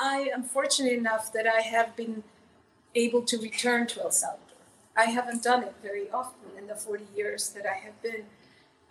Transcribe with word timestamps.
I 0.00 0.30
am 0.32 0.42
fortunate 0.44 0.94
enough 0.94 1.30
that 1.34 1.46
I 1.46 1.60
have 1.60 1.94
been 1.94 2.24
able 2.94 3.20
to 3.22 3.36
return 3.36 3.86
to 3.88 4.02
El 4.02 4.10
Salvador. 4.10 4.56
I 4.96 5.04
haven't 5.04 5.42
done 5.42 5.62
it 5.62 5.74
very 5.82 6.10
often 6.10 6.56
in 6.56 6.66
the 6.66 6.74
40 6.74 7.04
years 7.14 7.50
that 7.50 7.66
I 7.66 7.74
have 7.74 8.00
been 8.02 8.24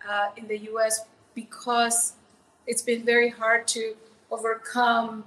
uh, 0.08 0.30
in 0.36 0.46
the 0.46 0.58
US 0.70 1.00
because 1.34 2.14
it's 2.64 2.82
been 2.82 3.04
very 3.04 3.28
hard 3.28 3.66
to 3.68 3.96
overcome 4.30 5.24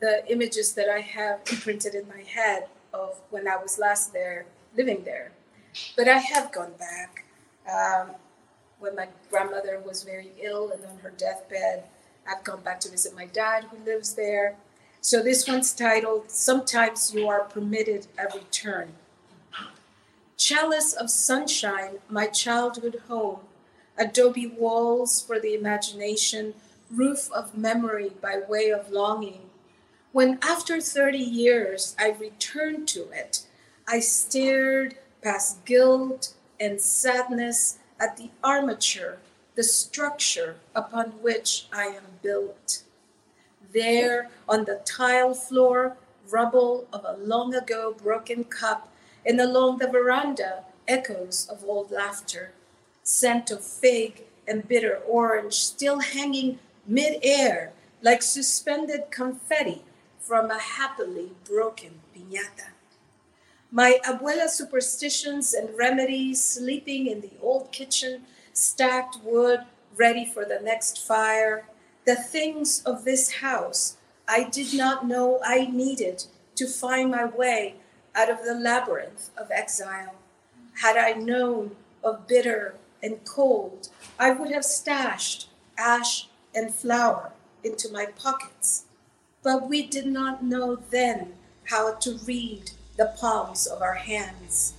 the 0.00 0.30
images 0.30 0.74
that 0.74 0.90
I 0.90 1.00
have 1.00 1.40
imprinted 1.50 1.94
in 1.94 2.06
my 2.06 2.20
head 2.20 2.68
of 2.92 3.18
when 3.30 3.48
I 3.48 3.56
was 3.56 3.78
last 3.78 4.12
there, 4.12 4.44
living 4.76 5.04
there. 5.04 5.32
But 5.96 6.06
I 6.06 6.18
have 6.18 6.52
gone 6.52 6.72
back. 6.78 7.24
Um, 7.66 8.10
when 8.78 8.94
my 8.94 9.08
grandmother 9.30 9.80
was 9.84 10.02
very 10.02 10.32
ill 10.42 10.70
and 10.70 10.84
on 10.84 10.98
her 10.98 11.10
deathbed, 11.16 11.84
I've 12.28 12.44
gone 12.44 12.60
back 12.60 12.80
to 12.80 12.90
visit 12.90 13.14
my 13.14 13.26
dad 13.26 13.64
who 13.64 13.78
lives 13.84 14.14
there. 14.14 14.56
So 15.06 15.22
this 15.22 15.46
one's 15.46 15.72
titled 15.72 16.32
Sometimes 16.32 17.14
You 17.14 17.28
Are 17.28 17.44
Permitted 17.44 18.08
a 18.18 18.24
Return. 18.36 18.94
Chalice 20.36 20.94
of 20.94 21.10
sunshine, 21.10 21.98
my 22.10 22.26
childhood 22.26 23.02
home, 23.06 23.38
adobe 23.96 24.48
walls 24.48 25.22
for 25.24 25.38
the 25.38 25.54
imagination, 25.54 26.54
roof 26.90 27.30
of 27.30 27.56
memory 27.56 28.14
by 28.20 28.40
way 28.48 28.70
of 28.70 28.90
longing. 28.90 29.42
When 30.10 30.40
after 30.42 30.80
30 30.80 31.18
years 31.18 31.94
I 32.00 32.10
returned 32.10 32.88
to 32.88 33.08
it, 33.12 33.46
I 33.86 34.00
stared 34.00 34.96
past 35.22 35.64
guilt 35.64 36.34
and 36.58 36.80
sadness 36.80 37.78
at 38.00 38.16
the 38.16 38.30
armature, 38.42 39.18
the 39.54 39.62
structure 39.62 40.56
upon 40.74 41.22
which 41.22 41.68
I 41.72 41.84
am 41.84 42.18
built. 42.24 42.82
There 43.76 44.30
on 44.48 44.64
the 44.64 44.80
tile 44.86 45.34
floor, 45.34 45.98
rubble 46.30 46.88
of 46.94 47.04
a 47.04 47.18
long 47.18 47.54
ago 47.54 47.94
broken 48.02 48.44
cup, 48.44 48.90
and 49.26 49.38
along 49.38 49.78
the 49.78 49.86
veranda, 49.86 50.64
echoes 50.88 51.46
of 51.50 51.62
old 51.62 51.90
laughter, 51.90 52.52
scent 53.02 53.50
of 53.50 53.62
fig 53.62 54.24
and 54.48 54.66
bitter 54.66 54.96
orange 55.06 55.56
still 55.56 55.98
hanging 56.00 56.58
mid-air 56.86 57.74
like 58.00 58.22
suspended 58.22 59.10
confetti 59.10 59.82
from 60.20 60.50
a 60.50 60.58
happily 60.58 61.32
broken 61.44 62.00
piñata. 62.16 62.70
My 63.70 64.00
abuela's 64.08 64.54
superstitions 64.54 65.52
and 65.52 65.76
remedies 65.76 66.42
sleeping 66.42 67.08
in 67.08 67.20
the 67.20 67.32
old 67.42 67.72
kitchen, 67.72 68.22
stacked 68.54 69.18
wood 69.22 69.60
ready 69.94 70.24
for 70.24 70.46
the 70.46 70.60
next 70.60 71.06
fire, 71.06 71.66
the 72.06 72.14
things 72.14 72.82
of 72.84 73.04
this 73.04 73.34
house 73.34 73.96
I 74.28 74.44
did 74.44 74.72
not 74.72 75.06
know 75.06 75.40
I 75.44 75.66
needed 75.66 76.24
to 76.54 76.68
find 76.68 77.10
my 77.10 77.24
way 77.24 77.74
out 78.14 78.30
of 78.30 78.44
the 78.44 78.54
labyrinth 78.54 79.30
of 79.36 79.50
exile. 79.50 80.14
Had 80.82 80.96
I 80.96 81.12
known 81.12 81.74
of 82.04 82.28
bitter 82.28 82.76
and 83.02 83.24
cold, 83.24 83.88
I 84.18 84.30
would 84.30 84.52
have 84.52 84.64
stashed 84.64 85.48
ash 85.76 86.28
and 86.54 86.72
flour 86.72 87.32
into 87.64 87.92
my 87.92 88.06
pockets. 88.06 88.84
But 89.42 89.68
we 89.68 89.86
did 89.86 90.06
not 90.06 90.44
know 90.44 90.76
then 90.76 91.34
how 91.64 91.94
to 91.94 92.18
read 92.24 92.70
the 92.96 93.14
palms 93.18 93.66
of 93.66 93.82
our 93.82 93.94
hands. 93.94 94.74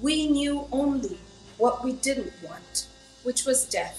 We 0.00 0.28
knew 0.28 0.66
only 0.70 1.18
what 1.58 1.84
we 1.84 1.92
didn't 1.94 2.32
want, 2.42 2.86
which 3.24 3.44
was 3.44 3.68
death. 3.68 3.98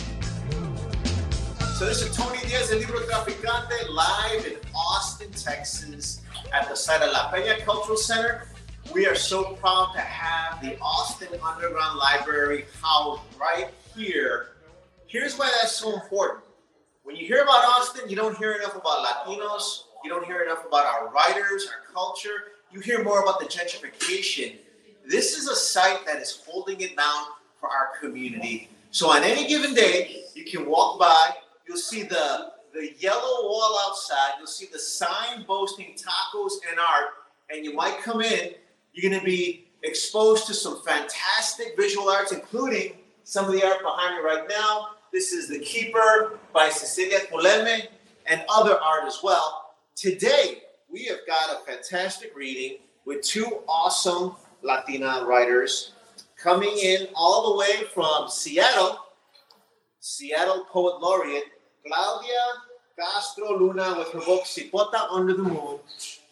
So 1.81 1.87
this 1.87 2.03
is 2.03 2.15
Tony 2.15 2.37
Diaz, 2.45 2.69
the 2.69 2.75
Libro 2.75 2.99
Traficante, 2.99 3.89
live 3.89 4.45
in 4.45 4.55
Austin, 4.75 5.31
Texas, 5.31 6.21
at 6.53 6.69
the 6.69 6.75
site 6.75 7.01
of 7.01 7.11
La 7.11 7.31
Peña 7.31 7.59
Cultural 7.65 7.97
Center. 7.97 8.45
We 8.93 9.07
are 9.07 9.15
so 9.15 9.55
proud 9.55 9.91
to 9.95 9.99
have 9.99 10.61
the 10.61 10.77
Austin 10.79 11.29
Underground 11.43 11.97
Library 11.97 12.65
housed 12.83 13.23
right 13.35 13.69
here. 13.95 14.49
Here's 15.07 15.39
why 15.39 15.51
that's 15.59 15.71
so 15.71 15.95
important. 15.95 16.43
When 17.01 17.15
you 17.15 17.25
hear 17.25 17.41
about 17.41 17.65
Austin, 17.65 18.07
you 18.07 18.15
don't 18.15 18.37
hear 18.37 18.51
enough 18.51 18.75
about 18.75 19.03
Latinos, 19.03 19.85
you 20.03 20.11
don't 20.11 20.23
hear 20.27 20.43
enough 20.43 20.63
about 20.67 20.85
our 20.85 21.09
writers, 21.09 21.67
our 21.67 21.91
culture. 21.91 22.51
You 22.71 22.79
hear 22.81 23.03
more 23.03 23.23
about 23.23 23.39
the 23.39 23.47
gentrification. 23.47 24.57
This 25.07 25.35
is 25.35 25.47
a 25.47 25.55
site 25.55 26.05
that 26.05 26.21
is 26.21 26.43
holding 26.45 26.79
it 26.81 26.95
down 26.95 27.23
for 27.59 27.69
our 27.69 27.93
community. 27.99 28.69
So 28.91 29.09
on 29.09 29.23
any 29.23 29.47
given 29.47 29.73
day, 29.73 30.25
you 30.35 30.45
can 30.45 30.67
walk 30.67 30.99
by, 30.99 31.31
you'll 31.71 31.79
see 31.79 32.03
the 32.03 32.51
the 32.73 32.93
yellow 32.99 33.47
wall 33.47 33.79
outside, 33.87 34.33
you'll 34.37 34.47
see 34.47 34.67
the 34.71 34.79
sign 34.79 35.45
boasting 35.47 35.93
tacos 35.95 36.53
and 36.69 36.77
art, 36.79 37.09
and 37.49 37.65
you 37.65 37.73
might 37.73 38.01
come 38.01 38.21
in, 38.21 38.51
you're 38.93 39.09
gonna 39.09 39.23
be 39.23 39.67
exposed 39.83 40.47
to 40.47 40.53
some 40.53 40.81
fantastic 40.83 41.75
visual 41.77 42.09
arts, 42.09 42.33
including 42.33 42.97
some 43.23 43.45
of 43.45 43.53
the 43.53 43.65
art 43.65 43.81
behind 43.81 44.17
me 44.17 44.21
right 44.21 44.45
now. 44.49 44.89
This 45.13 45.31
is 45.31 45.47
The 45.47 45.59
Keeper 45.59 46.39
by 46.53 46.69
Cecilia 46.69 47.19
Poleme 47.31 47.87
and 48.25 48.43
other 48.49 48.77
art 48.81 49.03
as 49.05 49.19
well. 49.23 49.75
Today, 49.95 50.63
we 50.89 51.05
have 51.05 51.19
got 51.27 51.49
a 51.55 51.65
fantastic 51.65 52.35
reading 52.35 52.79
with 53.05 53.21
two 53.21 53.59
awesome 53.67 54.35
Latina 54.61 55.25
writers 55.25 55.93
coming 56.37 56.77
in 56.77 57.07
all 57.15 57.51
the 57.51 57.57
way 57.59 57.83
from 57.93 58.29
Seattle, 58.29 58.97
Seattle 59.99 60.65
Poet 60.71 61.01
Laureate 61.01 61.50
Claudia 61.85 62.29
Castro 62.97 63.57
Luna 63.57 63.95
with 63.97 64.11
her 64.11 64.19
book 64.19 64.43
Cipota 64.43 65.11
Under 65.11 65.33
the 65.33 65.43
Moon. 65.43 65.79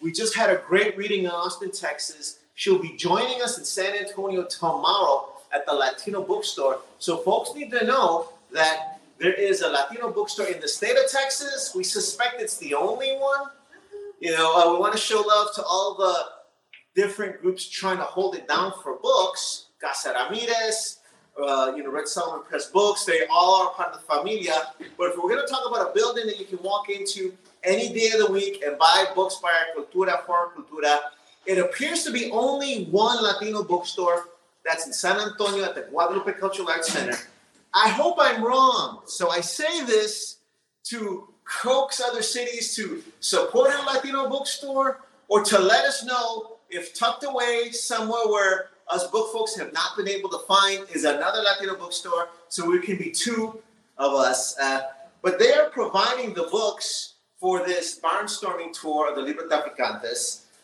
We 0.01 0.11
just 0.11 0.35
had 0.35 0.49
a 0.49 0.61
great 0.67 0.97
reading 0.97 1.23
in 1.23 1.31
Austin, 1.31 1.71
Texas. 1.71 2.39
She'll 2.55 2.79
be 2.79 2.95
joining 2.95 3.41
us 3.41 3.57
in 3.57 3.65
San 3.65 3.95
Antonio 3.95 4.45
tomorrow 4.45 5.29
at 5.53 5.65
the 5.65 5.73
Latino 5.73 6.21
bookstore. 6.21 6.79
So 6.99 7.17
folks 7.17 7.55
need 7.55 7.71
to 7.71 7.85
know 7.85 8.29
that 8.51 8.99
there 9.17 9.33
is 9.33 9.61
a 9.61 9.69
Latino 9.69 10.11
bookstore 10.11 10.47
in 10.47 10.61
the 10.61 10.67
state 10.67 10.95
of 10.97 11.09
Texas. 11.09 11.73
We 11.75 11.83
suspect 11.83 12.41
it's 12.41 12.57
the 12.57 12.75
only 12.75 13.15
one. 13.17 13.49
You 14.19 14.31
know, 14.31 14.55
uh, 14.55 14.73
we 14.73 14.79
want 14.79 14.93
to 14.93 14.99
show 14.99 15.21
love 15.21 15.53
to 15.55 15.63
all 15.63 15.95
the 15.95 16.13
different 16.95 17.41
groups 17.41 17.67
trying 17.67 17.97
to 17.97 18.03
hold 18.03 18.35
it 18.35 18.47
down 18.47 18.73
for 18.83 18.97
books. 19.01 19.67
Casa 19.81 20.13
Ramirez, 20.13 20.98
uh, 21.41 21.73
you 21.75 21.83
know, 21.83 21.91
Red 21.91 22.07
Salmon 22.07 22.43
Press 22.47 22.67
Books. 22.67 23.05
They 23.05 23.25
all 23.29 23.67
are 23.67 23.73
part 23.73 23.93
of 23.93 24.01
the 24.01 24.05
familia. 24.05 24.53
But 24.97 25.11
if 25.11 25.17
we're 25.17 25.29
going 25.29 25.45
to 25.45 25.51
talk 25.51 25.63
about 25.67 25.89
a 25.89 25.93
building 25.93 26.27
that 26.27 26.39
you 26.39 26.45
can 26.45 26.61
walk 26.63 26.89
into 26.89 27.33
any 27.63 27.93
day 27.93 28.11
of 28.11 28.25
the 28.25 28.31
week 28.31 28.63
and 28.65 28.77
buy 28.77 29.05
books 29.15 29.35
by 29.41 29.49
our 29.49 29.83
cultura 29.83 30.25
for 30.25 30.51
cultura, 30.55 30.99
it 31.45 31.57
appears 31.57 32.03
to 32.03 32.11
be 32.11 32.29
only 32.31 32.85
one 32.85 33.21
Latino 33.23 33.63
bookstore 33.63 34.25
that's 34.65 34.85
in 34.85 34.93
San 34.93 35.19
Antonio 35.19 35.63
at 35.63 35.75
the 35.75 35.81
Guadalupe 35.81 36.33
Cultural 36.33 36.69
Arts 36.69 36.91
Center. 36.91 37.17
I 37.73 37.89
hope 37.89 38.17
I'm 38.19 38.43
wrong. 38.43 39.01
So 39.05 39.29
I 39.29 39.41
say 39.41 39.83
this 39.85 40.37
to 40.85 41.27
coax 41.45 42.01
other 42.01 42.21
cities 42.21 42.75
to 42.75 43.03
support 43.19 43.71
a 43.73 43.81
Latino 43.83 44.29
bookstore 44.29 45.01
or 45.27 45.43
to 45.43 45.59
let 45.59 45.85
us 45.85 46.03
know 46.03 46.57
if 46.69 46.93
tucked 46.93 47.23
away 47.23 47.71
somewhere 47.71 48.27
where 48.27 48.69
us 48.89 49.07
book 49.07 49.31
folks 49.31 49.55
have 49.55 49.71
not 49.73 49.95
been 49.95 50.07
able 50.07 50.29
to 50.29 50.39
find 50.47 50.85
is 50.93 51.03
another 51.03 51.41
Latino 51.41 51.75
bookstore, 51.75 52.29
so 52.47 52.69
we 52.69 52.79
can 52.79 52.97
be 52.97 53.11
two 53.11 53.61
of 53.97 54.13
us. 54.13 54.57
Uh, 54.59 54.81
but 55.21 55.37
they 55.37 55.53
are 55.53 55.69
providing 55.69 56.33
the 56.33 56.43
books 56.51 57.15
for 57.39 57.65
this 57.65 57.99
barnstorming 57.99 58.73
tour 58.73 59.09
of 59.09 59.15
the 59.15 59.21
Libro. 59.21 59.47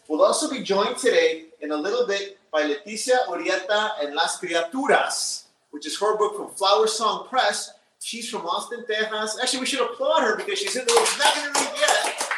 We'll 0.08 0.22
also 0.22 0.50
be 0.50 0.62
joined 0.62 0.98
today 0.98 1.46
in 1.62 1.72
a 1.72 1.78
little 1.78 2.06
bit 2.06 2.38
by 2.52 2.64
Leticia 2.64 3.26
Urieta 3.28 3.92
and 4.02 4.14
Las 4.14 4.40
Criaturas, 4.40 5.46
which 5.72 5.86
is 5.86 6.00
her 6.00 6.18
book 6.18 6.36
from 6.36 6.50
Flower 6.50 6.88
Song 6.88 7.28
Press. 7.28 7.74
She's 8.02 8.30
from 8.30 8.46
Austin, 8.46 8.86
Texas. 8.88 9.40
Actually, 9.42 9.62
we 9.62 9.66
should 9.66 9.82
applaud 9.82 10.22
her 10.22 10.36
because 10.36 10.60
she's 10.60 10.76
in 10.76 10.86
the 10.86 10.94
room. 10.94 11.06
She's 11.06 11.20
not 11.20 11.36
going 11.36 11.54
to 11.54 11.60
read 11.60 11.74
yet. 11.80 12.35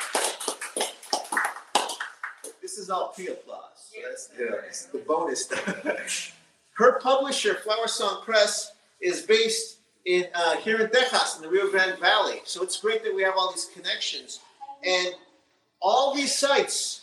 This 2.88 2.94
is 2.94 3.00
all 3.02 3.10
pre-applause. 3.10 3.92
That's 4.02 4.28
the, 4.28 4.98
the 4.98 5.04
bonus. 5.04 5.50
Her 6.72 7.00
publisher, 7.02 7.56
Flower 7.56 7.86
Song 7.86 8.22
Press, 8.24 8.72
is 9.02 9.24
based 9.24 9.80
in 10.06 10.24
uh, 10.34 10.56
here 10.56 10.80
in 10.80 10.90
Texas, 10.90 11.36
in 11.36 11.42
the 11.42 11.50
Rio 11.50 11.70
Grande 11.70 12.00
Valley. 12.00 12.40
So 12.46 12.64
it's 12.64 12.80
great 12.80 13.04
that 13.04 13.14
we 13.14 13.24
have 13.24 13.34
all 13.36 13.52
these 13.52 13.70
connections. 13.76 14.40
And 14.86 15.10
all 15.82 16.16
these 16.16 16.34
sites 16.34 17.02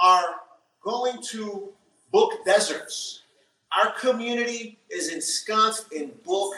are 0.00 0.36
going 0.82 1.20
to 1.32 1.68
book 2.10 2.42
deserts. 2.46 3.24
Our 3.76 3.92
community 4.00 4.78
is 4.88 5.12
ensconced 5.12 5.92
in 5.92 6.12
book 6.24 6.54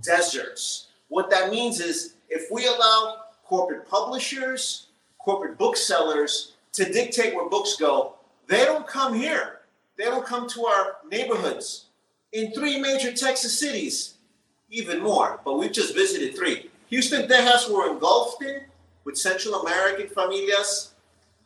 deserts. 0.00 0.86
What 1.08 1.28
that 1.30 1.50
means 1.50 1.80
is 1.80 2.14
if 2.28 2.52
we 2.52 2.66
allow 2.66 3.16
corporate 3.44 3.88
publishers, 3.88 4.86
corporate 5.18 5.58
booksellers 5.58 6.52
to 6.72 6.92
dictate 6.92 7.34
where 7.34 7.48
books 7.48 7.76
go, 7.76 8.14
they 8.46 8.64
don't 8.64 8.86
come 8.86 9.14
here. 9.14 9.60
They 9.96 10.04
don't 10.04 10.24
come 10.24 10.48
to 10.48 10.66
our 10.66 10.96
neighborhoods. 11.10 11.86
In 12.32 12.52
three 12.52 12.80
major 12.80 13.12
Texas 13.12 13.58
cities, 13.58 14.14
even 14.70 15.00
more, 15.02 15.40
but 15.44 15.58
we've 15.58 15.72
just 15.72 15.94
visited 15.94 16.36
three. 16.36 16.70
Houston, 16.88 17.28
Texas, 17.28 17.68
we're 17.68 17.92
engulfed 17.92 18.42
in 18.42 18.62
with 19.04 19.16
Central 19.16 19.62
American 19.62 20.06
familias. 20.08 20.90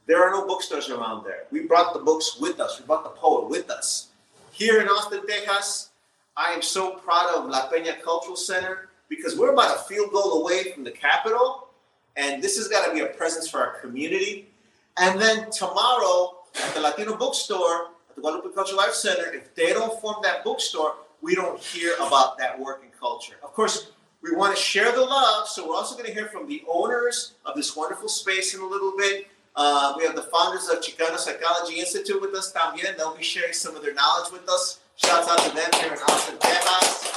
There 0.06 0.23
are 0.23 0.31
no 0.31 0.47
bookstores 0.47 0.91
around 0.91 1.25
there. 1.25 1.44
We 1.50 1.67
brought 1.67 1.94
the 1.94 2.00
books 2.00 2.38
with 2.38 2.61
us, 2.61 2.79
we 2.79 2.87
brought 2.87 3.05
the 3.05 3.19
poet 3.19 3.49
with 3.49 3.70
us. 3.70 4.09
Here 4.53 4.81
in 4.81 4.88
Austin, 4.88 5.27
Texas, 5.27 5.91
I 6.37 6.53
am 6.53 6.62
so 6.62 6.93
proud 6.93 7.35
of 7.35 7.49
La 7.49 7.69
Peña 7.69 8.00
Cultural 8.03 8.37
Center 8.37 8.88
because 9.09 9.37
we're 9.37 9.53
about 9.53 9.77
a 9.77 9.82
field 9.85 10.12
goal 10.12 10.43
away 10.43 10.73
from 10.73 10.85
the 10.85 10.91
capital, 10.91 11.69
and 12.17 12.43
this 12.43 12.56
has 12.56 12.69
got 12.69 12.87
to 12.87 12.94
be 12.94 13.00
a 13.00 13.06
presence 13.06 13.49
for 13.49 13.59
our 13.59 13.79
community. 13.81 14.49
And 14.96 15.20
then 15.20 15.50
tomorrow 15.50 16.38
at 16.62 16.75
the 16.75 16.81
Latino 16.81 17.17
bookstore 17.17 17.88
at 18.08 18.14
the 18.14 18.20
Guadalupe 18.20 18.55
Cultural 18.55 18.81
Arts 18.81 19.02
Center, 19.02 19.32
if 19.32 19.55
they 19.55 19.73
don't 19.73 20.00
form 20.00 20.17
that 20.23 20.44
bookstore, 20.44 20.94
we 21.20 21.35
don't 21.35 21.58
hear 21.58 21.94
about 21.96 22.38
that 22.38 22.58
work 22.58 22.82
and 22.82 22.93
culture. 22.99 23.35
Of 23.43 23.52
course, 23.55 23.91
we 24.23 24.35
want 24.35 24.56
to 24.56 24.62
share 24.62 24.93
the 24.93 25.02
love, 25.02 25.49
so 25.49 25.69
we're 25.69 25.75
also 25.75 25.94
going 25.96 26.06
to 26.06 26.12
hear 26.14 26.26
from 26.26 26.49
the 26.49 26.62
owners 26.69 27.35
of 27.44 27.56
this 27.56 27.75
wonderful 27.76 28.08
space 28.08 28.55
in 28.55 28.61
a 28.61 28.67
little 28.67 28.94
bit. 28.96 29.26
Uh, 29.56 29.94
we 29.96 30.05
have 30.05 30.17
the 30.17 30.23
founders 30.23 30.69
of 30.69 30.81
Chicano 30.81 31.17
Psychology 31.19 31.79
Institute 31.79 32.20
with 32.20 32.35
us 32.35 32.52
también. 32.52 32.96
They'll 32.96 33.17
be 33.17 33.23
sharing 33.23 33.52
some 33.52 33.76
of 33.76 33.82
their 33.82 33.94
knowledge 33.94 34.32
with 34.32 34.49
us. 34.49 34.81
Shouts 34.96 35.29
out 35.29 35.38
to 35.41 35.55
them 35.55 35.70
here 35.75 35.93
in 35.93 35.99
Austin, 35.99 36.38
Texas. 36.38 37.12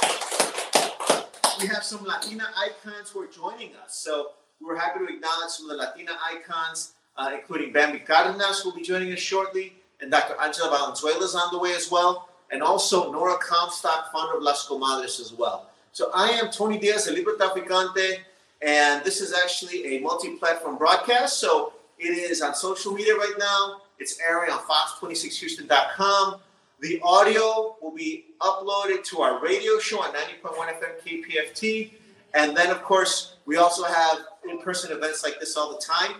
We 1.60 1.66
have 1.68 1.82
some 1.82 2.04
Latina 2.04 2.46
icons 2.56 3.10
who 3.10 3.20
are 3.22 3.26
joining 3.26 3.74
us. 3.76 3.96
So 3.96 4.32
we're 4.60 4.76
happy 4.76 5.00
to 5.00 5.04
acknowledge 5.12 5.50
some 5.50 5.70
of 5.70 5.76
the 5.76 5.82
Latina 5.84 6.12
icons, 6.32 6.94
uh, 7.18 7.32
including 7.34 7.72
Bambi 7.72 7.98
Cardenas, 7.98 8.60
who 8.60 8.70
will 8.70 8.76
be 8.76 8.82
joining 8.82 9.12
us 9.12 9.18
shortly, 9.18 9.74
and 10.00 10.10
Dr. 10.10 10.40
Angela 10.40 10.70
Valenzuela 10.70 11.24
is 11.24 11.34
on 11.34 11.50
the 11.50 11.58
way 11.58 11.74
as 11.74 11.90
well, 11.90 12.28
and 12.50 12.62
also 12.62 13.12
Nora 13.12 13.36
Comstock, 13.38 14.12
founder 14.12 14.36
of 14.36 14.42
Las 14.42 14.66
Comadres 14.66 15.20
as 15.20 15.32
well. 15.32 15.68
So 15.92 16.10
I 16.14 16.28
am 16.28 16.50
Tony 16.50 16.78
Diaz, 16.78 17.08
a 17.08 17.12
Libro 17.12 17.34
Traficante, 17.34 18.18
and 18.62 19.04
this 19.04 19.20
is 19.20 19.34
actually 19.34 19.96
a 19.96 20.00
multi-platform 20.00 20.78
broadcast. 20.78 21.38
So 21.38 21.72
it 21.98 22.10
is 22.10 22.40
on 22.40 22.54
social 22.54 22.92
media 22.92 23.14
right 23.16 23.34
now. 23.38 23.82
It's 23.98 24.18
airing 24.20 24.50
on 24.50 24.60
fox26houston.com. 24.60 26.40
The 26.80 27.00
audio 27.02 27.76
will 27.82 27.94
be 27.94 28.26
uploaded 28.40 29.02
to 29.04 29.20
our 29.20 29.42
radio 29.42 29.78
show 29.80 30.00
on 30.00 30.14
90.1 30.14 30.80
FM 30.80 31.24
KPFT. 31.26 31.92
And 32.34 32.56
then, 32.56 32.70
of 32.70 32.82
course, 32.82 33.34
we 33.46 33.56
also 33.56 33.82
have 33.84 34.18
in 34.48 34.60
person 34.60 34.92
events 34.92 35.24
like 35.24 35.40
this 35.40 35.56
all 35.56 35.72
the 35.72 35.80
time. 35.80 36.18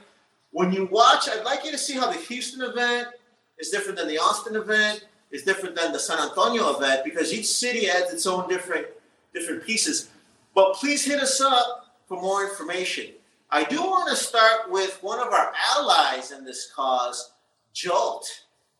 When 0.51 0.73
you 0.73 0.87
watch, 0.87 1.29
I'd 1.29 1.45
like 1.45 1.65
you 1.65 1.71
to 1.73 1.79
see 1.79 1.95
how 1.95 2.11
the 2.11 2.19
Houston 2.19 2.63
event 2.63 3.09
is 3.59 3.71
different 3.71 3.99
than 3.99 4.09
the 4.09 4.19
Austin 4.19 4.57
event, 4.57 5.05
is 5.31 5.43
different 5.43 5.77
than 5.77 5.93
the 5.93 5.99
San 5.99 6.19
Antonio 6.19 6.75
event, 6.77 7.05
because 7.05 7.33
each 7.33 7.47
city 7.47 7.89
adds 7.91 8.13
its 8.13 8.27
own 8.27 8.49
different 8.49 8.87
different 9.35 9.65
pieces. 9.65 10.09
But 10.55 10.75
please 10.75 11.05
hit 11.05 11.21
us 11.21 11.41
up 11.41 11.95
for 12.07 12.21
more 12.21 12.45
information. 12.49 13.13
I 13.51 13.65
do 13.65 13.81
want 13.81 14.09
to 14.11 14.17
start 14.17 14.71
with 14.71 14.99
one 15.03 15.21
of 15.21 15.33
our 15.33 15.53
allies 15.77 16.33
in 16.33 16.45
this 16.45 16.71
cause, 16.75 17.33
Jolt. 17.73 18.27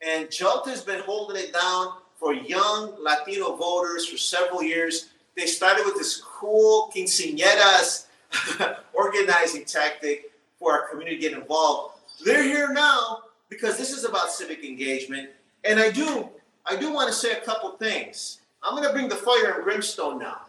And 0.03 0.31
Jolt 0.31 0.67
has 0.69 0.83
been 0.83 1.01
holding 1.01 1.43
it 1.43 1.53
down 1.53 1.95
for 2.17 2.35
young 2.35 2.95
Latino 3.03 3.57
voters 3.57 4.07
for 4.07 4.19
several 4.19 4.63
years. 4.63 5.11
They 5.37 5.47
started 5.47 5.85
with 5.85 5.95
this 5.95 6.21
cool 6.21 6.91
quinceañeras 6.95 8.07
organizing 8.93 9.65
tactic 9.65 10.28
for 10.59 10.73
our 10.73 10.89
community 10.89 11.17
to 11.17 11.23
get 11.23 11.39
involved. 11.39 11.99
They're 12.25 12.43
here 12.43 12.73
now 12.73 13.23
because 13.49 13.77
this 13.79 13.91
is 13.91 14.05
about 14.05 14.31
civic 14.31 14.65
engagement. 14.65 15.31
And 15.65 15.79
I 15.79 15.91
do, 15.91 16.29
I 16.67 16.77
do 16.77 16.93
want 16.93 17.09
to 17.09 17.15
say 17.15 17.33
a 17.33 17.41
couple 17.41 17.71
things. 17.73 18.41
I'm 18.63 18.75
going 18.75 18.87
to 18.87 18.93
bring 18.93 19.09
the 19.09 19.17
fire 19.17 19.55
and 19.55 19.65
brimstone 19.65 20.19
now. 20.19 20.43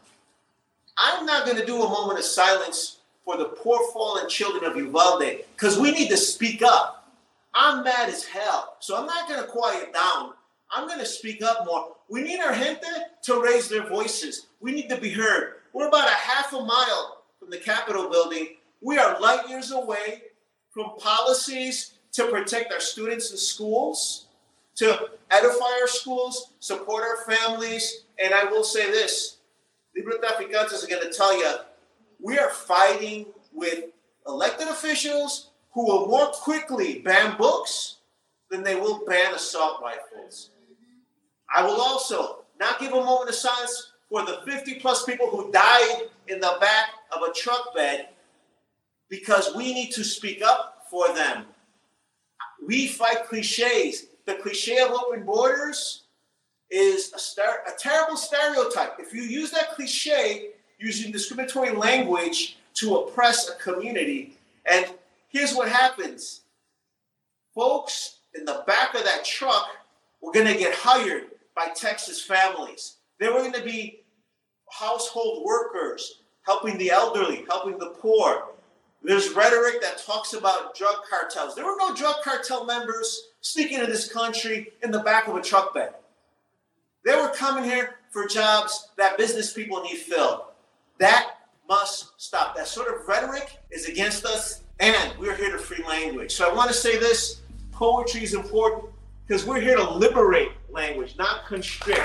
I'm 0.97 1.25
not 1.25 1.45
going 1.45 1.57
to 1.57 1.65
do 1.65 1.81
a 1.81 1.89
moment 1.89 2.19
of 2.19 2.25
silence 2.25 2.97
for 3.23 3.37
the 3.37 3.45
poor 3.45 3.79
fallen 3.93 4.27
children 4.27 4.69
of 4.69 4.75
Uvalde 4.75 5.45
because 5.55 5.77
we 5.77 5.91
need 5.91 6.09
to 6.09 6.17
speak 6.17 6.61
up. 6.61 7.11
I'm 7.53 7.83
mad 7.83 8.09
as 8.09 8.25
hell, 8.25 8.75
so 8.79 8.97
I'm 8.97 9.05
not 9.05 9.27
going 9.27 9.41
to 9.41 9.47
quiet 9.47 9.93
down. 9.93 10.33
I'm 10.71 10.87
going 10.87 10.99
to 10.99 11.05
speak 11.05 11.41
up 11.41 11.65
more. 11.65 11.95
We 12.09 12.21
need 12.21 12.39
our 12.39 12.53
gente 12.53 12.85
to 13.23 13.41
raise 13.41 13.69
their 13.69 13.87
voices. 13.87 14.47
We 14.59 14.71
need 14.71 14.89
to 14.89 14.97
be 14.99 15.09
heard. 15.09 15.55
We're 15.73 15.87
about 15.87 16.07
a 16.07 16.13
half 16.13 16.53
a 16.53 16.63
mile 16.63 17.23
from 17.39 17.49
the 17.49 17.57
Capitol 17.57 18.09
building. 18.09 18.55
We 18.81 18.97
are 18.97 19.19
light 19.19 19.49
years 19.49 19.71
away 19.71 20.23
from 20.71 20.95
policies 20.97 21.93
to 22.13 22.27
protect 22.27 22.71
our 22.71 22.79
students 22.79 23.31
in 23.31 23.37
schools, 23.37 24.27
to 24.75 25.09
edify 25.31 25.79
our 25.81 25.87
schools, 25.87 26.53
support 26.59 27.03
our 27.03 27.17
families. 27.25 28.05
And 28.23 28.33
I 28.33 28.45
will 28.45 28.63
say 28.63 28.89
this 28.89 29.37
Libro 29.95 30.17
Traficantes 30.17 30.83
are 30.83 30.87
going 30.87 31.03
to 31.03 31.15
tell 31.15 31.37
you 31.37 31.55
we 32.21 32.37
are 32.37 32.49
fighting 32.49 33.25
with 33.53 33.85
elected 34.27 34.67
officials 34.67 35.49
who 35.71 35.85
will 35.85 36.07
more 36.07 36.27
quickly 36.27 36.99
ban 36.99 37.37
books 37.37 37.97
than 38.49 38.63
they 38.63 38.75
will 38.75 39.05
ban 39.05 39.33
assault 39.33 39.81
rifles. 39.81 40.51
I 41.53 41.63
will 41.63 41.81
also 41.81 42.43
not 42.59 42.79
give 42.79 42.93
a 42.93 43.03
moment 43.03 43.29
of 43.29 43.35
silence 43.35 43.91
for 44.09 44.25
the 44.25 44.39
50 44.45 44.75
plus 44.75 45.05
people 45.05 45.29
who 45.29 45.51
died 45.51 46.03
in 46.27 46.39
the 46.39 46.57
back 46.59 46.89
of 47.15 47.21
a 47.23 47.33
truck 47.33 47.75
bed 47.75 48.09
because 49.09 49.55
we 49.55 49.73
need 49.73 49.91
to 49.91 50.03
speak 50.03 50.41
up 50.41 50.85
for 50.89 51.13
them. 51.13 51.45
We 52.65 52.87
fight 52.87 53.25
cliches. 53.27 54.07
The 54.25 54.35
cliche 54.35 54.79
of 54.79 54.91
open 54.91 55.23
borders 55.23 56.03
is 56.69 57.11
a, 57.13 57.19
star- 57.19 57.63
a 57.67 57.71
terrible 57.77 58.17
stereotype. 58.17 58.93
If 58.99 59.13
you 59.13 59.23
use 59.23 59.49
that 59.51 59.71
cliche, 59.71 60.51
using 60.79 61.11
discriminatory 61.11 61.71
language 61.71 62.57
to 62.75 62.95
oppress 62.95 63.49
a 63.49 63.55
community. 63.55 64.37
And 64.65 64.87
here's 65.27 65.53
what 65.53 65.69
happens 65.69 66.41
folks 67.53 68.19
in 68.35 68.45
the 68.45 68.63
back 68.65 68.95
of 68.95 69.03
that 69.03 69.25
truck 69.25 69.67
were 70.21 70.31
going 70.31 70.47
to 70.47 70.57
get 70.57 70.73
hired 70.73 71.25
by 71.55 71.67
Texas 71.75 72.21
families. 72.21 72.95
They 73.19 73.27
were 73.27 73.39
going 73.39 73.53
to 73.53 73.63
be 73.63 74.01
household 74.71 75.43
workers, 75.45 76.21
helping 76.43 76.77
the 76.77 76.91
elderly, 76.91 77.45
helping 77.49 77.77
the 77.77 77.89
poor. 77.99 78.45
There's 79.01 79.33
rhetoric 79.33 79.81
that 79.81 80.03
talks 80.05 80.33
about 80.33 80.75
drug 80.75 80.95
cartels. 81.09 81.55
There 81.55 81.65
were 81.65 81.77
no 81.79 81.95
drug 81.95 82.15
cartel 82.23 82.65
members 82.65 83.29
sneaking 83.41 83.79
into 83.79 83.91
this 83.91 84.11
country 84.11 84.73
in 84.83 84.91
the 84.91 84.99
back 84.99 85.27
of 85.27 85.35
a 85.35 85.41
truck 85.41 85.73
bed. 85.73 85.93
They 87.05 87.15
were 87.15 87.29
coming 87.29 87.63
here 87.63 87.95
for 88.11 88.27
jobs 88.27 88.89
that 88.97 89.17
business 89.17 89.53
people 89.53 89.81
need 89.81 89.97
filled. 89.97 90.41
That 90.99 91.37
must 91.67 92.19
stop. 92.21 92.55
That 92.57 92.67
sort 92.67 92.93
of 92.93 93.07
rhetoric 93.07 93.57
is 93.71 93.87
against 93.87 94.25
us, 94.25 94.63
and 94.79 95.17
we're 95.17 95.35
here 95.35 95.51
to 95.51 95.57
free 95.57 95.83
language. 95.87 96.33
So 96.33 96.49
I 96.49 96.53
want 96.53 96.69
to 96.69 96.75
say 96.75 96.97
this 96.97 97.41
poetry 97.71 98.23
is 98.23 98.33
important 98.33 98.91
because 99.25 99.45
we're 99.45 99.61
here 99.61 99.77
to 99.77 99.89
liberate 99.89 100.51
language, 100.69 101.15
not 101.17 101.45
constrict. 101.45 102.01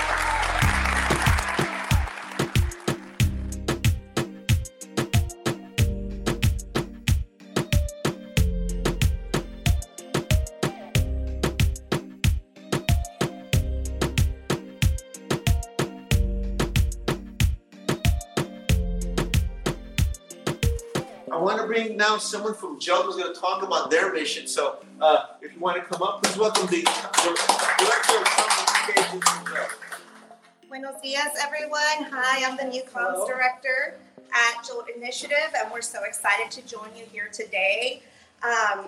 Bring 21.75 21.97
now 21.97 22.17
someone 22.17 22.53
from 22.53 22.79
Jolt 22.79 23.05
who's 23.05 23.17
going 23.17 23.33
to 23.33 23.39
talk 23.39 23.61
about 23.61 23.91
their 23.91 24.13
mission. 24.13 24.47
So 24.47 24.77
uh, 25.01 25.25
if 25.41 25.53
you 25.53 25.59
want 25.59 25.75
to 25.75 25.83
come 25.83 26.01
up, 26.01 26.23
please 26.23 26.37
welcome 26.37 26.67
the, 26.67 26.83
Director 27.77 28.17
of 28.17 29.11
Communications. 29.11 29.75
Buenos 30.69 31.01
dias, 31.01 31.37
everyone. 31.41 32.09
Hi, 32.11 32.49
I'm 32.49 32.55
the 32.55 32.63
new 32.63 32.81
comms 32.83 33.15
Hello. 33.15 33.27
director 33.27 33.97
at 34.33 34.65
Jolt 34.65 34.87
Initiative, 34.95 35.53
and 35.57 35.69
we're 35.71 35.81
so 35.81 36.03
excited 36.03 36.49
to 36.51 36.65
join 36.65 36.89
you 36.97 37.03
here 37.11 37.29
today. 37.31 38.01
Um, 38.41 38.87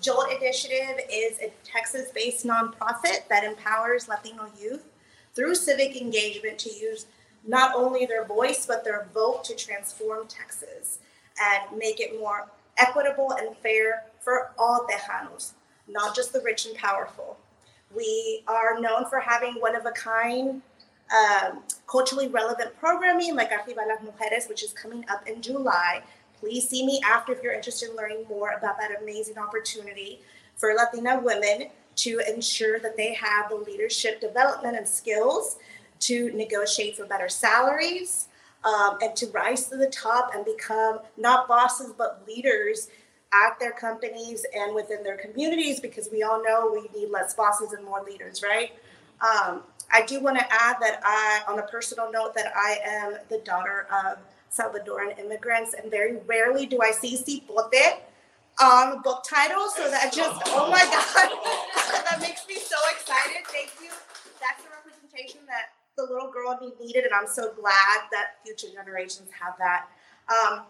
Jolt 0.00 0.30
Initiative 0.30 1.00
is 1.12 1.40
a 1.40 1.52
Texas 1.64 2.10
based 2.14 2.46
nonprofit 2.46 3.26
that 3.28 3.42
empowers 3.42 4.08
Latino 4.08 4.46
youth 4.60 4.84
through 5.34 5.56
civic 5.56 6.00
engagement 6.00 6.58
to 6.60 6.70
use 6.70 7.06
not 7.46 7.74
only 7.74 8.06
their 8.06 8.24
voice, 8.24 8.64
but 8.64 8.84
their 8.84 9.08
vote 9.12 9.42
to 9.44 9.56
transform 9.56 10.28
Texas 10.28 10.98
and 11.40 11.78
make 11.78 12.00
it 12.00 12.18
more 12.18 12.48
equitable 12.76 13.32
and 13.32 13.56
fair 13.58 14.04
for 14.20 14.52
all 14.58 14.86
Tejanos, 14.90 15.52
not 15.88 16.14
just 16.14 16.32
the 16.32 16.40
rich 16.40 16.66
and 16.66 16.76
powerful. 16.76 17.38
We 17.94 18.42
are 18.46 18.80
known 18.80 19.06
for 19.06 19.20
having 19.20 19.54
one 19.54 19.74
of 19.74 19.86
a 19.86 19.90
kind, 19.92 20.62
um, 21.10 21.62
culturally 21.86 22.28
relevant 22.28 22.78
programming 22.78 23.34
like 23.34 23.50
Arriba 23.50 23.80
las 23.88 24.00
Mujeres, 24.02 24.48
which 24.48 24.62
is 24.62 24.72
coming 24.72 25.04
up 25.08 25.26
in 25.26 25.40
July. 25.40 26.02
Please 26.38 26.68
see 26.68 26.84
me 26.84 27.00
after 27.04 27.32
if 27.32 27.42
you're 27.42 27.54
interested 27.54 27.90
in 27.90 27.96
learning 27.96 28.24
more 28.28 28.50
about 28.50 28.78
that 28.78 28.90
amazing 29.02 29.38
opportunity 29.38 30.20
for 30.56 30.74
Latina 30.74 31.20
women 31.20 31.68
to 31.96 32.20
ensure 32.28 32.78
that 32.78 32.96
they 32.96 33.14
have 33.14 33.48
the 33.48 33.56
leadership 33.56 34.20
development 34.20 34.76
and 34.76 34.86
skills 34.86 35.56
to 36.00 36.30
negotiate 36.32 36.96
for 36.96 37.06
better 37.06 37.28
salaries 37.28 38.28
um, 38.64 38.98
and 39.00 39.14
to 39.16 39.26
rise 39.28 39.66
to 39.66 39.76
the 39.76 39.88
top 39.88 40.32
and 40.34 40.44
become 40.44 41.00
not 41.16 41.48
bosses 41.48 41.92
but 41.96 42.24
leaders 42.26 42.88
at 43.32 43.58
their 43.60 43.72
companies 43.72 44.44
and 44.54 44.74
within 44.74 45.02
their 45.02 45.16
communities 45.16 45.80
because 45.80 46.08
we 46.10 46.22
all 46.22 46.42
know 46.42 46.70
we 46.72 46.98
need 46.98 47.10
less 47.10 47.34
bosses 47.34 47.72
and 47.72 47.84
more 47.84 48.02
leaders, 48.02 48.42
right? 48.42 48.72
Um, 49.20 49.62
I 49.92 50.04
do 50.06 50.20
want 50.20 50.38
to 50.38 50.44
add 50.44 50.76
that 50.80 51.00
I, 51.02 51.42
on 51.48 51.58
a 51.58 51.62
personal 51.62 52.10
note, 52.10 52.34
that 52.34 52.52
I 52.54 52.78
am 52.84 53.16
the 53.28 53.38
daughter 53.38 53.86
of 53.92 54.18
Salvadoran 54.50 55.18
immigrants, 55.18 55.74
and 55.74 55.90
very 55.90 56.16
rarely 56.26 56.66
do 56.66 56.80
I 56.82 56.90
see 56.90 57.16
cipote 57.16 57.98
on 58.60 59.02
book 59.02 59.24
titles. 59.28 59.74
So 59.76 59.90
that 59.90 60.12
just, 60.12 60.40
oh 60.46 60.70
my 60.70 60.80
God, 60.80 62.04
that 62.04 62.18
makes 62.20 62.46
me 62.48 62.56
so 62.56 62.76
excited. 62.92 63.46
Thank 63.46 63.72
you. 63.82 63.90
That's 64.40 64.62
the 64.62 64.70
representation 64.70 65.40
that 65.46 65.77
the 65.98 66.04
little 66.04 66.30
girl 66.30 66.52
in 66.52 66.68
me 66.68 66.74
needed, 66.80 67.04
and 67.04 67.12
I'm 67.12 67.26
so 67.26 67.52
glad 67.52 68.08
that 68.12 68.36
future 68.44 68.68
generations 68.72 69.28
have 69.38 69.54
that. 69.58 69.88
Um, 70.30 70.62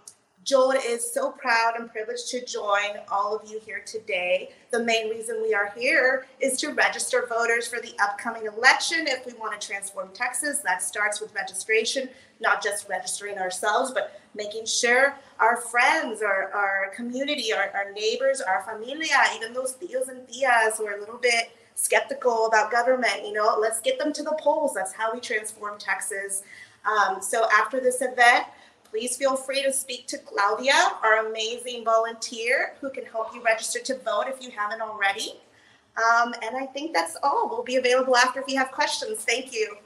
Jolt 0.44 0.76
is 0.76 1.12
so 1.12 1.30
proud 1.32 1.74
and 1.76 1.90
privileged 1.90 2.28
to 2.30 2.42
join 2.44 2.96
all 3.10 3.36
of 3.36 3.50
you 3.50 3.60
here 3.60 3.82
today. 3.84 4.50
The 4.70 4.82
main 4.82 5.10
reason 5.10 5.42
we 5.42 5.52
are 5.52 5.72
here 5.76 6.26
is 6.40 6.58
to 6.60 6.72
register 6.72 7.26
voters 7.28 7.68
for 7.68 7.80
the 7.80 7.92
upcoming 8.00 8.46
election. 8.46 9.06
If 9.08 9.26
we 9.26 9.34
want 9.34 9.60
to 9.60 9.66
transform 9.66 10.08
Texas, 10.14 10.60
that 10.60 10.82
starts 10.82 11.20
with 11.20 11.34
registration, 11.34 12.08
not 12.40 12.62
just 12.62 12.88
registering 12.88 13.36
ourselves, 13.36 13.90
but 13.92 14.18
making 14.34 14.64
sure 14.64 15.16
our 15.38 15.56
friends, 15.56 16.22
our, 16.22 16.50
our 16.52 16.92
community, 16.94 17.52
our, 17.52 17.70
our 17.74 17.92
neighbors, 17.92 18.40
our 18.40 18.62
familia, 18.62 19.16
even 19.36 19.52
those 19.52 19.74
tios 19.74 20.08
and 20.08 20.26
tias 20.28 20.78
who 20.78 20.86
are 20.86 20.96
a 20.96 21.00
little 21.00 21.18
bit 21.18 21.50
skeptical 21.78 22.46
about 22.46 22.72
government, 22.72 23.24
you 23.24 23.32
know, 23.32 23.56
let's 23.60 23.80
get 23.80 23.98
them 23.98 24.12
to 24.12 24.22
the 24.22 24.36
polls. 24.40 24.74
That's 24.74 24.92
how 24.92 25.12
we 25.12 25.20
transform 25.20 25.78
Texas. 25.78 26.42
Um, 26.84 27.22
so 27.22 27.46
after 27.52 27.80
this 27.80 28.02
event, 28.02 28.46
please 28.84 29.16
feel 29.16 29.36
free 29.36 29.62
to 29.62 29.72
speak 29.72 30.06
to 30.08 30.18
Claudia, 30.18 30.74
our 31.04 31.28
amazing 31.28 31.84
volunteer 31.84 32.74
who 32.80 32.90
can 32.90 33.04
help 33.04 33.32
you 33.32 33.42
register 33.44 33.78
to 33.80 33.98
vote 33.98 34.24
if 34.26 34.42
you 34.42 34.50
haven't 34.50 34.80
already. 34.80 35.34
Um, 35.96 36.34
and 36.42 36.56
I 36.56 36.66
think 36.66 36.94
that's 36.94 37.16
all. 37.22 37.48
We'll 37.48 37.62
be 37.62 37.76
available 37.76 38.16
after 38.16 38.40
if 38.40 38.48
you 38.48 38.58
have 38.58 38.72
questions. 38.72 39.24
Thank 39.24 39.52
you. 39.52 39.76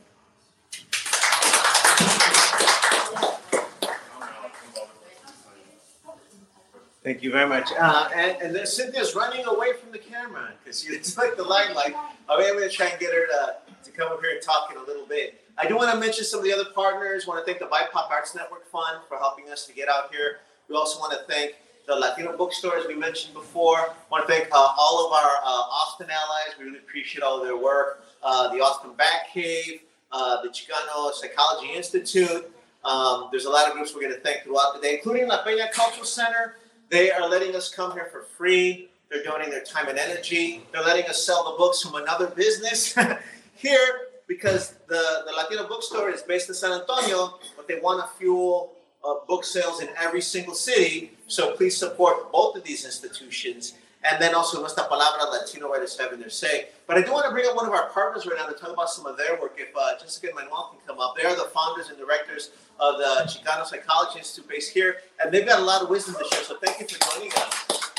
Thank 7.05 7.23
you 7.23 7.33
very 7.33 7.49
much. 7.49 7.69
Uh, 7.77 8.09
and, 8.15 8.41
and 8.41 8.55
then 8.55 8.65
Cynthia's 8.65 9.17
running 9.17 9.45
away 9.47 9.73
from 9.73 9.91
the 9.91 9.99
camera 9.99 10.51
because 10.63 10.83
she's 10.83 11.19
like 11.19 11.37
the 11.37 11.43
limelight. 11.43 11.95
I'm 12.29 12.39
going 12.39 12.69
to 12.69 12.75
try 12.75 12.87
and 12.87 13.01
get 13.01 13.13
her 13.13 13.27
to, 13.27 13.57
to 13.85 13.91
come 13.91 14.13
up 14.13 14.21
here 14.21 14.31
and 14.31 14.43
talk 14.43 14.71
in 14.71 14.79
a 14.79 14.85
little 14.85 15.07
bit. 15.07 15.43
I 15.59 15.67
do 15.67 15.77
want 15.77 15.93
to 15.93 15.99
mention 15.99 16.25
some 16.25 16.39
of 16.39 16.45
the 16.45 16.53
other 16.53 16.71
partners. 16.75 17.25
I 17.27 17.31
want 17.31 17.45
to 17.45 17.53
thank 17.53 17.59
the 17.59 17.67
BIPOC 17.67 18.11
Arts 18.11 18.35
Network 18.35 18.67
Fund 18.71 19.01
for 19.09 19.19
helping 19.19 19.51
us 19.51 19.67
to 19.67 19.73
get 19.73 19.89
out 19.89 20.13
here. 20.13 20.39
We 20.69 20.77
also 20.77 21.01
want 21.01 21.13
to 21.13 21.33
thank 21.33 21.57
the 21.87 21.97
Latino 21.97 22.37
bookstores 22.37 22.87
we 22.87 22.95
mentioned 22.95 23.35
before. 23.35 23.79
I 23.79 23.95
want 24.11 24.27
to 24.27 24.33
thank 24.33 24.49
uh, 24.53 24.75
all 24.79 25.07
of 25.07 25.13
our 25.13 25.31
uh, 25.45 25.45
Austin 25.45 26.07
allies. 26.09 26.57
We 26.59 26.67
really 26.67 26.79
appreciate 26.79 27.23
all 27.23 27.41
of 27.41 27.45
their 27.45 27.57
work. 27.57 28.05
Uh, 28.23 28.53
the 28.55 28.61
Austin 28.61 28.93
Bat 28.97 29.27
Cave, 29.33 29.81
uh, 30.13 30.41
the 30.43 30.49
Chicano 30.49 31.13
Psychology 31.13 31.73
Institute. 31.75 32.51
Um, 32.85 33.29
there's 33.31 33.45
a 33.45 33.51
lot 33.51 33.67
of 33.67 33.75
groups 33.75 33.95
we're 33.95 34.03
going 34.03 34.15
to 34.15 34.21
thank 34.21 34.45
throughout 34.45 34.75
the 34.75 34.81
day, 34.81 34.95
including 34.95 35.29
La 35.29 35.45
Peña 35.45 35.71
Cultural 35.73 36.07
Center. 36.07 36.57
They 36.93 37.11
are 37.11 37.27
letting 37.27 37.57
us 37.57 37.75
come 37.75 37.93
here 37.93 38.11
for 38.13 38.25
free. 38.37 38.91
They're 39.11 39.25
donating 39.25 39.51
their 39.51 39.65
time 39.65 39.89
and 39.89 39.99
energy. 39.99 40.63
They're 40.73 40.85
letting 40.85 41.07
us 41.07 41.25
sell 41.25 41.51
the 41.51 41.57
books 41.57 41.81
from 41.81 41.95
another 41.95 42.27
business 42.27 42.95
here 43.55 44.09
because 44.29 44.75
the, 44.89 45.23
the 45.27 45.33
Latino 45.33 45.67
bookstore 45.67 46.11
is 46.11 46.21
based 46.21 46.51
in 46.51 46.55
San 46.55 46.79
Antonio, 46.79 47.39
but 47.57 47.67
they 47.67 47.81
want 47.81 48.05
to 48.05 48.19
fuel 48.19 48.75
uh, 49.03 49.15
book 49.27 49.43
sales 49.43 49.81
in 49.81 49.89
every 49.99 50.21
single 50.21 50.55
city. 50.55 51.13
So 51.29 51.57
please 51.57 51.75
support 51.75 52.31
both 52.31 52.57
of 52.57 52.63
these 52.63 52.85
institutions. 52.85 53.73
And 54.05 54.21
then 54.21 54.35
also 54.35 54.61
Nuestra 54.61 54.89
Palabra, 54.89 55.31
Latino 55.31 55.71
writers 55.71 55.97
having 55.99 56.19
their 56.19 56.31
say. 56.31 56.69
But 56.87 56.99
I 56.99 57.03
do 57.03 57.13
want 57.13 57.27
to 57.27 57.31
bring 57.31 57.47
up 57.47 57.55
one 57.55 57.67
of 57.67 57.73
our 57.73 57.89
partners 57.91 58.27
right 58.27 58.37
now 58.37 58.47
to 58.47 58.55
talk 58.55 58.71
about 58.71 58.91
some 58.91 59.07
of 59.07 59.17
their 59.17 59.41
work. 59.41 59.55
If 59.59 59.69
uh, 59.77 59.99
Jessica 60.01 60.29
and 60.29 60.37
Manuel 60.37 60.77
can 60.77 60.81
come 60.87 61.01
up. 61.01 61.15
They 61.17 61.25
are 61.25 61.37
the 61.37 61.51
founders 61.55 61.89
and 61.89 61.99
directors 61.99 62.51
of 62.81 62.99
the 62.99 63.31
Chicano 63.31 63.65
Psychology 63.65 64.19
Institute 64.19 64.49
based 64.49 64.73
here. 64.73 64.97
And 65.23 65.33
they've 65.33 65.47
got 65.47 65.61
a 65.61 65.65
lot 65.65 65.83
of 65.83 65.89
wisdom 65.89 66.17
to 66.17 66.25
share. 66.35 66.43
So 66.43 66.57
thank 66.65 66.81
you 66.81 66.87
for 66.89 66.99
joining 67.13 67.33
us. 67.33 67.91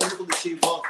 Wonderful 0.00 0.26
to 0.26 0.36
see 0.36 0.50
you 0.50 0.56
both. 0.56 0.84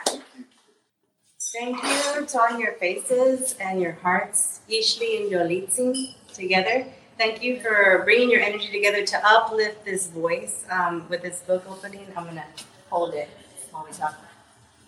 Thank 1.53 1.83
you 1.83 2.27
to 2.27 2.41
all 2.41 2.59
your 2.59 2.73
faces 2.75 3.55
and 3.61 3.81
your 3.81 3.93
hearts, 3.93 4.61
Ishli 4.71 5.21
and 5.21 5.31
Yolitzin, 5.31 6.15
together. 6.33 6.87
Thank 7.19 7.43
you 7.43 7.61
for 7.61 8.01
bringing 8.05 8.31
your 8.31 8.41
energy 8.41 8.73
together 8.73 9.05
to 9.05 9.21
uplift 9.23 9.85
this 9.85 10.07
voice 10.07 10.65
um, 10.71 11.07
with 11.11 11.21
this 11.21 11.41
book 11.41 11.63
opening. 11.69 12.07
I'm 12.17 12.25
going 12.25 12.37
to 12.37 12.45
hold 12.89 13.13
it 13.13 13.29
while 13.71 13.87
we 13.87 13.95
talk. 13.95 14.17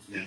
Yeah. 0.08 0.24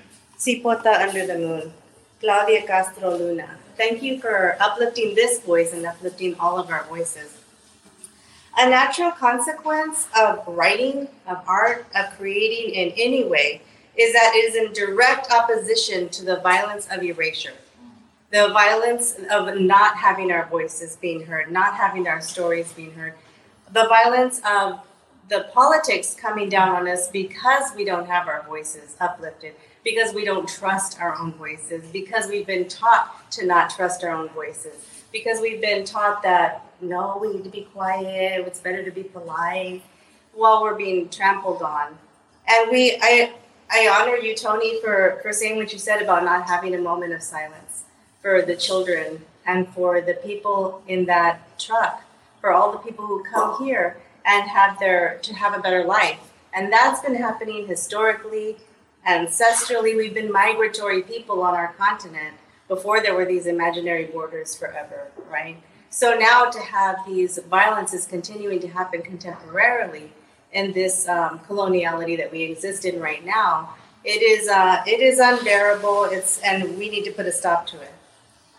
Under 1.01 1.25
the 1.25 1.37
Moon, 1.37 1.73
Claudia 2.19 2.65
Castro 2.65 3.17
Luna. 3.17 3.57
Thank 3.75 4.01
you 4.01 4.19
for 4.19 4.57
uplifting 4.59 5.13
this 5.15 5.39
voice 5.39 5.73
and 5.73 5.85
uplifting 5.85 6.35
all 6.39 6.57
of 6.57 6.69
our 6.69 6.83
voices. 6.85 7.37
A 8.57 8.67
natural 8.67 9.11
consequence 9.11 10.07
of 10.17 10.43
writing, 10.47 11.07
of 11.27 11.43
art, 11.47 11.85
of 11.93 12.17
creating 12.17 12.73
in 12.73 12.91
any 12.97 13.23
way 13.23 13.61
is 13.95 14.13
that 14.13 14.31
it 14.33 14.39
is 14.39 14.55
in 14.55 14.73
direct 14.73 15.31
opposition 15.31 16.09
to 16.09 16.25
the 16.25 16.37
violence 16.37 16.87
of 16.91 17.03
erasure, 17.03 17.53
the 18.31 18.49
violence 18.49 19.15
of 19.31 19.59
not 19.59 19.95
having 19.97 20.31
our 20.31 20.47
voices 20.47 20.95
being 20.95 21.23
heard, 21.25 21.51
not 21.51 21.75
having 21.75 22.07
our 22.07 22.19
stories 22.19 22.73
being 22.73 22.93
heard, 22.93 23.13
the 23.73 23.87
violence 23.87 24.41
of 24.49 24.79
the 25.29 25.47
politics 25.53 26.15
coming 26.19 26.49
down 26.49 26.69
on 26.69 26.87
us 26.87 27.09
because 27.09 27.75
we 27.75 27.83
don't 27.83 28.07
have 28.07 28.27
our 28.27 28.43
voices 28.47 28.95
uplifted, 28.99 29.53
because 29.83 30.13
we 30.13 30.25
don't 30.25 30.47
trust 30.47 30.99
our 30.99 31.17
own 31.17 31.33
voices, 31.33 31.83
because 31.91 32.27
we've 32.27 32.47
been 32.47 32.67
taught 32.67 33.29
to 33.31 33.45
not 33.45 33.69
trust 33.69 34.03
our 34.03 34.11
own 34.11 34.29
voices, 34.29 34.73
because 35.11 35.39
we've 35.41 35.61
been 35.61 35.85
taught 35.85 36.21
that 36.23 36.63
no, 36.81 37.17
we 37.19 37.33
need 37.33 37.43
to 37.43 37.49
be 37.49 37.67
quiet, 37.73 38.45
it's 38.45 38.59
better 38.59 38.83
to 38.83 38.91
be 38.91 39.03
polite, 39.03 39.81
while 40.33 40.61
we're 40.61 40.75
being 40.75 41.09
trampled 41.09 41.61
on. 41.61 41.97
And 42.47 42.71
we, 42.71 42.97
I, 43.01 43.33
I 43.71 43.87
honor 43.87 44.15
you, 44.17 44.35
Tony, 44.35 44.79
for, 44.81 45.19
for 45.21 45.33
saying 45.33 45.57
what 45.57 45.73
you 45.73 45.79
said 45.79 46.01
about 46.01 46.23
not 46.23 46.47
having 46.47 46.75
a 46.75 46.77
moment 46.77 47.13
of 47.13 47.23
silence 47.23 47.83
for 48.21 48.41
the 48.41 48.55
children 48.55 49.25
and 49.45 49.67
for 49.69 50.01
the 50.01 50.13
people 50.13 50.83
in 50.87 51.05
that 51.05 51.59
truck, 51.59 52.03
for 52.39 52.51
all 52.51 52.71
the 52.71 52.77
people 52.77 53.05
who 53.05 53.23
come 53.23 53.63
here 53.63 53.97
and 54.25 54.47
have 54.49 54.77
their 54.79 55.17
to 55.23 55.33
have 55.33 55.57
a 55.57 55.61
better 55.61 55.83
life. 55.83 56.19
And 56.53 56.71
that's 56.71 57.01
been 57.01 57.15
happening 57.15 57.67
historically, 57.67 58.57
ancestrally. 59.07 59.95
We've 59.95 60.13
been 60.13 60.31
migratory 60.31 61.01
people 61.01 61.41
on 61.41 61.55
our 61.55 61.73
continent 61.73 62.35
before 62.67 63.01
there 63.01 63.15
were 63.15 63.25
these 63.25 63.45
imaginary 63.45 64.05
borders 64.05 64.55
forever, 64.55 65.07
right? 65.31 65.57
So 65.89 66.17
now 66.17 66.49
to 66.49 66.59
have 66.59 66.97
these 67.07 67.39
violences 67.49 68.05
continuing 68.05 68.59
to 68.59 68.67
happen 68.67 69.01
contemporarily 69.01 70.09
in 70.51 70.73
this 70.73 71.07
um, 71.07 71.39
coloniality 71.39 72.17
that 72.17 72.31
we 72.31 72.43
exist 72.43 72.85
in 72.85 72.99
right 72.99 73.25
now, 73.25 73.75
it 74.03 74.21
is 74.21 74.47
uh, 74.47 74.83
it 74.85 75.01
is 75.01 75.19
unbearable. 75.19 76.05
It's 76.05 76.39
and 76.41 76.77
we 76.77 76.89
need 76.89 77.03
to 77.05 77.11
put 77.11 77.25
a 77.25 77.31
stop 77.31 77.67
to 77.67 77.81
it. 77.81 77.93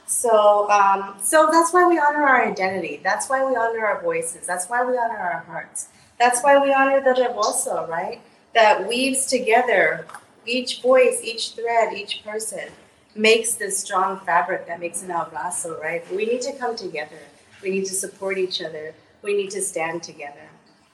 So 0.06 0.70
um, 0.70 1.16
so 1.22 1.48
that's 1.50 1.72
why 1.72 1.86
we 1.86 1.98
honor 1.98 2.26
our 2.26 2.44
identity. 2.46 3.00
That's 3.02 3.28
why 3.28 3.44
we 3.44 3.56
honor 3.56 3.84
our 3.86 4.02
voices. 4.02 4.46
That's 4.46 4.66
why 4.66 4.84
we 4.84 4.92
honor 4.98 5.18
our 5.18 5.40
hearts. 5.40 5.88
That's 6.18 6.42
why 6.42 6.58
we 6.58 6.72
honor 6.72 7.00
the 7.00 7.20
rebozo, 7.22 7.86
right? 7.86 8.20
That 8.54 8.88
weaves 8.88 9.26
together 9.26 10.06
each 10.48 10.82
voice, 10.82 11.20
each 11.22 11.52
thread, 11.52 11.92
each 11.92 12.24
person 12.24 12.70
makes 13.14 13.54
this 13.54 13.78
strong 13.78 14.20
fabric 14.20 14.66
that 14.66 14.80
makes 14.80 15.02
an 15.02 15.10
abrazo, 15.10 15.80
right? 15.80 16.08
We 16.14 16.26
need 16.26 16.40
to 16.42 16.52
come 16.54 16.76
together. 16.76 17.18
We 17.62 17.70
need 17.70 17.86
to 17.86 17.94
support 17.94 18.38
each 18.38 18.62
other. 18.62 18.94
We 19.22 19.36
need 19.36 19.50
to 19.50 19.62
stand 19.62 20.02
together. 20.02 20.48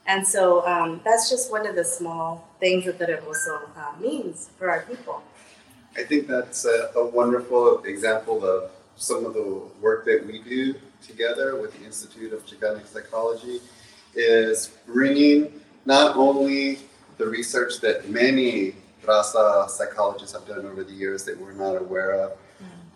And 0.07 0.27
so 0.27 0.65
um, 0.67 1.01
that's 1.03 1.29
just 1.29 1.51
one 1.51 1.65
of 1.65 1.75
the 1.75 1.83
small 1.83 2.47
things 2.59 2.85
that 2.85 2.99
the 2.99 3.07
Rebozo 3.07 3.61
uh, 3.75 3.99
means 3.99 4.49
for 4.57 4.69
our 4.69 4.81
people. 4.81 5.23
I 5.97 6.03
think 6.03 6.27
that's 6.27 6.65
a, 6.65 6.91
a, 6.95 7.05
wonderful 7.05 7.83
example 7.85 8.45
of 8.45 8.69
some 8.97 9.25
of 9.25 9.33
the 9.33 9.61
work 9.81 10.05
that 10.05 10.25
we 10.27 10.41
do 10.41 10.75
together 11.01 11.59
with 11.59 11.77
the 11.79 11.85
Institute 11.85 12.33
of 12.33 12.45
Chicanic 12.45 12.85
Psychology 12.85 13.61
is 14.13 14.71
bringing 14.85 15.61
not 15.85 16.15
only 16.15 16.79
the 17.17 17.25
research 17.25 17.79
that 17.81 18.09
many 18.09 18.75
Raza 19.05 19.69
psychologists 19.69 20.35
have 20.35 20.47
done 20.47 20.65
over 20.65 20.83
the 20.83 20.93
years 20.93 21.23
that 21.25 21.39
we're 21.39 21.53
not 21.53 21.75
aware 21.75 22.13
of, 22.13 22.37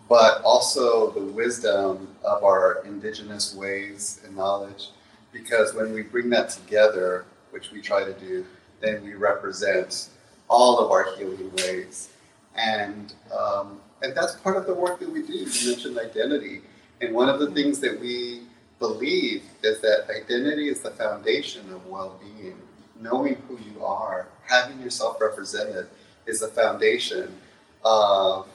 but 0.08 0.42
also 0.42 1.10
the 1.12 1.20
wisdom 1.20 2.08
of 2.24 2.42
our 2.42 2.82
indigenous 2.84 3.54
ways 3.54 4.20
and 4.24 4.36
knowledge. 4.36 4.88
Because 5.32 5.74
when 5.74 5.94
we 5.94 6.02
bring 6.02 6.28
that 6.30 6.50
together, 6.50 7.24
which 7.50 7.70
we 7.70 7.80
try 7.80 8.04
to 8.04 8.12
do, 8.14 8.44
then 8.80 9.04
we 9.04 9.14
represent 9.14 10.08
all 10.48 10.80
of 10.80 10.90
our 10.90 11.14
healing 11.16 11.52
ways. 11.56 12.10
And, 12.56 13.14
um, 13.36 13.80
and 14.02 14.16
that's 14.16 14.34
part 14.36 14.56
of 14.56 14.66
the 14.66 14.74
work 14.74 14.98
that 14.98 15.08
we 15.08 15.22
do. 15.22 15.32
You 15.32 15.70
mentioned 15.70 15.98
identity. 15.98 16.62
And 17.00 17.14
one 17.14 17.28
of 17.28 17.38
the 17.38 17.50
things 17.52 17.78
that 17.80 17.98
we 18.00 18.42
believe 18.80 19.44
is 19.62 19.80
that 19.80 20.06
identity 20.10 20.68
is 20.68 20.80
the 20.80 20.90
foundation 20.90 21.72
of 21.72 21.86
well 21.86 22.20
being. 22.20 22.56
Knowing 23.00 23.36
who 23.48 23.58
you 23.58 23.84
are, 23.84 24.26
having 24.46 24.78
yourself 24.80 25.20
represented, 25.20 25.86
is 26.30 26.40
the 26.40 26.48
foundation 26.48 27.36
of 27.84 28.46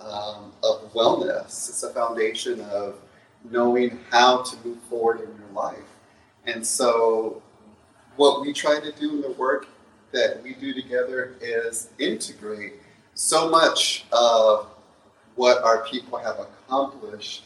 um, 0.00 0.52
of 0.64 0.92
wellness. 0.92 1.68
It's 1.68 1.82
a 1.84 1.90
foundation 1.90 2.60
of 2.62 2.96
knowing 3.50 4.00
how 4.10 4.42
to 4.42 4.56
move 4.66 4.78
forward 4.90 5.20
in 5.20 5.26
your 5.26 5.52
life. 5.54 5.78
And 6.46 6.66
so, 6.66 7.40
what 8.16 8.40
we 8.40 8.52
try 8.52 8.80
to 8.80 8.92
do 8.92 9.10
in 9.16 9.20
the 9.22 9.32
work 9.32 9.68
that 10.12 10.42
we 10.42 10.54
do 10.54 10.74
together 10.74 11.36
is 11.40 11.90
integrate 11.98 12.74
so 13.14 13.48
much 13.48 14.04
of 14.12 14.66
what 15.36 15.62
our 15.62 15.84
people 15.84 16.18
have 16.18 16.38
accomplished 16.38 17.44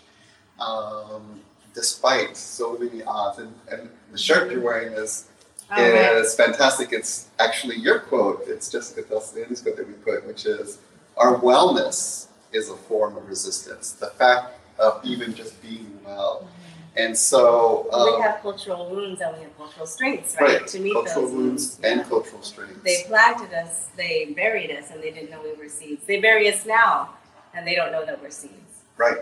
um, 0.58 1.40
despite 1.74 2.36
so 2.36 2.76
many 2.78 3.02
odds. 3.02 3.38
And, 3.38 3.54
and, 3.70 3.90
the 4.12 4.18
shirt 4.18 4.50
you're 4.50 4.62
wearing 4.62 4.92
is 4.92 5.26
is 5.72 6.34
fantastic. 6.34 6.92
It's 6.92 7.28
actually 7.38 7.76
your 7.76 8.00
quote. 8.00 8.44
It's 8.46 8.70
Jessica 8.70 9.02
Delciani's 9.02 9.62
quote 9.62 9.76
that 9.76 9.86
we 9.86 9.94
put, 9.94 10.26
which 10.26 10.46
is, 10.46 10.78
"Our 11.16 11.38
wellness 11.38 12.28
is 12.52 12.70
a 12.70 12.76
form 12.76 13.16
of 13.16 13.28
resistance. 13.28 13.92
The 13.92 14.08
fact 14.08 14.56
of 14.78 15.00
even 15.04 15.34
just 15.34 15.60
being 15.62 15.98
well. 16.04 16.40
Mm-hmm. 16.42 16.52
And 16.98 17.16
so 17.16 17.88
um, 17.92 18.16
we 18.16 18.22
have 18.22 18.40
cultural 18.40 18.88
wounds 18.88 19.20
and 19.20 19.36
we 19.36 19.42
have 19.42 19.56
cultural 19.56 19.86
strengths, 19.86 20.34
right? 20.40 20.60
right. 20.60 20.66
To 20.66 20.80
meet 20.80 20.94
cultural 20.94 21.26
those 21.26 21.32
wounds 21.32 21.80
and 21.84 22.00
yeah. 22.00 22.08
cultural 22.08 22.42
strengths. 22.42 22.82
They 22.82 23.04
planted 23.06 23.52
us, 23.52 23.88
they 23.96 24.32
buried 24.34 24.70
us, 24.70 24.90
and 24.90 25.02
they 25.02 25.10
didn't 25.10 25.30
know 25.30 25.42
we 25.42 25.52
were 25.62 25.68
seeds. 25.68 26.06
They 26.06 26.20
bury 26.20 26.50
us 26.50 26.64
now, 26.64 27.10
and 27.52 27.66
they 27.66 27.74
don't 27.74 27.92
know 27.92 28.06
that 28.06 28.22
we're 28.22 28.30
seeds. 28.30 28.54
Right. 28.96 29.18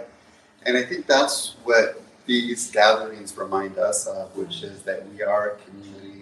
And 0.67 0.77
I 0.77 0.85
think 0.85 1.07
that's 1.07 1.57
what 1.65 2.01
these 2.27 2.71
gatherings 2.71 3.37
remind 3.37 3.77
us 3.77 4.07
of, 4.07 4.37
which 4.37 4.63
is 4.63 4.83
that 4.83 5.07
we 5.11 5.23
are 5.23 5.51
a 5.51 5.57
community, 5.57 6.14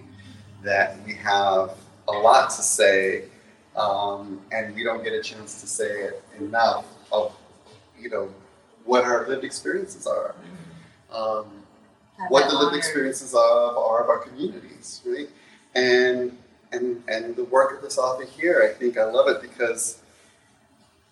that 0.63 0.97
we 1.05 1.15
have 1.15 1.77
a 2.09 2.13
lot 2.13 2.51
to 2.51 2.63
say, 2.63 3.25
um, 3.77 4.41
and 4.53 4.75
we 4.75 4.85
don't 4.85 5.03
get 5.03 5.13
a 5.13 5.23
chance 5.23 5.61
to 5.61 5.67
say 5.67 5.85
it 5.85 6.23
enough 6.39 6.87
of, 7.11 7.35
you 7.99 8.11
know, 8.11 8.33
what 8.85 9.05
our 9.05 9.27
lived 9.29 9.45
experiences 9.45 10.07
are, 10.07 10.35
um, 11.13 11.47
what 12.29 12.49
the 12.51 12.57
lived 12.57 12.77
experiences 12.77 13.35
of 13.35 13.77
are 13.77 14.03
of 14.03 14.09
our 14.09 14.19
communities, 14.19 15.01
right? 15.07 15.29
And 15.75 16.37
and 16.73 17.03
and 17.09 17.37
the 17.37 17.45
work 17.45 17.77
of 17.77 17.83
this 17.83 17.99
author 17.99 18.25
here, 18.25 18.69
I 18.69 18.77
think 18.77 18.99
I 18.99 19.05
love 19.05 19.29
it 19.29 19.43
because, 19.43 20.01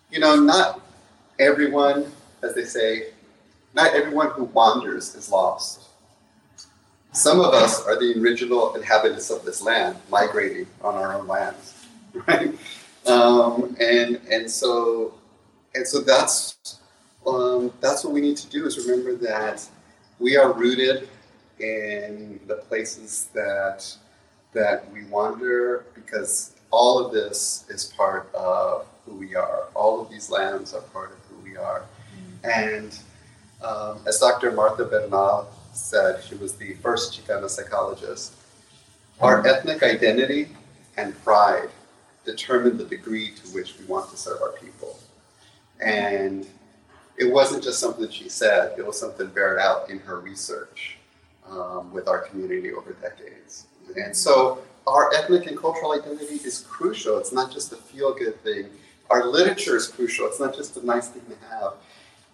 you 0.09 0.19
know, 0.19 0.35
not 0.35 0.81
everyone, 1.39 2.11
as 2.43 2.55
they 2.55 2.65
say, 2.65 3.07
not 3.73 3.93
everyone 3.93 4.31
who 4.31 4.45
wanders 4.45 5.15
is 5.15 5.31
lost. 5.31 5.90
Some 7.13 7.41
of 7.41 7.53
us 7.53 7.85
are 7.85 7.99
the 7.99 8.19
original 8.21 8.73
inhabitants 8.75 9.29
of 9.29 9.43
this 9.43 9.61
land, 9.61 9.97
migrating 10.09 10.65
on 10.81 10.95
our 10.95 11.13
own 11.13 11.27
lands, 11.27 11.85
right? 12.27 12.53
Um, 13.05 13.75
and 13.79 14.21
and 14.29 14.49
so 14.49 15.13
and 15.75 15.85
so 15.85 15.99
that's 15.99 16.79
um, 17.27 17.73
that's 17.81 18.03
what 18.03 18.13
we 18.13 18.21
need 18.21 18.37
to 18.37 18.47
do 18.47 18.65
is 18.65 18.87
remember 18.87 19.15
that 19.15 19.67
we 20.19 20.37
are 20.37 20.53
rooted 20.53 21.09
in 21.59 22.39
the 22.47 22.55
places 22.55 23.29
that 23.33 23.93
that 24.53 24.89
we 24.91 25.03
wander 25.05 25.85
because 25.93 26.53
all 26.71 27.05
of 27.05 27.11
this 27.11 27.65
is 27.69 27.85
part 27.85 28.33
of 28.33 28.85
who 29.05 29.13
we 29.15 29.35
are. 29.35 29.67
All 29.73 30.01
of 30.01 30.09
these 30.09 30.29
lands 30.29 30.73
are 30.73 30.81
part 30.81 31.11
of 31.11 31.17
who 31.29 31.43
we 31.43 31.57
are. 31.57 31.83
And 32.43 32.97
um, 33.63 33.99
as 34.07 34.19
Dr. 34.19 34.51
Martha 34.51 34.85
Bernal 34.85 35.47
said, 35.71 36.23
she 36.23 36.35
was 36.35 36.53
the 36.53 36.73
first 36.75 37.19
Chicana 37.19 37.49
psychologist. 37.49 38.35
Our 39.19 39.45
ethnic 39.45 39.83
identity 39.83 40.49
and 40.97 41.17
pride 41.23 41.69
determine 42.25 42.77
the 42.77 42.85
degree 42.85 43.31
to 43.31 43.47
which 43.53 43.77
we 43.79 43.85
want 43.85 44.09
to 44.11 44.17
serve 44.17 44.41
our 44.41 44.51
people. 44.51 44.99
And 45.79 46.47
it 47.17 47.31
wasn't 47.31 47.63
just 47.63 47.79
something 47.79 48.09
she 48.09 48.29
said, 48.29 48.77
it 48.77 48.85
was 48.85 48.99
something 48.99 49.27
bared 49.27 49.59
out 49.59 49.89
in 49.89 49.99
her 49.99 50.19
research 50.19 50.97
um, 51.49 51.91
with 51.91 52.07
our 52.07 52.19
community 52.19 52.71
over 52.73 52.93
decades. 52.93 53.65
And 53.95 54.15
so 54.15 54.61
our 54.87 55.13
ethnic 55.13 55.47
and 55.47 55.57
cultural 55.57 55.93
identity 55.93 56.35
is 56.35 56.65
crucial. 56.69 57.17
It's 57.17 57.31
not 57.31 57.51
just 57.51 57.71
a 57.73 57.75
feel 57.75 58.13
good 58.13 58.41
thing. 58.43 58.69
Our 59.09 59.25
literature 59.25 59.75
is 59.75 59.87
crucial. 59.87 60.27
It's 60.27 60.39
not 60.39 60.55
just 60.55 60.77
a 60.77 60.85
nice 60.85 61.09
thing 61.09 61.23
to 61.25 61.45
have. 61.47 61.73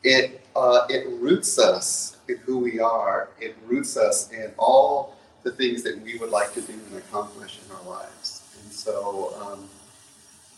It, 0.08 0.40
uh, 0.56 0.88
it 0.90 1.06
roots 1.20 1.60
us 1.60 2.16
in 2.30 2.38
who 2.38 2.60
we 2.60 2.80
are, 2.80 3.28
it 3.42 3.58
roots 3.66 3.98
us 3.98 4.32
in 4.32 4.54
all 4.58 5.18
the 5.44 5.52
things 5.52 5.84
that 5.84 6.02
we 6.02 6.18
would 6.18 6.30
like 6.30 6.54
to 6.54 6.62
do 6.62 6.72
and 6.72 6.98
accomplish 6.98 7.60
in 7.60 7.76
our 7.76 7.84
lives. 7.84 8.42
And 8.64 8.72
so, 8.72 9.36
um, 9.42 9.68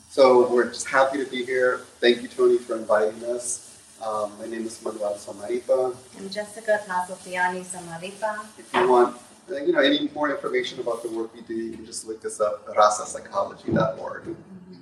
so 0.07 0.47
we're 0.53 0.67
just 0.67 0.87
happy 0.87 1.17
to 1.23 1.29
be 1.31 1.43
here. 1.43 1.79
Thank 1.99 2.21
you, 2.21 2.27
Tony, 2.27 2.59
for 2.59 2.77
inviting 2.77 3.23
us. 3.23 3.75
Um, 4.05 4.31
my 4.37 4.45
name 4.45 4.67
is 4.67 4.79
Manuel 4.85 5.15
Zamarripa. 5.15 5.95
I'm 6.19 6.29
Jessica 6.29 6.81
Tasofiani 6.85 7.65
Zamarripa. 7.65 8.45
If 8.55 8.71
you 8.75 8.87
want, 8.87 9.17
uh, 9.49 9.55
you 9.55 9.71
know, 9.73 9.79
any 9.79 10.09
more 10.13 10.29
information 10.29 10.79
about 10.79 11.01
the 11.01 11.09
work 11.09 11.33
we 11.33 11.41
do, 11.41 11.55
you 11.55 11.71
can 11.71 11.87
just 11.87 12.05
look 12.05 12.23
us 12.23 12.39
up 12.39 12.67
at 12.69 12.75
rasapsychology.org. 12.75 14.23
Mm-hmm. 14.25 14.75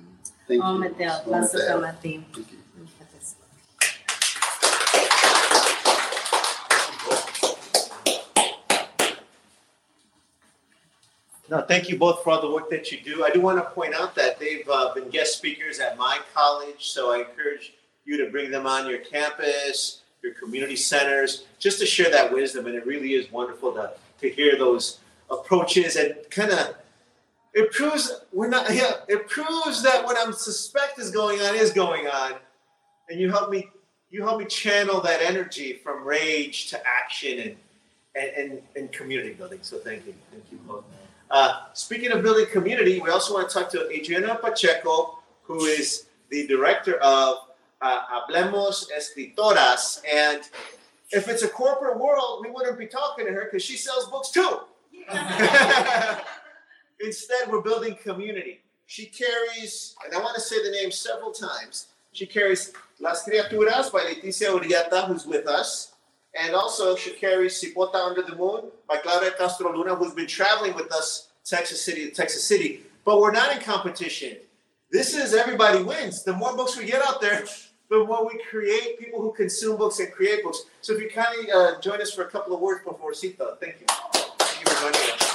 Thank 0.46 0.62
oh, 0.62 0.74
you. 0.74 0.80
Mateo, 0.80 1.22
oh, 1.26 1.92
Thank 2.02 2.52
you. 2.52 2.57
No, 11.50 11.62
thank 11.62 11.88
you 11.88 11.96
both 11.96 12.22
for 12.22 12.30
all 12.30 12.42
the 12.42 12.50
work 12.50 12.68
that 12.70 12.92
you 12.92 13.00
do. 13.00 13.24
I 13.24 13.30
do 13.30 13.40
want 13.40 13.58
to 13.58 13.70
point 13.70 13.94
out 13.94 14.14
that 14.16 14.38
they've 14.38 14.68
uh, 14.68 14.92
been 14.94 15.08
guest 15.08 15.38
speakers 15.38 15.78
at 15.78 15.96
my 15.96 16.18
college, 16.34 16.90
so 16.90 17.12
I 17.12 17.20
encourage 17.20 17.72
you 18.04 18.18
to 18.22 18.30
bring 18.30 18.50
them 18.50 18.66
on 18.66 18.88
your 18.88 18.98
campus, 18.98 20.02
your 20.22 20.34
community 20.34 20.76
centers, 20.76 21.46
just 21.58 21.78
to 21.78 21.86
share 21.86 22.10
that 22.10 22.32
wisdom. 22.32 22.66
And 22.66 22.74
it 22.74 22.86
really 22.86 23.14
is 23.14 23.32
wonderful 23.32 23.72
to, 23.72 23.92
to 24.20 24.28
hear 24.28 24.58
those 24.58 24.98
approaches 25.30 25.96
and 25.96 26.14
kind 26.30 26.50
of 26.50 26.74
it 27.54 27.70
proves 27.72 28.12
we're 28.32 28.48
not 28.48 28.72
yeah 28.72 28.92
it 29.08 29.28
proves 29.28 29.82
that 29.82 30.04
what 30.04 30.16
i'm 30.18 30.32
suspect 30.32 30.98
is 30.98 31.10
going 31.10 31.40
on 31.40 31.54
is 31.54 31.70
going 31.70 32.06
on 32.06 32.32
and 33.08 33.20
you 33.20 33.30
help 33.30 33.50
me 33.50 33.68
you 34.10 34.22
help 34.22 34.38
me 34.38 34.46
channel 34.46 35.00
that 35.00 35.20
energy 35.20 35.74
from 35.84 36.04
rage 36.04 36.68
to 36.68 36.80
action 36.86 37.38
and 37.40 37.56
and, 38.14 38.30
and, 38.36 38.62
and 38.74 38.92
community 38.92 39.34
building 39.34 39.58
so 39.62 39.78
thank 39.78 40.06
you 40.06 40.14
thank 40.30 40.44
you 40.50 40.58
both 40.66 40.84
uh, 41.30 41.64
speaking 41.74 42.12
of 42.12 42.22
building 42.22 42.46
community, 42.46 43.00
we 43.00 43.10
also 43.10 43.34
want 43.34 43.48
to 43.48 43.58
talk 43.58 43.70
to 43.70 43.90
Adriana 43.90 44.36
Pacheco, 44.36 45.18
who 45.42 45.64
is 45.64 46.06
the 46.30 46.46
director 46.46 46.94
of 46.96 47.38
uh, 47.80 48.00
Hablemos 48.06 48.86
Escritoras. 48.96 50.02
And 50.10 50.42
if 51.10 51.28
it's 51.28 51.42
a 51.42 51.48
corporate 51.48 51.98
world, 51.98 52.44
we 52.44 52.50
wouldn't 52.50 52.78
be 52.78 52.86
talking 52.86 53.26
to 53.26 53.32
her 53.32 53.44
because 53.44 53.62
she 53.62 53.76
sells 53.76 54.06
books 54.08 54.30
too. 54.30 54.60
Instead, 57.00 57.48
we're 57.50 57.62
building 57.62 57.96
community. 58.02 58.60
She 58.86 59.06
carries, 59.06 59.94
and 60.04 60.14
I 60.14 60.18
want 60.18 60.34
to 60.34 60.40
say 60.40 60.62
the 60.62 60.70
name 60.70 60.90
several 60.90 61.30
times, 61.30 61.88
she 62.12 62.26
carries 62.26 62.72
Las 63.00 63.24
Criaturas 63.24 63.92
by 63.92 64.00
Leticia 64.00 64.58
Urieta, 64.58 65.06
who's 65.06 65.26
with 65.26 65.46
us. 65.46 65.92
And 66.34 66.54
also, 66.54 66.94
she 66.94 67.12
carries 67.12 67.62
Cipota 67.62 67.94
Under 67.94 68.22
the 68.22 68.36
Moon 68.36 68.70
by 68.88 68.98
Claudia 68.98 69.32
Castro 69.38 69.74
Luna, 69.74 69.94
who's 69.94 70.14
been 70.14 70.26
traveling 70.26 70.74
with 70.74 70.92
us 70.92 71.28
Texas 71.44 71.82
City 71.82 72.06
to 72.06 72.10
Texas 72.10 72.44
City. 72.44 72.82
But 73.04 73.20
we're 73.20 73.32
not 73.32 73.52
in 73.52 73.62
competition. 73.62 74.36
This 74.90 75.14
is 75.14 75.34
everybody 75.34 75.82
wins. 75.82 76.22
The 76.22 76.34
more 76.34 76.54
books 76.56 76.76
we 76.76 76.84
get 76.84 77.02
out 77.06 77.20
there, 77.20 77.44
the 77.90 78.04
more 78.04 78.26
we 78.26 78.40
create 78.50 78.98
people 78.98 79.22
who 79.22 79.32
consume 79.32 79.76
books 79.78 79.98
and 79.98 80.12
create 80.12 80.42
books. 80.44 80.64
So 80.82 80.94
if 80.94 81.00
you 81.00 81.10
kindly 81.10 81.50
uh, 81.50 81.80
join 81.80 82.00
us 82.00 82.12
for 82.12 82.22
a 82.22 82.30
couple 82.30 82.54
of 82.54 82.60
words 82.60 82.84
before 82.84 83.14
Cita. 83.14 83.56
Thank 83.60 83.80
you. 83.80 83.86
Thank 83.88 84.60
you 84.60 84.70
for 84.70 84.92
joining 84.92 85.10
us. 85.12 85.34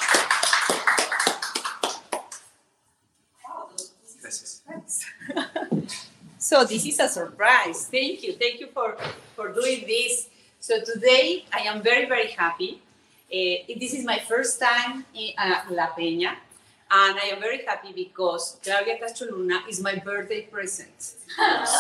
so 6.38 6.63
this 6.65 6.86
is 6.86 6.99
a 6.99 7.08
surprise. 7.08 7.88
Thank 7.88 8.23
you. 8.23 8.34
Thank 8.34 8.60
you 8.60 8.67
for, 8.67 8.97
for 9.36 9.51
doing 9.51 9.86
this 9.88 10.29
So 10.63 10.80
today 10.80 11.43
I 11.52 11.67
am 11.67 11.84
very, 11.84 12.08
very 12.08 12.32
happy. 12.32 12.80
Uh, 13.28 13.67
this 13.67 13.93
is 13.93 14.06
my 14.06 14.19
first 14.19 14.62
time 14.62 15.04
in 15.13 15.36
uh, 15.38 15.60
La 15.69 15.88
Peña, 15.91 16.39
and 16.88 17.19
I 17.19 17.36
am 17.36 17.41
very 17.41 17.65
happy 17.65 17.91
because 17.91 18.56
Claudia 18.63 18.97
Castro 18.97 19.28
Luna 19.28 19.60
is 19.67 19.82
my 19.82 19.95
birthday 19.99 20.43
present. 20.43 20.95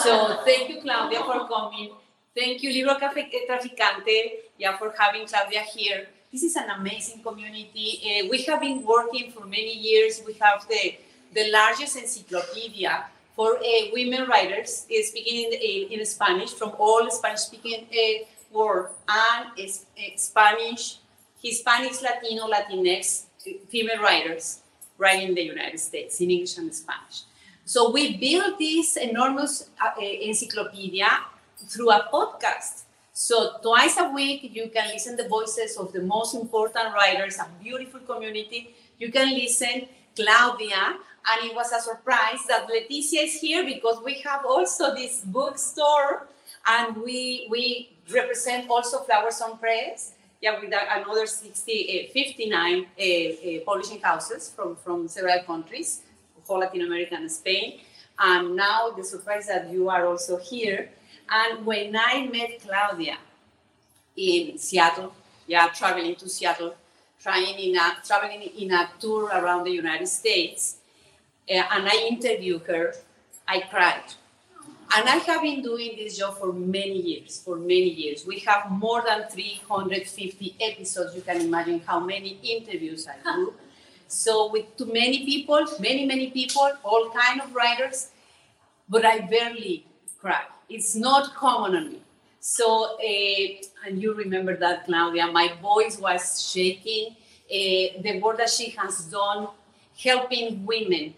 so 0.03 0.43
thank 0.43 0.67
you, 0.67 0.81
Claudia, 0.81 1.23
for 1.23 1.47
coming. 1.47 1.95
Thank 2.35 2.61
you, 2.61 2.73
Libro 2.73 2.99
Cafe 2.99 3.31
Traficante, 3.47 4.51
yeah, 4.57 4.75
for 4.75 4.93
having 4.99 5.25
Claudia 5.27 5.61
here. 5.61 6.07
This 6.29 6.43
is 6.43 6.57
an 6.57 6.69
amazing 6.69 7.23
community. 7.23 8.03
Uh, 8.03 8.27
we 8.27 8.43
have 8.43 8.59
been 8.59 8.83
working 8.83 9.31
for 9.31 9.45
many 9.45 9.79
years. 9.79 10.21
We 10.27 10.33
have 10.43 10.67
the, 10.67 10.97
the 11.33 11.49
largest 11.53 11.95
encyclopedia 11.95 13.05
for 13.33 13.57
uh, 13.57 13.63
women 13.93 14.27
writers 14.27 14.85
uh, 14.91 15.03
speaking 15.03 15.51
in, 15.53 15.99
in, 15.99 16.05
Spanish 16.05 16.53
from 16.53 16.71
all 16.77 17.09
Spanish-speaking 17.09 17.87
uh, 17.89 18.25
world 18.53 18.89
and 19.09 19.47
uh, 19.57 19.71
Spanish, 20.15 20.97
Hispanic, 21.41 22.01
Latino, 22.01 22.47
Latinx 22.47 23.25
female 23.69 24.01
writers 24.01 24.59
writing 24.97 25.29
in 25.29 25.35
the 25.35 25.41
United 25.41 25.79
States 25.79 26.21
in 26.21 26.31
English 26.31 26.57
and 26.57 26.73
Spanish. 26.73 27.23
So 27.65 27.91
we 27.91 28.17
built 28.17 28.59
this 28.59 28.97
enormous 28.97 29.69
uh, 29.81 29.99
encyclopedia 29.99 31.07
through 31.57 31.91
a 31.91 32.09
podcast. 32.11 32.83
So 33.13 33.57
twice 33.61 33.97
a 33.97 34.09
week 34.09 34.51
you 34.53 34.69
can 34.73 34.89
listen 34.89 35.15
the 35.15 35.27
voices 35.27 35.77
of 35.77 35.93
the 35.93 36.01
most 36.01 36.35
important 36.35 36.93
writers, 36.93 37.37
a 37.39 37.47
beautiful 37.61 38.01
community. 38.01 38.75
You 38.99 39.11
can 39.11 39.33
listen 39.33 39.87
Claudia, 40.15 40.97
and 41.25 41.49
it 41.49 41.55
was 41.55 41.71
a 41.71 41.79
surprise 41.79 42.39
that 42.47 42.67
Leticia 42.67 43.23
is 43.23 43.39
here 43.39 43.63
because 43.65 44.03
we 44.03 44.19
have 44.21 44.45
also 44.45 44.93
this 44.93 45.21
bookstore, 45.25 46.27
and 46.67 46.97
we 46.97 47.47
we 47.49 47.92
represent 48.11 48.69
also 48.69 48.99
Flower 48.99 49.31
Song 49.31 49.57
Press, 49.57 50.13
yeah, 50.41 50.59
with 50.59 50.73
another 50.73 51.25
60, 51.25 52.09
uh, 52.09 52.13
59 52.13 52.85
uh, 52.99 53.03
uh, 53.03 53.59
publishing 53.65 54.01
houses 54.01 54.49
from, 54.49 54.75
from 54.75 55.07
several 55.07 55.39
countries, 55.43 56.01
whole 56.45 56.59
Latin 56.59 56.81
America 56.81 57.15
and 57.15 57.31
Spain. 57.31 57.79
And 58.19 58.55
now 58.55 58.89
the 58.89 59.03
surprise 59.03 59.47
that 59.47 59.71
you 59.71 59.89
are 59.89 60.05
also 60.05 60.37
here. 60.37 60.89
And 61.29 61.65
when 61.65 61.95
I 61.95 62.27
met 62.27 62.59
Claudia 62.61 63.17
in 64.17 64.57
Seattle, 64.57 65.13
yeah, 65.47 65.67
traveling 65.69 66.15
to 66.15 66.27
Seattle, 66.27 66.75
trying 67.21 67.57
in 67.57 67.77
a, 67.77 67.95
traveling 68.05 68.41
in 68.41 68.71
a 68.73 68.89
tour 68.99 69.27
around 69.27 69.63
the 69.63 69.71
United 69.71 70.07
States, 70.07 70.77
uh, 71.49 71.53
and 71.53 71.87
I 71.87 72.07
interviewed 72.09 72.63
her, 72.63 72.93
I 73.47 73.61
cried 73.61 74.03
and 74.95 75.09
I 75.09 75.17
have 75.17 75.41
been 75.41 75.61
doing 75.61 75.95
this 75.97 76.17
job 76.17 76.37
for 76.37 76.53
many 76.53 76.99
years, 77.01 77.41
for 77.43 77.55
many 77.55 77.89
years. 77.89 78.25
We 78.25 78.39
have 78.39 78.69
more 78.71 79.03
than 79.05 79.27
350 79.29 80.55
episodes. 80.59 81.15
You 81.15 81.21
can 81.21 81.41
imagine 81.41 81.81
how 81.85 81.99
many 81.99 82.39
interviews 82.43 83.07
I 83.07 83.15
do. 83.35 83.53
So 84.07 84.51
with 84.51 84.77
too 84.77 84.85
many 84.85 85.25
people, 85.25 85.65
many, 85.79 86.05
many 86.05 86.29
people, 86.29 86.69
all 86.83 87.09
kind 87.09 87.41
of 87.41 87.55
writers, 87.55 88.09
but 88.87 89.03
I 89.03 89.21
barely 89.21 89.87
cry. 90.19 90.43
It's 90.69 90.95
not 90.95 91.33
common 91.33 91.75
on 91.75 91.91
me. 91.93 92.01
So, 92.39 92.97
uh, 92.99 93.87
and 93.87 93.99
you 93.99 94.13
remember 94.13 94.55
that, 94.57 94.85
Claudia, 94.85 95.31
my 95.31 95.53
voice 95.61 95.97
was 95.97 96.47
shaking. 96.47 97.15
Uh, 97.49 98.01
the 98.03 98.19
work 98.21 98.37
that 98.37 98.51
she 98.51 98.69
has 98.71 99.05
done 99.05 99.47
helping 99.97 100.63
women 100.65 101.15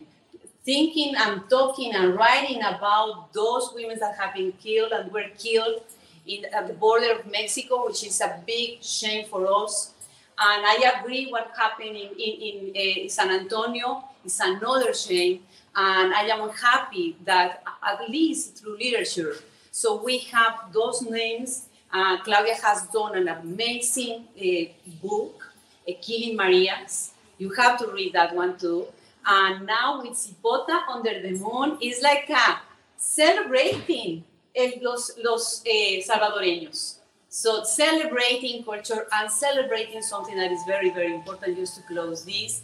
thinking 0.65 1.13
and 1.15 1.47
talking 1.49 1.93
and 1.93 2.15
writing 2.15 2.60
about 2.63 3.32
those 3.34 3.71
women 3.75 3.99
that 3.99 4.15
have 4.17 4.34
been 4.34 4.51
killed 4.54 4.91
and 4.91 5.12
were 5.12 5.30
killed 5.38 5.84
in, 6.25 6.43
at 6.45 6.67
the 6.67 6.73
border 6.73 7.12
of 7.13 7.32
Mexico, 7.32 7.86
which 7.86 8.04
is 8.04 8.19
a 8.19 8.41
big 8.45 8.84
shame 8.84 9.28
for 9.28 9.47
us. 9.63 9.93
And 10.38 10.65
I 10.65 10.99
agree 10.99 11.28
what 11.30 11.51
happened 11.56 11.95
in, 11.95 12.10
in, 12.17 12.73
in 12.73 13.06
uh, 13.06 13.10
San 13.10 13.30
Antonio 13.30 14.04
is 14.25 14.39
another 14.39 14.93
shame. 14.93 15.43
And 15.75 16.13
I 16.13 16.21
am 16.23 16.49
happy 16.49 17.15
that 17.25 17.63
at 17.84 18.10
least 18.10 18.58
through 18.58 18.78
literature, 18.78 19.36
so 19.71 20.01
we 20.01 20.19
have 20.19 20.71
those 20.71 21.01
names. 21.01 21.67
Uh, 21.91 22.17
Claudia 22.23 22.56
has 22.56 22.88
done 22.88 23.15
an 23.17 23.28
amazing 23.28 24.23
uh, 24.39 24.71
book, 25.06 25.54
uh, 25.88 25.91
Killing 26.01 26.38
Marias. 26.38 27.12
You 27.38 27.49
have 27.51 27.78
to 27.80 27.91
read 27.91 28.13
that 28.13 28.34
one 28.34 28.58
too. 28.58 28.88
And 29.25 29.65
now 29.65 30.01
with 30.01 30.13
Cipota 30.13 30.81
under 30.89 31.21
the 31.21 31.31
moon, 31.39 31.77
it's 31.81 32.01
like 32.01 32.29
a 32.29 32.59
celebrating 32.97 34.23
los, 34.81 35.11
los 35.23 35.61
eh, 35.65 36.01
salvadoreños. 36.01 36.99
So 37.29 37.63
celebrating 37.63 38.63
culture 38.63 39.07
and 39.11 39.29
celebrating 39.29 40.01
something 40.01 40.38
that 40.38 40.51
is 40.51 40.61
very, 40.65 40.89
very 40.89 41.13
important 41.13 41.57
just 41.57 41.75
to 41.75 41.81
close 41.83 42.23
this, 42.23 42.61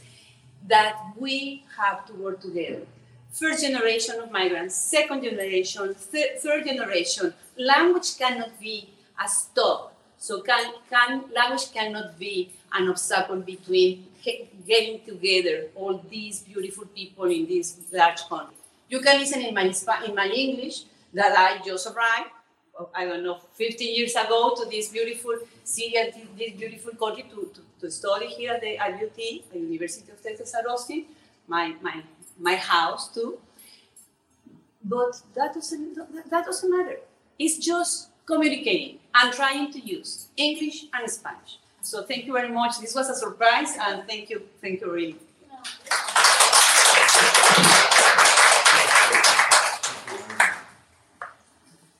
that 0.68 0.96
we 1.18 1.66
have 1.78 2.06
to 2.06 2.14
work 2.14 2.40
together. 2.40 2.84
First 3.32 3.64
generation 3.64 4.20
of 4.20 4.32
migrants, 4.32 4.76
second 4.76 5.24
generation, 5.24 5.96
th 6.12 6.40
third 6.44 6.66
generation. 6.66 7.34
Language 7.58 8.18
cannot 8.18 8.60
be 8.60 8.90
a 9.24 9.28
stop. 9.28 9.94
So 10.18 10.42
can, 10.42 10.74
can, 10.90 11.24
language 11.34 11.72
cannot 11.74 12.20
be 12.20 12.52
an 12.74 12.90
obstacle 12.90 13.38
between 13.38 14.06
getting 14.24 15.04
together 15.06 15.68
all 15.76 16.04
these 16.10 16.42
beautiful 16.42 16.86
people 16.86 17.26
in 17.26 17.48
this 17.48 17.78
large 17.92 18.22
country. 18.28 18.56
You 18.90 19.00
can 19.00 19.20
listen 19.20 19.42
in 19.42 19.54
my, 19.54 19.74
in 20.08 20.16
my 20.16 20.28
English 20.28 20.84
that 21.14 21.38
I 21.38 21.66
just 21.66 21.88
arrived, 21.88 22.30
I 22.96 23.06
don't 23.06 23.24
know, 23.24 23.40
15 23.54 23.96
years 23.96 24.16
ago 24.16 24.54
to 24.58 24.70
this 24.70 24.90
beautiful 24.90 25.38
city 25.64 25.98
and 25.98 26.14
this 26.38 26.54
beautiful 26.54 26.94
country 26.94 27.24
to, 27.30 27.52
to, 27.54 27.62
to 27.82 27.92
study 27.92 28.28
here 28.28 28.54
at 28.54 28.62
the 28.62 28.78
UT, 28.80 29.16
the 29.16 29.60
University 29.60 30.12
of 30.12 30.22
Texas 30.22 30.54
at 30.56 30.68
Austin, 30.68 31.06
my, 31.48 31.76
my, 31.82 32.02
my 32.40 32.56
house 32.56 33.14
too. 33.14 33.40
But 34.84 35.22
that 35.36 35.54
doesn't, 35.54 35.96
that 36.30 36.46
doesn't 36.46 36.78
matter. 36.78 37.00
It's 37.38 37.58
just 37.58 38.10
communicating 38.26 39.00
and 39.16 39.34
trying 39.34 39.72
to 39.72 39.80
use 39.80 40.28
English 40.38 40.86
and 40.94 41.10
Spanish. 41.10 41.61
So 41.84 42.04
thank 42.04 42.26
you 42.26 42.34
very 42.34 42.50
much. 42.50 42.80
This 42.80 42.94
was 42.94 43.10
a 43.10 43.16
surprise, 43.16 43.76
and 43.80 44.08
thank 44.08 44.30
you, 44.30 44.44
thank 44.62 44.82
you 44.82 44.92
really. 44.92 45.16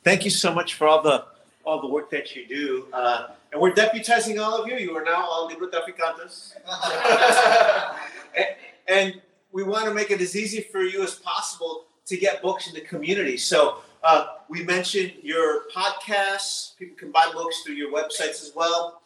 Thank 0.04 0.24
you 0.24 0.30
so 0.32 0.54
much 0.54 0.76
for 0.76 0.88
all 0.88 1.02
the 1.02 1.26
all 1.64 1.82
the 1.82 1.88
work 1.88 2.10
that 2.12 2.36
you 2.36 2.48
do. 2.48 2.86
Uh, 2.94 3.28
and 3.52 3.62
we're 3.62 3.72
deputizing 3.72 4.42
all 4.42 4.62
of 4.62 4.68
you. 4.68 4.78
You 4.78 4.96
are 4.98 5.04
now 5.04 5.26
all 5.26 5.48
Libro 5.48 5.68
Traficantes. 5.68 6.56
and, 8.38 8.48
and, 8.88 9.22
we 9.54 9.64
want 9.64 9.84
to 9.84 9.94
make 9.94 10.12
it 10.12 10.22
as 10.22 10.34
easy 10.34 10.62
for 10.62 10.80
you 10.80 11.04
as 11.04 11.16
possible 11.16 11.84
to 12.06 12.16
get 12.16 12.42
books 12.42 12.70
in 12.70 12.74
the 12.74 12.80
community. 12.80 13.36
So 13.36 13.80
uh, 14.02 14.38
we 14.48 14.64
mentioned 14.64 15.12
your 15.22 15.64
podcasts. 15.76 16.78
People 16.78 16.96
can 16.96 17.12
buy 17.12 17.30
books 17.34 17.62
through 17.64 17.76
your 17.76 17.92
websites 17.92 18.42
as 18.42 18.54
well. 18.56 19.01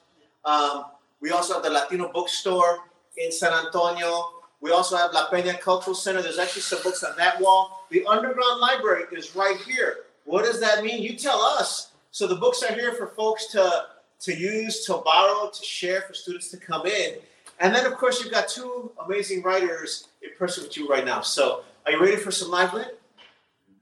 Um, 0.45 0.85
we 1.21 1.31
also 1.31 1.53
have 1.55 1.63
the 1.63 1.69
Latino 1.69 2.11
bookstore 2.11 2.79
in 3.17 3.31
San 3.31 3.53
Antonio. 3.53 4.29
We 4.61 4.71
also 4.71 4.95
have 4.95 5.11
La 5.13 5.27
Peña 5.29 5.59
Cultural 5.59 5.95
Center. 5.95 6.21
There's 6.21 6.39
actually 6.39 6.61
some 6.61 6.81
books 6.83 7.03
on 7.03 7.15
that 7.17 7.39
wall. 7.41 7.85
The 7.89 8.05
underground 8.05 8.59
library 8.59 9.05
is 9.11 9.35
right 9.35 9.57
here. 9.57 10.05
What 10.25 10.45
does 10.45 10.59
that 10.59 10.83
mean? 10.83 11.03
You 11.03 11.15
tell 11.15 11.41
us. 11.41 11.91
So 12.11 12.27
the 12.27 12.35
books 12.35 12.63
are 12.63 12.73
here 12.73 12.93
for 12.93 13.07
folks 13.07 13.47
to 13.47 13.87
to 14.21 14.33
use, 14.33 14.85
to 14.85 15.01
borrow, 15.05 15.49
to 15.49 15.63
share, 15.63 16.01
for 16.01 16.13
students 16.13 16.49
to 16.49 16.57
come 16.57 16.85
in. 16.87 17.15
And 17.59 17.75
then, 17.75 17.85
of 17.85 17.95
course, 17.97 18.23
you've 18.23 18.31
got 18.31 18.47
two 18.47 18.91
amazing 19.05 19.43
writers 19.43 20.07
in 20.21 20.29
person 20.37 20.63
with 20.63 20.77
you 20.77 20.87
right 20.87 21.05
now. 21.05 21.21
So, 21.21 21.63
are 21.85 21.91
you 21.91 22.01
ready 22.01 22.15
for 22.15 22.31
some 22.31 22.49
live 22.49 22.73
lit? 22.73 22.99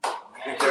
Yeah? 0.03 0.61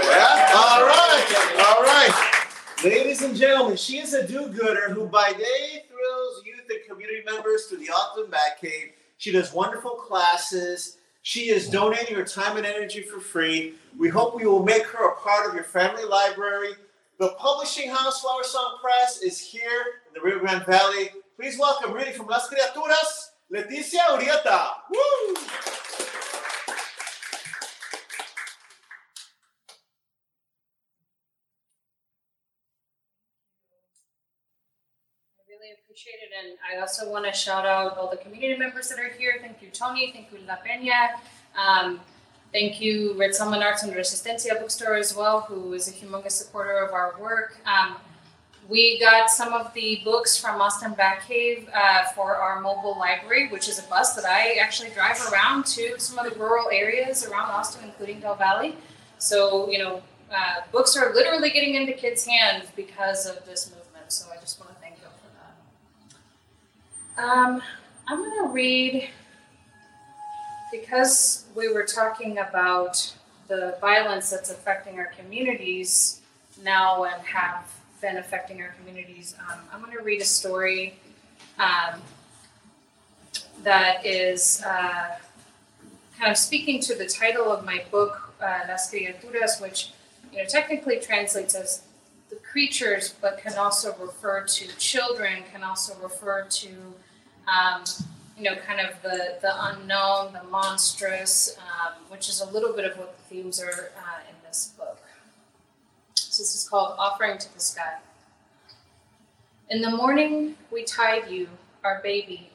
All 0.55 0.83
right. 0.83 1.55
All 1.65 1.83
right. 1.83 2.42
Ladies 2.85 3.23
and 3.23 3.37
gentlemen, 3.37 3.77
she 3.77 3.99
is 3.99 4.13
a 4.13 4.27
do-gooder 4.27 4.93
who 4.93 5.07
by 5.07 5.33
day 5.39 5.85
thrills 5.89 6.43
youth 6.45 6.65
and 6.69 6.81
community 6.89 7.23
members 7.25 7.67
through 7.67 7.79
the 7.79 7.91
Austin 7.91 8.27
Batcave. 8.27 8.91
She 9.19 9.31
does 9.31 9.53
wonderful 9.53 9.93
classes. 9.93 10.97
She 11.23 11.43
is 11.51 11.69
donating 11.69 12.17
her 12.17 12.25
time 12.25 12.57
and 12.57 12.67
energy 12.67 13.03
for 13.03 13.21
free. 13.21 13.75
We 13.97 14.09
hope 14.09 14.35
we 14.35 14.47
will 14.47 14.65
make 14.65 14.83
her 14.87 15.11
a 15.11 15.15
part 15.15 15.49
of 15.49 15.55
your 15.55 15.63
family 15.63 16.05
library. 16.05 16.73
The 17.21 17.37
publishing 17.39 17.89
house, 17.89 18.21
Flower 18.21 18.43
Song 18.43 18.79
Press, 18.83 19.23
is 19.23 19.39
here 19.39 20.03
in 20.09 20.15
the 20.15 20.21
Rio 20.21 20.41
Grande 20.41 20.67
Valley. 20.67 21.11
Please 21.37 21.57
welcome, 21.61 21.93
reading 21.93 22.15
from 22.15 22.27
Las 22.27 22.49
Criaturas, 22.49 23.31
Leticia 23.53 24.01
Urieta. 24.09 24.71
Woo! 24.91 25.32
Appreciate 35.93 36.21
it. 36.23 36.31
And 36.43 36.57
I 36.67 36.81
also 36.81 37.11
want 37.11 37.27
to 37.27 37.33
shout 37.33 37.67
out 37.67 37.99
all 37.99 38.11
the 38.11 38.17
community 38.17 38.59
members 38.59 38.89
that 38.89 38.99
are 38.99 39.11
here. 39.11 39.35
Thank 39.43 39.61
you, 39.61 39.69
Tony. 39.69 40.11
Thank 40.11 40.33
you, 40.33 40.39
La 40.49 40.57
Peña. 40.57 41.21
Um, 41.55 42.01
thank 42.51 42.81
you, 42.81 43.15
Red 43.19 43.35
Salmon 43.35 43.63
Arts 43.63 43.83
and 43.83 43.93
Resistencia 43.93 44.59
Bookstore 44.59 44.95
as 44.95 45.15
well, 45.15 45.43
who 45.43 45.75
is 45.75 45.89
a 45.89 45.93
humongous 45.93 46.33
supporter 46.33 46.79
of 46.79 46.95
our 46.95 47.15
work. 47.21 47.59
Um, 47.67 47.97
we 48.71 48.99
got 49.01 49.29
some 49.29 49.53
of 49.53 49.75
the 49.75 50.01
books 50.03 50.39
from 50.39 50.63
Austin 50.63 50.95
Batcave 50.95 51.69
uh, 51.75 52.05
for 52.15 52.37
our 52.37 52.63
mobile 52.63 52.99
library, 52.99 53.49
which 53.49 53.69
is 53.69 53.79
a 53.79 53.83
bus 53.83 54.15
that 54.15 54.25
I 54.25 54.55
actually 54.63 54.91
drive 54.91 55.21
around 55.31 55.67
to 55.77 56.01
some 56.01 56.25
of 56.25 56.33
the 56.33 56.41
rural 56.41 56.71
areas 56.73 57.27
around 57.27 57.51
Austin, 57.51 57.85
including 57.85 58.21
Del 58.21 58.37
Valley. 58.37 58.77
So, 59.19 59.71
you 59.71 59.79
know, 59.79 60.03
uh, 60.35 60.63
books 60.71 60.97
are 60.97 61.13
literally 61.13 61.51
getting 61.51 61.75
into 61.75 61.93
kids' 61.93 62.25
hands 62.25 62.69
because 62.75 63.27
of 63.27 63.45
this 63.45 63.71
movement. 63.71 64.11
So 64.11 64.31
I 64.35 64.41
just 64.41 64.59
want 64.59 64.73
to 64.73 64.81
thank 64.81 64.97
you 64.97 65.03
for 65.03 65.29
that. 65.37 65.55
Um, 67.19 67.61
I'm 68.09 68.19
going 68.19 68.47
to 68.47 68.53
read, 68.53 69.11
because 70.71 71.45
we 71.55 71.71
were 71.71 71.85
talking 71.85 72.39
about 72.39 73.15
the 73.49 73.77
violence 73.83 74.31
that's 74.31 74.51
affecting 74.51 74.99
our 74.99 75.13
communities 75.19 76.23
now 76.63 77.05
and 77.05 77.23
have 77.23 77.71
been 78.01 78.17
affecting 78.17 78.63
our 78.63 78.75
communities. 78.79 79.35
Um, 79.41 79.59
I'm 79.73 79.81
going 79.81 79.97
to 79.97 80.03
read 80.03 80.23
a 80.23 80.25
story 80.25 80.95
um, 81.59 82.01
that 83.63 84.07
is 84.07 84.63
uh, 84.65 85.19
kind 86.19 86.31
of 86.31 86.39
speaking 86.39 86.81
to 86.81 86.95
the 86.95 87.07
title 87.07 87.53
of 87.53 87.65
my 87.67 87.85
book, 87.91 88.33
uh, 88.41 88.61
Las 88.69 88.91
Criaturas, 88.91 89.61
which 89.61 89.93
you 90.33 90.39
know 90.39 90.45
technically 90.49 90.99
translates 90.99 91.55
as 91.55 91.83
the 92.31 92.37
creatures, 92.37 93.15
but 93.21 93.37
can 93.37 93.53
also 93.59 93.95
refer 94.01 94.45
to 94.45 94.67
children, 94.79 95.43
can 95.53 95.63
also 95.63 95.95
refer 96.03 96.47
to 96.49 96.69
um, 97.49 97.85
you 98.37 98.45
know 98.45 98.57
kind 98.57 98.81
of 98.81 99.01
the 99.03 99.39
the 99.41 99.53
unknown, 99.67 100.33
the 100.33 100.43
monstrous, 100.51 101.57
um, 101.59 101.95
which 102.09 102.29
is 102.29 102.41
a 102.41 102.51
little 102.51 102.73
bit 102.73 102.85
of 102.85 102.99
what 102.99 103.17
the 103.17 103.23
themes 103.35 103.61
are 103.61 103.93
uh, 103.97 104.21
in 104.29 104.35
this 104.47 104.73
book. 104.77 104.99
So 106.15 106.43
this 106.43 106.55
is 106.55 106.69
called 106.69 106.95
Offering 106.99 107.39
to 107.39 107.55
the 107.55 107.61
Sky. 107.61 107.99
In 109.71 109.81
the 109.81 109.91
morning, 109.91 110.57
we 110.71 110.85
tied 110.85 111.31
you, 111.31 111.49
our 111.85 112.01
baby, 112.03 112.51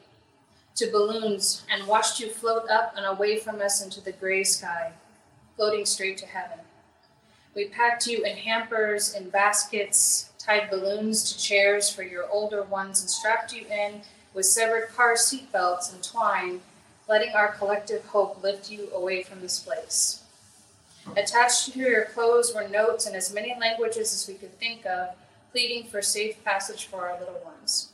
to 0.76 0.90
balloons 0.90 1.64
and 1.70 1.86
watched 1.86 2.20
you 2.20 2.28
float 2.28 2.68
up 2.70 2.94
and 2.96 3.04
away 3.04 3.38
from 3.38 3.60
us 3.60 3.82
into 3.82 4.00
the 4.00 4.12
gray 4.12 4.44
sky, 4.44 4.92
floating 5.56 5.84
straight 5.84 6.16
to 6.18 6.26
heaven. 6.26 6.58
We 7.54 7.66
packed 7.66 8.06
you 8.06 8.22
in 8.24 8.36
hampers 8.36 9.14
and 9.14 9.32
baskets, 9.32 10.30
tied 10.38 10.70
balloons 10.70 11.32
to 11.32 11.38
chairs 11.38 11.90
for 11.90 12.04
your 12.04 12.28
older 12.30 12.62
ones, 12.62 13.00
and 13.00 13.10
strapped 13.10 13.52
you 13.52 13.66
in 13.66 14.02
with 14.34 14.46
severed 14.46 14.88
car 14.94 15.16
seat 15.16 15.50
belts 15.52 15.92
and 15.92 16.02
twine, 16.02 16.60
letting 17.08 17.34
our 17.34 17.52
collective 17.52 18.04
hope 18.06 18.42
lift 18.42 18.70
you 18.70 18.88
away 18.94 19.22
from 19.22 19.40
this 19.40 19.58
place. 19.58 20.22
Attached 21.16 21.72
to 21.72 21.78
your 21.78 22.04
clothes 22.04 22.54
were 22.54 22.68
notes 22.68 23.06
in 23.06 23.14
as 23.14 23.32
many 23.32 23.56
languages 23.58 24.12
as 24.12 24.28
we 24.28 24.34
could 24.34 24.58
think 24.58 24.84
of, 24.84 25.14
pleading 25.52 25.84
for 25.84 26.02
safe 26.02 26.42
passage 26.44 26.86
for 26.86 27.08
our 27.08 27.18
little 27.18 27.40
ones. 27.44 27.92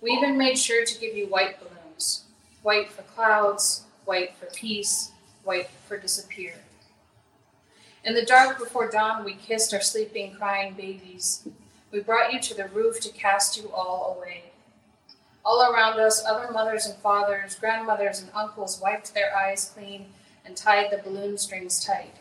We 0.00 0.10
even 0.10 0.36
made 0.36 0.58
sure 0.58 0.84
to 0.84 1.00
give 1.00 1.16
you 1.16 1.26
white 1.26 1.58
balloons 1.60 1.74
white 2.64 2.90
for 2.90 3.02
clouds, 3.02 3.84
white 4.06 4.34
for 4.36 4.46
peace, 4.46 5.12
white 5.44 5.68
for 5.86 5.98
disappear. 5.98 6.54
In 8.02 8.14
the 8.14 8.24
dark 8.24 8.58
before 8.58 8.90
dawn, 8.90 9.22
we 9.22 9.34
kissed 9.34 9.72
our 9.74 9.82
sleeping, 9.82 10.34
crying 10.34 10.72
babies. 10.72 11.46
We 11.92 12.00
brought 12.00 12.32
you 12.32 12.40
to 12.40 12.54
the 12.54 12.68
roof 12.68 13.00
to 13.00 13.12
cast 13.12 13.58
you 13.58 13.70
all 13.70 14.16
away. 14.18 14.53
All 15.44 15.62
around 15.62 16.00
us, 16.00 16.24
other 16.24 16.50
mothers 16.50 16.86
and 16.86 16.96
fathers, 16.96 17.54
grandmothers 17.56 18.20
and 18.20 18.30
uncles 18.34 18.80
wiped 18.80 19.12
their 19.12 19.36
eyes 19.36 19.70
clean 19.74 20.06
and 20.44 20.56
tied 20.56 20.90
the 20.90 20.98
balloon 20.98 21.36
strings 21.36 21.84
tight. 21.84 22.14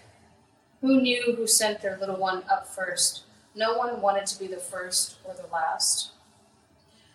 Who 0.81 0.99
knew 0.99 1.35
who 1.35 1.47
sent 1.47 1.81
their 1.81 1.97
little 1.97 2.17
one 2.17 2.43
up 2.51 2.67
first? 2.67 3.23
No 3.55 3.77
one 3.77 4.01
wanted 4.01 4.25
to 4.25 4.39
be 4.39 4.47
the 4.47 4.57
first 4.57 5.15
or 5.23 5.33
the 5.33 5.47
last. 5.53 6.11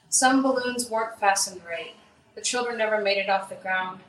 Some 0.08 0.42
balloons 0.42 0.88
weren't 0.88 1.20
fastened 1.20 1.60
right. 1.68 1.94
The 2.34 2.40
children 2.40 2.78
never 2.78 3.02
made 3.02 3.18
it 3.18 3.28
off 3.28 3.50
the 3.50 3.56
ground. 3.56 4.00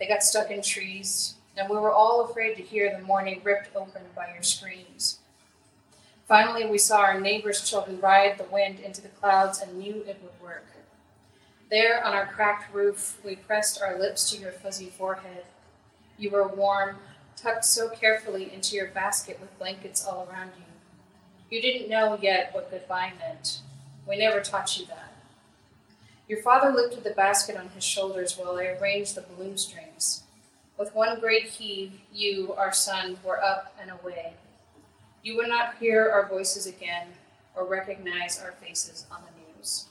They 0.00 0.08
got 0.08 0.24
stuck 0.24 0.50
in 0.50 0.62
trees, 0.62 1.34
and 1.56 1.68
we 1.70 1.76
were 1.76 1.92
all 1.92 2.22
afraid 2.22 2.56
to 2.56 2.62
hear 2.62 2.90
the 2.90 3.04
morning 3.04 3.40
ripped 3.44 3.76
open 3.76 4.02
by 4.16 4.32
your 4.32 4.42
screams. 4.42 5.20
Finally, 6.26 6.66
we 6.66 6.78
saw 6.78 6.98
our 6.98 7.20
neighbors' 7.20 7.68
children 7.68 8.00
ride 8.00 8.38
the 8.38 8.44
wind 8.44 8.80
into 8.80 9.00
the 9.00 9.08
clouds 9.08 9.60
and 9.60 9.78
knew 9.78 10.02
it 10.08 10.18
would 10.20 10.42
work. 10.42 10.66
There 11.70 12.04
on 12.04 12.12
our 12.12 12.26
cracked 12.26 12.74
roof, 12.74 13.18
we 13.24 13.36
pressed 13.36 13.80
our 13.80 13.98
lips 13.98 14.30
to 14.30 14.40
your 14.40 14.52
fuzzy 14.52 14.90
forehead. 14.90 15.44
You 16.18 16.30
were 16.30 16.46
warm, 16.46 16.96
tucked 17.36 17.64
so 17.64 17.88
carefully 17.88 18.52
into 18.52 18.76
your 18.76 18.88
basket 18.88 19.40
with 19.40 19.58
blankets 19.58 20.04
all 20.04 20.28
around 20.30 20.52
you. 20.58 20.64
You 21.50 21.62
didn't 21.62 21.88
know 21.88 22.18
yet 22.20 22.54
what 22.54 22.70
goodbye 22.70 23.12
meant. 23.18 23.60
We 24.06 24.18
never 24.18 24.40
taught 24.40 24.78
you 24.78 24.86
that. 24.86 25.12
Your 26.28 26.42
father 26.42 26.70
lifted 26.70 27.04
the 27.04 27.10
basket 27.10 27.56
on 27.56 27.70
his 27.70 27.84
shoulders 27.84 28.36
while 28.36 28.56
I 28.56 28.66
arranged 28.66 29.14
the 29.14 29.22
balloon 29.22 29.56
strings. 29.56 30.22
With 30.78 30.94
one 30.94 31.20
great 31.20 31.44
heave, 31.44 31.92
you, 32.12 32.52
our 32.54 32.72
son, 32.72 33.18
were 33.24 33.42
up 33.42 33.74
and 33.80 33.90
away. 33.90 34.34
You 35.22 35.36
would 35.36 35.48
not 35.48 35.76
hear 35.78 36.10
our 36.10 36.28
voices 36.28 36.66
again 36.66 37.08
or 37.54 37.66
recognize 37.66 38.42
our 38.42 38.52
faces 38.52 39.06
on 39.10 39.22
the 39.22 39.58
news. 39.58 39.86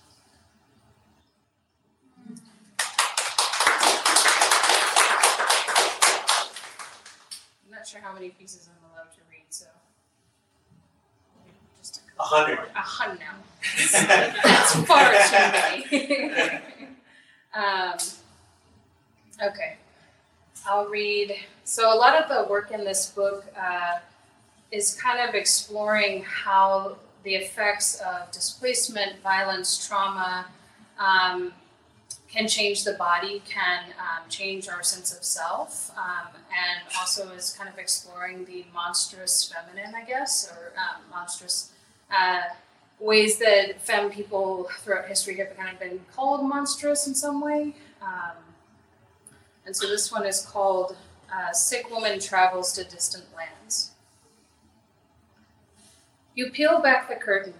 Sure 7.93 8.01
how 8.01 8.13
many 8.13 8.29
pieces 8.29 8.67
I'm 8.67 8.91
allowed 8.91 9.11
to 9.11 9.19
read, 9.29 9.45
so 9.49 9.67
just 11.79 12.01
a 12.19 12.23
hundred. 12.23 12.57
A 12.57 12.79
hundred 12.79 13.19
now. 13.19 13.35
That's 14.43 14.75
far 14.87 15.11
too 15.29 15.91
many. 15.91 16.61
um, 17.53 17.97
okay, 19.43 19.77
I'll 20.65 20.87
read. 20.87 21.35
So 21.65 21.93
a 21.93 21.97
lot 21.97 22.19
of 22.19 22.27
the 22.29 22.49
work 22.49 22.71
in 22.71 22.83
this 22.83 23.11
book 23.11 23.45
uh, 23.55 23.99
is 24.71 24.99
kind 24.99 25.29
of 25.29 25.35
exploring 25.35 26.23
how 26.23 26.97
the 27.21 27.35
effects 27.35 28.01
of 28.01 28.31
displacement, 28.31 29.21
violence, 29.21 29.87
trauma, 29.87 30.47
um, 30.97 31.53
can 32.33 32.47
change 32.47 32.83
the 32.83 32.93
body, 32.93 33.43
can 33.47 33.83
um, 33.99 34.27
change 34.27 34.67
our 34.67 34.81
sense 34.81 35.15
of 35.15 35.23
self, 35.23 35.91
um, 35.95 36.29
and 36.49 36.81
also 36.99 37.29
is 37.29 37.55
kind 37.55 37.69
of 37.69 37.77
exploring 37.77 38.43
the 38.45 38.65
monstrous 38.73 39.53
feminine, 39.53 39.93
I 39.93 40.03
guess, 40.03 40.51
or 40.51 40.73
um, 40.77 41.01
monstrous 41.11 41.71
uh, 42.09 42.41
ways 42.99 43.37
that 43.37 43.79
femme 43.79 44.09
people 44.09 44.67
throughout 44.79 45.07
history 45.07 45.37
have 45.37 45.55
kind 45.55 45.69
of 45.69 45.79
been 45.79 45.99
called 46.15 46.47
monstrous 46.47 47.05
in 47.05 47.13
some 47.13 47.39
way. 47.39 47.75
Um, 48.01 48.37
and 49.65 49.75
so 49.75 49.87
this 49.87 50.11
one 50.11 50.25
is 50.25 50.43
called 50.43 50.97
uh, 51.31 51.51
Sick 51.53 51.89
Woman 51.91 52.19
Travels 52.19 52.73
to 52.73 52.83
Distant 52.83 53.25
Lands. 53.35 53.91
You 56.33 56.49
peel 56.49 56.81
back 56.81 57.09
the 57.09 57.15
curtain 57.15 57.53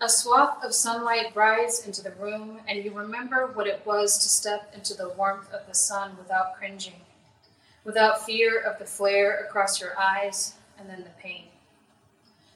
a 0.00 0.08
swath 0.08 0.62
of 0.62 0.74
sunlight 0.74 1.34
rides 1.34 1.86
into 1.86 2.02
the 2.02 2.12
room, 2.12 2.60
and 2.68 2.84
you 2.84 2.92
remember 2.92 3.46
what 3.54 3.66
it 3.66 3.82
was 3.86 4.18
to 4.18 4.28
step 4.28 4.70
into 4.74 4.94
the 4.94 5.08
warmth 5.10 5.50
of 5.52 5.66
the 5.66 5.74
sun 5.74 6.16
without 6.18 6.54
cringing, 6.56 7.00
without 7.82 8.24
fear 8.26 8.60
of 8.60 8.78
the 8.78 8.84
flare 8.84 9.46
across 9.46 9.80
your 9.80 9.98
eyes 9.98 10.54
and 10.78 10.88
then 10.90 11.02
the 11.02 11.22
pain. 11.22 11.44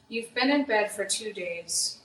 You've 0.08 0.34
been 0.34 0.50
in 0.50 0.64
bed 0.64 0.90
for 0.90 1.04
two 1.06 1.32
days. 1.32 2.00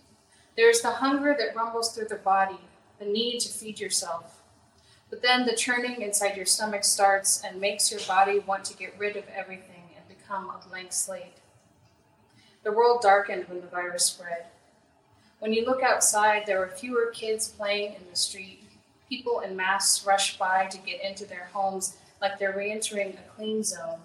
There's 0.56 0.82
the 0.82 0.92
hunger 0.92 1.36
that 1.38 1.56
rumbles 1.56 1.94
through 1.94 2.08
the 2.08 2.16
body, 2.16 2.60
the 2.98 3.06
need 3.06 3.40
to 3.40 3.50
feed 3.50 3.80
yourself. 3.80 4.42
But 5.10 5.22
then 5.22 5.46
the 5.46 5.56
churning 5.56 6.02
inside 6.02 6.38
your 6.38 6.46
stomach 6.46 6.86
starts 6.86 7.44
and 7.44 7.60
makes 7.60 7.92
your 7.92 8.02
body 8.08 8.40
want 8.40 8.64
to 8.66 8.78
get 8.78 8.98
rid 8.98 9.18
of 9.18 9.26
everything 9.28 9.90
and 9.98 10.08
become 10.08 10.50
a 10.50 10.66
blank 10.70 10.94
slate. 10.94 11.42
The 12.64 12.72
world 12.72 13.02
darkened 13.02 13.50
when 13.50 13.60
the 13.60 13.68
virus 13.68 14.06
spread. 14.06 14.46
When 15.40 15.54
you 15.54 15.66
look 15.66 15.84
outside, 15.84 16.44
there 16.46 16.64
are 16.64 16.70
fewer 16.70 17.12
kids 17.14 17.48
playing 17.48 17.94
in 17.94 18.02
the 18.10 18.16
street. 18.16 18.64
People 19.10 19.42
in 19.42 19.56
masks 19.56 20.06
rush 20.06 20.38
by 20.38 20.66
to 20.66 20.78
get 20.80 21.04
into 21.04 21.26
their 21.26 21.50
homes 21.54 21.98
like 22.22 22.40
they're 22.40 22.56
re 22.56 22.72
entering 22.72 23.10
a 23.10 23.36
clean 23.36 23.64
zone. 23.64 24.00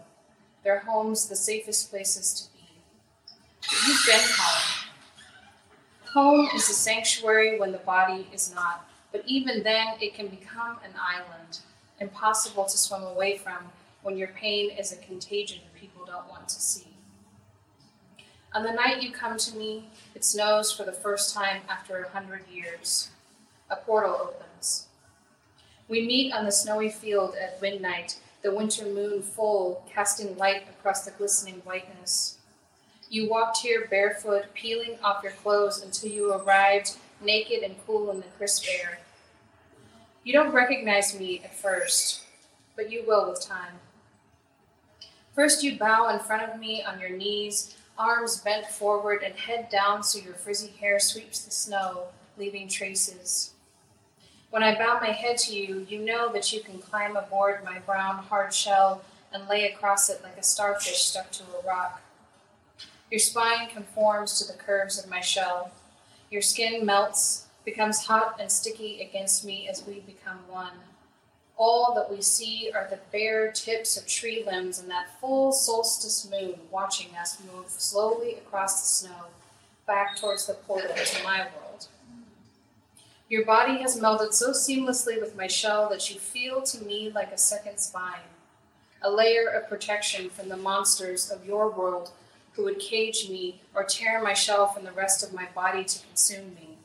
Their 0.65 0.81
homes, 0.81 1.29
the 1.29 1.37
safest 1.37 1.91
places 1.91 2.35
to 2.35 2.53
be. 2.53 2.65
You've 3.87 4.07
been 4.07 4.21
home. 4.21 4.89
Home 6.13 6.49
is 6.55 6.69
a 6.69 6.75
sanctuary 6.75 7.59
when 7.59 7.73
the 7.73 7.79
body 7.79 8.27
is 8.33 8.53
not, 8.55 8.87
but 9.13 9.23
even 9.27 9.63
then, 9.63 9.87
it 10.01 10.15
can 10.15 10.27
become 10.27 10.77
an 10.85 10.93
island, 11.01 11.61
impossible 12.01 12.65
to 12.65 12.77
swim 12.77 13.05
away 13.05 13.39
from 13.39 13.71
when 14.03 14.17
your 14.17 14.29
pain 14.29 14.71
is 14.71 14.93
a 14.93 14.97
contagion 14.97 15.61
people 15.81 16.05
don't 16.05 16.29
want 16.29 16.49
to 16.49 16.61
see. 16.61 16.90
On 18.53 18.65
the 18.65 18.73
night 18.73 19.01
you 19.01 19.13
come 19.13 19.39
to 19.39 19.57
me, 19.57 19.85
it 20.15 20.25
snows 20.25 20.73
for 20.73 20.83
the 20.83 20.93
first 20.93 21.33
time 21.33 21.63
after 21.69 22.03
a 22.03 22.09
hundred 22.09 22.43
years. 22.53 23.11
A 23.71 23.77
portal 23.77 24.19
opens. 24.21 24.89
We 25.89 26.05
meet 26.05 26.33
on 26.33 26.45
the 26.45 26.53
snowy 26.53 26.91
field 26.91 27.37
at 27.41 27.63
midnight, 27.63 28.19
the 28.43 28.53
winter 28.53 28.87
moon 28.87 29.23
full, 29.23 29.85
casting 29.93 30.37
light 30.37 30.65
across 30.69 31.05
the 31.05 31.13
glistening 31.13 31.63
whiteness. 31.65 32.39
You 33.09 33.31
walked 33.31 33.59
here 33.59 33.87
barefoot, 33.89 34.53
peeling 34.55 34.99
off 35.03 35.23
your 35.23 35.33
clothes 35.33 35.83
until 35.83 36.11
you 36.11 36.33
arrived 36.33 36.97
naked 37.23 37.63
and 37.63 37.77
cool 37.87 38.11
in 38.11 38.19
the 38.19 38.27
crisp 38.37 38.65
air. 38.69 38.99
You 40.25 40.33
don't 40.33 40.53
recognize 40.53 41.19
me 41.19 41.41
at 41.45 41.55
first, 41.55 42.23
but 42.75 42.91
you 42.91 43.05
will 43.07 43.31
with 43.31 43.47
time. 43.47 43.75
First, 45.35 45.63
you 45.63 45.79
bow 45.79 46.09
in 46.09 46.19
front 46.19 46.51
of 46.51 46.59
me 46.59 46.83
on 46.83 47.01
your 47.01 47.11
knees, 47.11 47.77
arms 48.01 48.39
bent 48.39 48.67
forward 48.67 49.23
and 49.23 49.35
head 49.35 49.69
down 49.69 50.03
so 50.03 50.19
your 50.19 50.33
frizzy 50.33 50.73
hair 50.81 50.99
sweeps 50.99 51.45
the 51.45 51.51
snow, 51.51 52.05
leaving 52.39 52.67
traces. 52.67 53.53
When 54.49 54.63
I 54.63 54.75
bow 54.77 54.99
my 55.01 55.11
head 55.11 55.37
to 55.39 55.55
you, 55.55 55.87
you 55.89 56.01
know 56.01 56.33
that 56.33 56.51
you 56.53 56.63
can 56.63 56.79
climb 56.79 57.15
aboard 57.15 57.63
my 57.63 57.79
brown 57.81 58.17
hard 58.17 58.55
shell 58.55 59.03
and 59.33 59.47
lay 59.47 59.71
across 59.71 60.09
it 60.09 60.23
like 60.25 60.39
a 60.39 60.43
starfish 60.43 61.03
stuck 61.03 61.31
to 61.33 61.43
a 61.45 61.67
rock. 61.67 62.01
Your 63.11 63.21
spine 63.21 63.69
conforms 63.69 64.39
to 64.39 64.51
the 64.51 64.59
curves 64.59 64.99
of 64.99 65.11
my 65.11 65.21
shell. 65.21 65.71
Your 66.31 66.43
skin 66.43 66.87
melts, 66.87 67.47
becomes 67.65 68.07
hot 68.07 68.37
and 68.41 68.51
sticky 68.51 69.01
against 69.03 69.45
me 69.45 69.69
as 69.69 69.87
we 69.87 70.01
become 70.01 70.39
one. 70.49 70.73
All 71.63 71.93
that 71.95 72.11
we 72.11 72.23
see 72.23 72.71
are 72.75 72.89
the 72.89 72.99
bare 73.13 73.53
tips 73.53 73.99
of 73.99 74.07
tree 74.07 74.43
limbs 74.47 74.79
and 74.79 74.91
that 74.91 75.21
full 75.21 75.53
solstice 75.53 76.27
moon 76.31 76.55
watching 76.71 77.15
us 77.15 77.37
move 77.53 77.69
slowly 77.69 78.37
across 78.37 78.81
the 78.81 78.89
snow 78.89 79.27
back 79.87 80.17
towards 80.17 80.47
the 80.47 80.55
portal 80.55 80.95
to 80.97 81.23
my 81.23 81.41
world. 81.41 81.89
Your 83.29 83.45
body 83.45 83.77
has 83.83 84.01
melded 84.01 84.33
so 84.33 84.53
seamlessly 84.53 85.21
with 85.21 85.37
my 85.37 85.49
shell 85.49 85.91
that 85.91 86.09
you 86.09 86.19
feel 86.19 86.63
to 86.63 86.83
me 86.83 87.13
like 87.15 87.31
a 87.31 87.37
second 87.37 87.77
spine, 87.77 88.31
a 89.03 89.11
layer 89.11 89.47
of 89.47 89.69
protection 89.69 90.31
from 90.31 90.49
the 90.49 90.57
monsters 90.57 91.31
of 91.31 91.45
your 91.45 91.69
world 91.69 92.11
who 92.53 92.65
would 92.65 92.79
cage 92.79 93.29
me 93.29 93.61
or 93.75 93.85
tear 93.85 94.23
my 94.23 94.33
shell 94.33 94.67
from 94.67 94.85
the 94.85 94.93
rest 94.93 95.23
of 95.23 95.35
my 95.35 95.47
body 95.55 95.85
to 95.85 96.07
consume 96.07 96.55
me. 96.55 96.79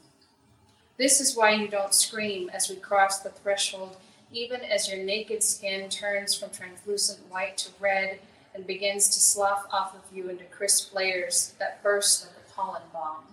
This 0.97 1.21
is 1.21 1.33
why 1.33 1.51
you 1.51 1.69
don't 1.69 1.93
scream 1.93 2.49
as 2.49 2.69
we 2.69 2.75
cross 2.75 3.21
the 3.21 3.29
threshold, 3.29 3.95
even 4.31 4.61
as 4.61 4.89
your 4.89 5.03
naked 5.03 5.43
skin 5.43 5.89
turns 5.89 6.33
from 6.33 6.49
translucent 6.49 7.19
white 7.29 7.57
to 7.57 7.71
red 7.79 8.19
and 8.53 8.65
begins 8.65 9.09
to 9.09 9.19
slough 9.19 9.65
off 9.71 9.95
of 9.95 10.15
you 10.15 10.29
into 10.29 10.45
crisp 10.45 10.93
layers 10.93 11.53
that 11.59 11.83
burst 11.83 12.25
like 12.25 12.35
a 12.37 12.53
pollen 12.53 12.81
bomb. 12.91 13.23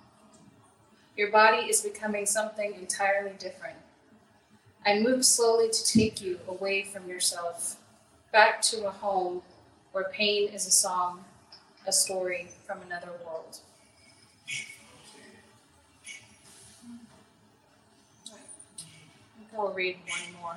Your 1.17 1.31
body 1.31 1.69
is 1.69 1.81
becoming 1.81 2.27
something 2.27 2.75
entirely 2.75 3.33
different. 3.39 3.77
I 4.85 4.99
move 4.99 5.25
slowly 5.25 5.71
to 5.71 5.85
take 5.85 6.21
you 6.21 6.41
away 6.49 6.83
from 6.83 7.09
yourself, 7.09 7.77
back 8.33 8.61
to 8.63 8.87
a 8.87 8.91
home 8.91 9.43
where 9.93 10.09
pain 10.13 10.49
is 10.49 10.67
a 10.67 10.71
song, 10.71 11.25
a 11.87 11.93
story 11.93 12.49
from 12.67 12.81
another 12.83 13.11
world. 13.25 13.59
I'll 19.57 19.73
read 19.75 19.99
one 20.09 20.41
more. 20.41 20.57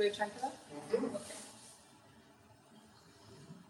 We 0.00 0.06
have 0.06 0.16
time 0.16 0.30
for 0.30 0.40
that? 0.40 0.54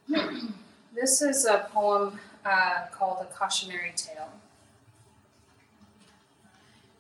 Okay. 0.08 0.46
this 0.94 1.22
is 1.22 1.44
a 1.44 1.68
poem 1.72 2.20
uh, 2.44 2.86
called 2.92 3.18
A 3.22 3.24
Cautionary 3.34 3.92
Tale. 3.96 4.30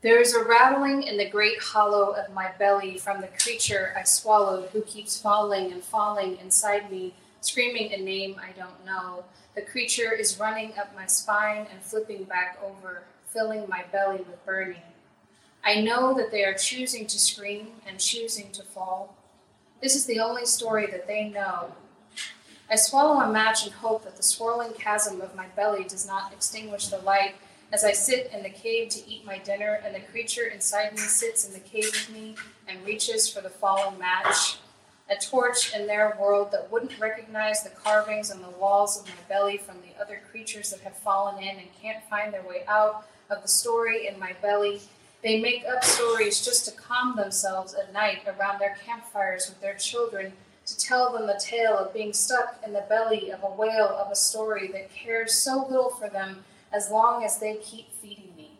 There 0.02 0.20
is 0.20 0.34
a 0.34 0.42
rattling 0.42 1.04
in 1.04 1.16
the 1.16 1.28
great 1.28 1.62
hollow 1.62 2.10
of 2.10 2.32
my 2.34 2.50
belly 2.58 2.98
from 2.98 3.20
the 3.20 3.28
creature 3.40 3.94
I 3.96 4.02
swallowed 4.02 4.70
who 4.70 4.82
keeps 4.82 5.20
falling 5.20 5.70
and 5.70 5.84
falling 5.84 6.36
inside 6.38 6.90
me, 6.90 7.14
screaming 7.40 7.92
a 7.92 7.98
name 7.98 8.34
I 8.42 8.50
don't 8.58 8.84
know. 8.84 9.22
The 9.54 9.62
creature 9.62 10.12
is 10.12 10.40
running 10.40 10.72
up 10.76 10.92
my 10.96 11.06
spine 11.06 11.68
and 11.70 11.80
flipping 11.80 12.24
back 12.24 12.58
over, 12.64 13.04
filling 13.28 13.68
my 13.68 13.84
belly 13.92 14.18
with 14.18 14.44
burning. 14.44 14.82
I 15.62 15.82
know 15.82 16.14
that 16.14 16.32
they 16.32 16.42
are 16.42 16.54
choosing 16.54 17.06
to 17.06 17.18
scream 17.18 17.68
and 17.86 18.00
choosing 18.00 18.50
to 18.52 18.64
fall. 18.64 19.14
This 19.80 19.96
is 19.96 20.06
the 20.06 20.20
only 20.20 20.46
story 20.46 20.86
that 20.86 21.06
they 21.06 21.28
know, 21.28 21.72
I 22.72 22.76
swallow 22.76 23.20
a 23.20 23.32
match 23.32 23.64
and 23.64 23.72
hope 23.72 24.04
that 24.04 24.16
the 24.16 24.22
swirling 24.22 24.72
chasm 24.74 25.20
of 25.20 25.34
my 25.34 25.46
belly 25.56 25.82
does 25.82 26.06
not 26.06 26.32
extinguish 26.32 26.86
the 26.86 26.98
light 26.98 27.34
as 27.72 27.82
I 27.82 27.90
sit 27.90 28.30
in 28.32 28.44
the 28.44 28.48
cave 28.48 28.90
to 28.90 29.08
eat 29.10 29.26
my 29.26 29.38
dinner, 29.38 29.80
and 29.84 29.92
the 29.92 30.00
creature 30.00 30.44
inside 30.44 30.92
me 30.92 30.98
sits 30.98 31.44
in 31.44 31.52
the 31.52 31.58
cave 31.58 31.86
with 31.86 32.10
me 32.12 32.36
and 32.68 32.86
reaches 32.86 33.28
for 33.28 33.40
the 33.40 33.50
fallen 33.50 33.98
match. 33.98 34.58
A 35.10 35.16
torch 35.16 35.74
in 35.74 35.88
their 35.88 36.16
world 36.20 36.52
that 36.52 36.70
wouldn't 36.70 36.96
recognize 37.00 37.64
the 37.64 37.70
carvings 37.70 38.30
on 38.30 38.40
the 38.40 38.50
walls 38.50 39.00
of 39.00 39.06
my 39.06 39.14
belly 39.28 39.56
from 39.56 39.78
the 39.80 40.00
other 40.00 40.20
creatures 40.30 40.70
that 40.70 40.80
have 40.80 40.96
fallen 40.96 41.42
in 41.42 41.58
and 41.58 41.68
can't 41.82 42.04
find 42.04 42.32
their 42.32 42.46
way 42.46 42.62
out 42.68 43.04
of 43.30 43.42
the 43.42 43.48
story 43.48 44.06
in 44.06 44.16
my 44.16 44.32
belly. 44.40 44.80
They 45.22 45.40
make 45.40 45.64
up 45.66 45.84
stories 45.84 46.42
just 46.42 46.64
to 46.64 46.70
calm 46.70 47.16
themselves 47.16 47.74
at 47.74 47.92
night 47.92 48.22
around 48.26 48.58
their 48.58 48.76
campfires 48.84 49.48
with 49.48 49.60
their 49.60 49.74
children 49.74 50.32
to 50.64 50.78
tell 50.78 51.12
them 51.12 51.26
the 51.26 51.40
tale 51.40 51.76
of 51.76 51.92
being 51.92 52.12
stuck 52.12 52.58
in 52.64 52.72
the 52.72 52.84
belly 52.88 53.30
of 53.30 53.42
a 53.42 53.50
whale 53.50 53.88
of 53.88 54.10
a 54.10 54.16
story 54.16 54.68
that 54.68 54.92
cares 54.92 55.34
so 55.34 55.66
little 55.68 55.90
for 55.90 56.08
them 56.08 56.44
as 56.72 56.90
long 56.90 57.24
as 57.24 57.38
they 57.38 57.56
keep 57.56 57.92
feeding 57.92 58.32
me. 58.36 58.52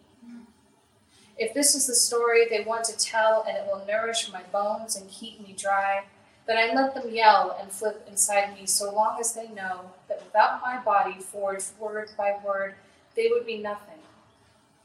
If 1.38 1.54
this 1.54 1.74
is 1.74 1.86
the 1.86 1.94
story 1.94 2.46
they 2.46 2.64
want 2.64 2.84
to 2.84 2.98
tell 2.98 3.44
and 3.48 3.56
it 3.56 3.64
will 3.66 3.86
nourish 3.86 4.30
my 4.30 4.42
bones 4.52 4.96
and 4.96 5.08
keep 5.08 5.40
me 5.40 5.54
dry, 5.56 6.04
then 6.46 6.58
I 6.58 6.74
let 6.74 6.94
them 6.94 7.14
yell 7.14 7.56
and 7.60 7.70
flip 7.70 8.06
inside 8.10 8.58
me 8.58 8.66
so 8.66 8.92
long 8.92 9.18
as 9.20 9.32
they 9.32 9.48
know 9.48 9.92
that 10.08 10.22
without 10.22 10.60
my 10.60 10.78
body 10.78 11.14
forged 11.20 11.78
word 11.78 12.10
by 12.18 12.36
word, 12.44 12.74
they 13.14 13.28
would 13.28 13.46
be 13.46 13.56
nothing. 13.58 14.00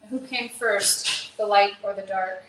Who 0.09 0.19
came 0.19 0.49
first, 0.49 1.24
the 1.37 1.45
light 1.45 1.73
or 1.83 1.93
the 1.93 2.01
dark? 2.01 2.43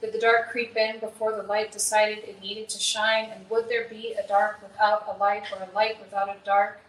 Did 0.00 0.12
the 0.12 0.20
dark 0.20 0.50
creep 0.50 0.76
in 0.76 1.00
before 1.00 1.32
the 1.32 1.42
light 1.42 1.72
decided 1.72 2.18
it 2.18 2.40
needed 2.40 2.68
to 2.68 2.78
shine? 2.78 3.30
And 3.30 3.48
would 3.50 3.68
there 3.68 3.88
be 3.88 4.14
a 4.14 4.26
dark 4.26 4.62
without 4.62 5.04
a 5.08 5.18
light 5.18 5.44
or 5.52 5.62
a 5.62 5.74
light 5.74 6.00
without 6.00 6.28
a 6.28 6.36
dark? 6.44 6.80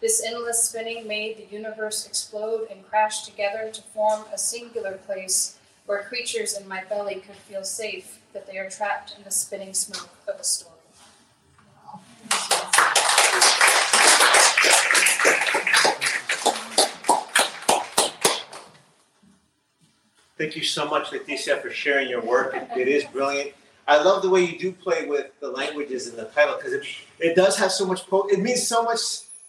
This 0.00 0.22
endless 0.22 0.68
spinning 0.68 1.06
made 1.06 1.38
the 1.38 1.54
universe 1.54 2.06
explode 2.06 2.68
and 2.70 2.86
crash 2.88 3.24
together 3.24 3.70
to 3.72 3.82
form 3.82 4.24
a 4.32 4.38
singular 4.38 4.92
place 4.92 5.58
where 5.86 6.02
creatures 6.02 6.56
in 6.56 6.68
my 6.68 6.84
belly 6.84 7.16
could 7.16 7.36
feel 7.36 7.64
safe 7.64 8.18
that 8.32 8.46
they 8.46 8.58
are 8.58 8.68
trapped 8.68 9.14
in 9.16 9.24
the 9.24 9.30
spinning 9.30 9.72
smoke 9.72 10.10
of 10.28 10.38
a 10.38 10.44
story. 10.44 10.75
Thank 20.38 20.54
you 20.54 20.62
so 20.62 20.86
much, 20.88 21.10
Leticia, 21.10 21.62
for 21.62 21.70
sharing 21.70 22.08
your 22.08 22.20
work. 22.20 22.54
It, 22.54 22.68
it 22.76 22.88
is 22.88 23.04
brilliant. 23.04 23.52
I 23.88 24.02
love 24.02 24.22
the 24.22 24.28
way 24.28 24.42
you 24.42 24.58
do 24.58 24.72
play 24.72 25.06
with 25.06 25.30
the 25.40 25.48
languages 25.48 26.08
in 26.08 26.16
the 26.16 26.26
title 26.26 26.56
because 26.56 26.72
it, 26.72 26.84
it 27.20 27.36
does 27.36 27.56
have 27.56 27.72
so 27.72 27.86
much, 27.86 28.06
po- 28.06 28.26
it 28.28 28.40
means 28.40 28.66
so 28.66 28.82
much 28.82 29.00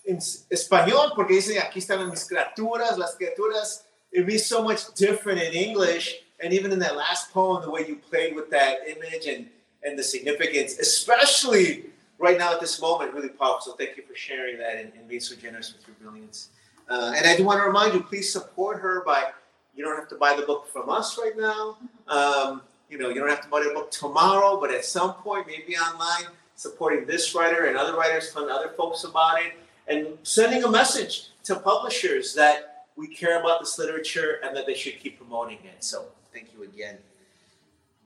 in 0.06 0.18
español, 0.18 1.14
porque 1.14 1.32
dice 1.32 1.60
aquí 1.60 1.80
están 1.80 2.10
mis 2.10 2.24
criaturas, 2.26 2.98
las 2.98 3.18
criaturas. 3.18 3.84
It 4.12 4.26
means 4.26 4.46
so 4.46 4.64
much 4.64 4.94
different 4.96 5.42
in 5.42 5.54
English. 5.54 6.16
And 6.40 6.54
even 6.54 6.72
in 6.72 6.80
that 6.80 6.96
last 6.96 7.34
poem, 7.34 7.64
the 7.64 7.70
way 7.70 7.86
you 7.86 7.98
played 7.98 8.36
with 8.36 8.50
that 8.52 8.88
image 8.88 9.26
and, 9.26 9.48
and 9.84 9.98
the 9.98 10.04
significance, 10.04 10.78
especially 10.78 11.88
right 12.20 12.38
now 12.38 12.54
at 12.54 12.62
this 12.62 12.80
moment, 12.80 13.14
really 13.14 13.30
powerful. 13.30 13.74
So 13.74 13.74
thank 13.74 13.98
you 13.98 14.04
for 14.04 14.16
sharing 14.16 14.58
that 14.60 14.78
and, 14.78 14.94
and 14.94 15.08
being 15.08 15.20
so 15.20 15.36
generous 15.36 15.74
with 15.74 15.86
your 15.88 15.96
brilliance. 15.96 16.50
Uh, 16.90 17.14
and 17.18 17.26
I 17.26 17.36
do 17.36 17.44
want 17.44 17.60
to 17.60 17.66
remind 17.66 17.94
you, 17.94 18.02
please 18.02 18.32
support 18.32 18.80
her 18.80 19.04
by 19.04 19.32
you 19.78 19.86
don't 19.86 19.96
have 19.96 20.10
to 20.10 20.16
buy 20.16 20.36
the 20.36 20.42
book 20.42 20.68
from 20.68 20.90
us 20.90 21.18
right 21.18 21.38
now. 21.38 21.78
Um, 22.08 22.64
you 22.90 22.98
know, 22.98 23.10
you 23.10 23.16
don't 23.16 23.30
have 23.30 23.44
to 23.44 23.50
buy 23.50 23.64
the 23.64 23.70
book 23.70 23.92
tomorrow, 23.92 24.60
but 24.60 24.72
at 24.72 24.84
some 24.84 25.14
point, 25.14 25.46
maybe 25.46 25.78
online, 25.78 26.32
supporting 26.56 27.06
this 27.06 27.36
writer 27.36 27.66
and 27.66 27.78
other 27.78 27.96
writers, 27.96 28.34
telling 28.34 28.50
other 28.50 28.70
folks 28.70 29.04
about 29.04 29.40
it, 29.42 29.54
and 29.88 30.18
sending 30.24 30.64
a 30.64 30.70
message 30.70 31.30
to 31.44 31.56
publishers 31.56 32.34
that 32.34 32.86
we 32.96 33.08
care 33.08 33.40
about 33.40 33.60
this 33.60 33.78
literature 33.78 34.40
and 34.44 34.58
that 34.58 34.66
they 34.66 34.74
should 34.74 35.00
keep 35.00 35.18
promoting 35.18 35.60
it. 35.64 35.84
So, 35.84 36.06
thank 36.34 36.48
you 36.54 36.64
again. 36.64 36.98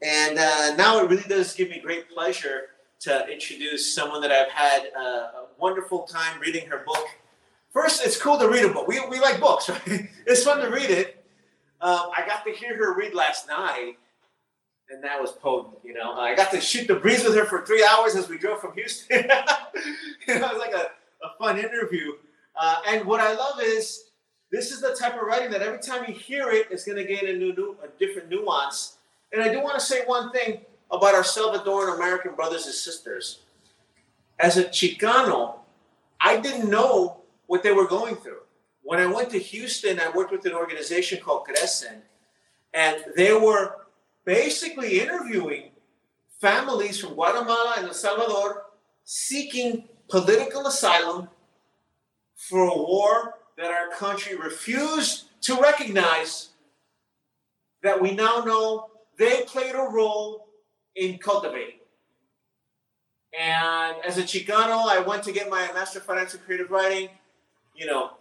And 0.01 0.37
uh, 0.37 0.75
now 0.75 0.99
it 0.99 1.09
really 1.09 1.27
does 1.29 1.53
give 1.53 1.69
me 1.69 1.79
great 1.79 2.09
pleasure 2.09 2.69
to 3.01 3.27
introduce 3.29 3.93
someone 3.93 4.21
that 4.21 4.31
I've 4.31 4.49
had 4.49 4.89
uh, 4.97 4.99
a 4.99 5.45
wonderful 5.57 6.03
time 6.03 6.39
reading 6.41 6.67
her 6.67 6.83
book. 6.85 7.07
First, 7.71 8.05
it's 8.05 8.19
cool 8.19 8.37
to 8.37 8.49
read 8.49 8.65
a 8.65 8.69
book. 8.69 8.87
We, 8.87 8.99
we 9.07 9.19
like 9.19 9.39
books, 9.39 9.69
right? 9.87 10.09
It's 10.25 10.43
fun 10.43 10.59
to 10.59 10.69
read 10.69 10.89
it. 10.89 11.20
Um, 11.81 12.11
I 12.15 12.23
got 12.27 12.45
to 12.45 12.51
hear 12.51 12.77
her 12.77 12.93
read 12.93 13.15
last 13.15 13.47
night, 13.47 13.95
and 14.89 15.03
that 15.03 15.19
was 15.19 15.31
potent. 15.31 15.77
You 15.83 15.93
know, 15.93 16.13
I 16.13 16.35
got 16.35 16.51
to 16.51 16.61
shoot 16.61 16.87
the 16.87 16.95
breeze 16.95 17.23
with 17.23 17.35
her 17.35 17.45
for 17.45 17.65
three 17.65 17.83
hours 17.83 18.15
as 18.15 18.29
we 18.29 18.37
drove 18.37 18.61
from 18.61 18.73
Houston. 18.73 19.17
you 20.27 20.39
know, 20.39 20.45
it 20.45 20.53
was 20.53 20.59
like 20.59 20.73
a, 20.73 20.91
a 21.25 21.37
fun 21.39 21.57
interview. 21.57 22.11
Uh, 22.55 22.75
and 22.87 23.05
what 23.05 23.19
I 23.19 23.33
love 23.33 23.59
is 23.61 24.11
this 24.51 24.71
is 24.71 24.81
the 24.81 24.93
type 24.93 25.15
of 25.15 25.21
writing 25.21 25.49
that 25.51 25.61
every 25.61 25.79
time 25.79 26.03
you 26.07 26.13
hear 26.13 26.51
it, 26.51 26.67
it's 26.69 26.83
going 26.83 26.97
to 26.97 27.05
gain 27.05 27.27
a 27.27 27.33
new, 27.33 27.53
new, 27.53 27.77
a 27.83 27.87
different 27.97 28.29
nuance. 28.29 28.97
And 29.33 29.41
I 29.41 29.51
do 29.51 29.61
want 29.61 29.75
to 29.75 29.81
say 29.81 30.03
one 30.05 30.31
thing 30.31 30.61
about 30.91 31.15
our 31.15 31.23
Salvadoran 31.23 31.95
American 31.95 32.35
brothers 32.35 32.65
and 32.65 32.75
sisters. 32.75 33.39
As 34.39 34.57
a 34.57 34.65
Chicano, 34.65 35.55
I 36.19 36.37
didn't 36.39 36.69
know 36.69 37.21
what 37.47 37.63
they 37.63 37.71
were 37.71 37.87
going 37.87 38.17
through. 38.17 38.40
When 38.83 38.99
I 38.99 39.05
went 39.05 39.29
to 39.31 39.39
Houston, 39.39 39.99
I 39.99 40.09
worked 40.09 40.31
with 40.31 40.45
an 40.45 40.53
organization 40.53 41.19
called 41.21 41.45
CRECEN, 41.45 42.01
and 42.73 43.03
they 43.15 43.33
were 43.33 43.75
basically 44.25 44.99
interviewing 44.99 45.71
families 46.39 46.99
from 46.99 47.13
Guatemala 47.13 47.75
and 47.77 47.87
El 47.87 47.93
Salvador 47.93 48.65
seeking 49.03 49.87
political 50.09 50.67
asylum 50.67 51.29
for 52.35 52.67
a 52.67 52.77
war 52.77 53.35
that 53.57 53.69
our 53.71 53.89
country 53.95 54.35
refused 54.35 55.25
to 55.41 55.55
recognize 55.59 56.49
that 57.83 58.01
we 58.01 58.11
now 58.11 58.39
know 58.39 58.89
they 59.17 59.43
played 59.43 59.75
a 59.75 59.89
role 59.91 60.47
in 60.95 61.17
cultivating. 61.17 61.79
And 63.39 63.97
as 64.05 64.17
a 64.17 64.23
Chicano, 64.23 64.87
I 64.87 64.99
went 64.99 65.23
to 65.23 65.31
get 65.31 65.49
my 65.49 65.71
Master 65.73 65.99
of 65.99 66.05
Fine 66.05 66.17
Arts 66.17 66.35
Creative 66.45 66.69
Writing. 66.69 67.09
You 67.75 67.85
know, 67.85 68.11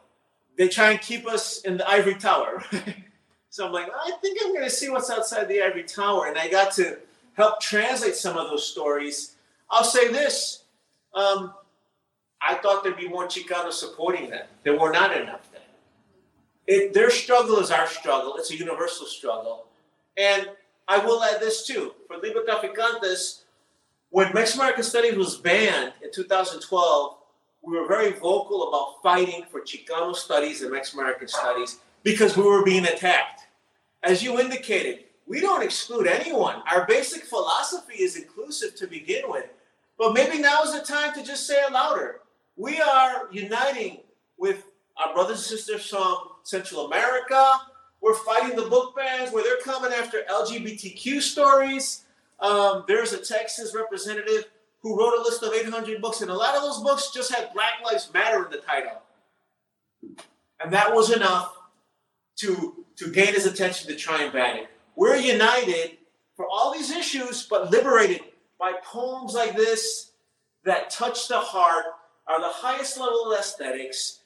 they 0.56 0.68
try 0.68 0.90
and 0.90 1.00
keep 1.00 1.26
us 1.26 1.60
in 1.62 1.76
the 1.76 1.88
ivory 1.88 2.14
tower. 2.14 2.62
so 3.50 3.66
I'm 3.66 3.72
like, 3.72 3.88
I 3.88 4.12
think 4.20 4.38
I'm 4.44 4.52
going 4.52 4.64
to 4.64 4.70
see 4.70 4.88
what's 4.90 5.10
outside 5.10 5.48
the 5.48 5.62
ivory 5.62 5.84
tower. 5.84 6.26
And 6.26 6.38
I 6.38 6.48
got 6.48 6.72
to 6.74 6.98
help 7.34 7.60
translate 7.60 8.14
some 8.14 8.36
of 8.36 8.48
those 8.48 8.66
stories. 8.66 9.36
I'll 9.70 9.84
say 9.84 10.12
this 10.12 10.64
um, 11.14 11.52
I 12.40 12.54
thought 12.54 12.82
there'd 12.82 12.96
be 12.96 13.08
more 13.08 13.26
Chicanos 13.26 13.74
supporting 13.74 14.30
them. 14.30 14.46
There 14.62 14.78
were 14.78 14.92
not 14.92 15.16
enough 15.16 15.50
then. 15.52 15.60
It, 16.66 16.94
their 16.94 17.10
struggle 17.10 17.58
is 17.58 17.70
our 17.70 17.86
struggle, 17.86 18.36
it's 18.36 18.50
a 18.50 18.56
universal 18.56 19.06
struggle. 19.06 19.66
And 20.16 20.48
I 20.88 20.98
will 20.98 21.22
add 21.22 21.40
this 21.40 21.66
too 21.66 21.94
for 22.06 22.16
Librotraficantes, 22.18 23.42
when 24.10 24.32
Mexican 24.34 24.62
American 24.62 24.84
Studies 24.84 25.16
was 25.16 25.36
banned 25.36 25.92
in 26.02 26.10
2012, 26.12 27.16
we 27.62 27.78
were 27.78 27.86
very 27.86 28.12
vocal 28.12 28.68
about 28.68 29.02
fighting 29.02 29.44
for 29.50 29.60
Chicano 29.60 30.14
studies 30.14 30.62
and 30.62 30.72
Mexican 30.72 31.00
American 31.00 31.28
studies 31.28 31.78
because 32.02 32.36
we 32.36 32.42
were 32.42 32.64
being 32.64 32.86
attacked. 32.86 33.42
As 34.02 34.22
you 34.22 34.40
indicated, 34.40 35.04
we 35.26 35.40
don't 35.40 35.62
exclude 35.62 36.06
anyone. 36.06 36.62
Our 36.70 36.86
basic 36.86 37.24
philosophy 37.24 38.02
is 38.02 38.16
inclusive 38.16 38.74
to 38.76 38.86
begin 38.86 39.24
with. 39.28 39.46
But 39.98 40.14
maybe 40.14 40.38
now 40.38 40.62
is 40.62 40.72
the 40.72 40.80
time 40.80 41.12
to 41.14 41.22
just 41.22 41.46
say 41.46 41.54
it 41.54 41.72
louder. 41.72 42.20
We 42.56 42.80
are 42.80 43.28
uniting 43.30 43.98
with 44.38 44.64
our 44.96 45.12
brothers 45.12 45.38
and 45.38 45.58
sisters 45.58 45.86
from 45.86 46.16
Central 46.42 46.86
America. 46.86 47.56
We're 48.00 48.14
fighting 48.14 48.56
the 48.56 48.68
book 48.70 48.96
bans 48.96 49.30
where 49.30 49.44
they're 49.44 49.60
coming 49.62 49.92
after 49.92 50.22
LGBTQ 50.30 51.20
stories. 51.20 52.04
Um, 52.40 52.84
there's 52.88 53.12
a 53.12 53.18
Texas 53.18 53.74
representative 53.74 54.46
who 54.82 54.98
wrote 54.98 55.18
a 55.18 55.22
list 55.22 55.42
of 55.42 55.52
800 55.52 56.00
books, 56.00 56.22
and 56.22 56.30
a 56.30 56.34
lot 56.34 56.56
of 56.56 56.62
those 56.62 56.82
books 56.82 57.10
just 57.12 57.34
had 57.34 57.52
Black 57.52 57.74
Lives 57.84 58.10
Matter 58.12 58.44
in 58.44 58.50
the 58.50 58.58
title. 58.58 59.02
And 60.62 60.72
that 60.72 60.94
was 60.94 61.14
enough 61.14 61.56
to, 62.36 62.84
to 62.96 63.10
gain 63.10 63.34
his 63.34 63.46
attention 63.46 63.88
to 63.88 63.96
try 63.96 64.22
and 64.22 64.32
ban 64.32 64.56
it. 64.56 64.68
We're 64.96 65.16
united 65.16 65.98
for 66.34 66.46
all 66.50 66.72
these 66.72 66.90
issues, 66.90 67.46
but 67.46 67.70
liberated 67.70 68.22
by 68.58 68.74
poems 68.82 69.34
like 69.34 69.56
this 69.56 70.12
that 70.64 70.90
touch 70.90 71.28
the 71.28 71.38
heart, 71.38 71.84
are 72.26 72.40
the 72.40 72.48
highest 72.48 72.98
level 72.98 73.32
of 73.32 73.38
aesthetics, 73.38 74.20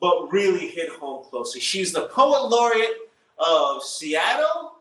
but 0.00 0.32
really 0.32 0.68
hit 0.68 0.88
home 0.88 1.24
closely. 1.24 1.60
She's 1.60 1.92
the 1.92 2.06
poet 2.06 2.48
laureate 2.48 2.96
of 3.38 3.82
Seattle, 3.82 4.78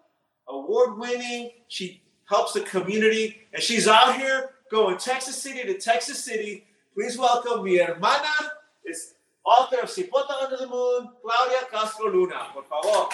award 0.47 0.97
winning. 0.97 1.51
She 1.67 2.01
helps 2.25 2.53
the 2.53 2.61
community, 2.61 3.41
and 3.53 3.61
she's 3.61 3.87
out 3.87 4.15
here 4.15 4.51
going 4.69 4.97
Texas 4.97 5.41
City 5.41 5.63
to 5.63 5.79
Texas 5.79 6.23
City. 6.23 6.65
Please 6.93 7.17
welcome 7.17 7.63
mi 7.63 7.77
hermana, 7.77 8.51
is 8.85 9.15
author 9.43 9.81
of 9.81 9.89
Cipota 9.89 10.43
Under 10.43 10.57
the 10.57 10.67
Moon, 10.67 11.09
Claudia 11.21 11.67
Castro 11.71 12.11
Luna. 12.11 12.47
Por 12.53 12.63
favor. 12.65 13.09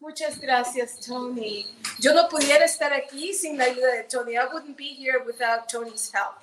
Muchas 0.00 0.38
gracias, 0.38 1.00
Tony. 1.00 1.66
Yo 1.98 2.12
no 2.12 2.28
pudiera 2.28 2.64
estar 2.64 2.92
aquí 2.92 3.32
sin 3.32 3.56
la 3.56 3.64
ayuda 3.64 3.94
de 3.94 4.02
Tony. 4.04 4.36
I 4.36 4.44
wouldn't 4.52 4.76
be 4.76 4.94
here 4.94 5.22
without 5.24 5.68
Tony's 5.68 6.12
help 6.12 6.34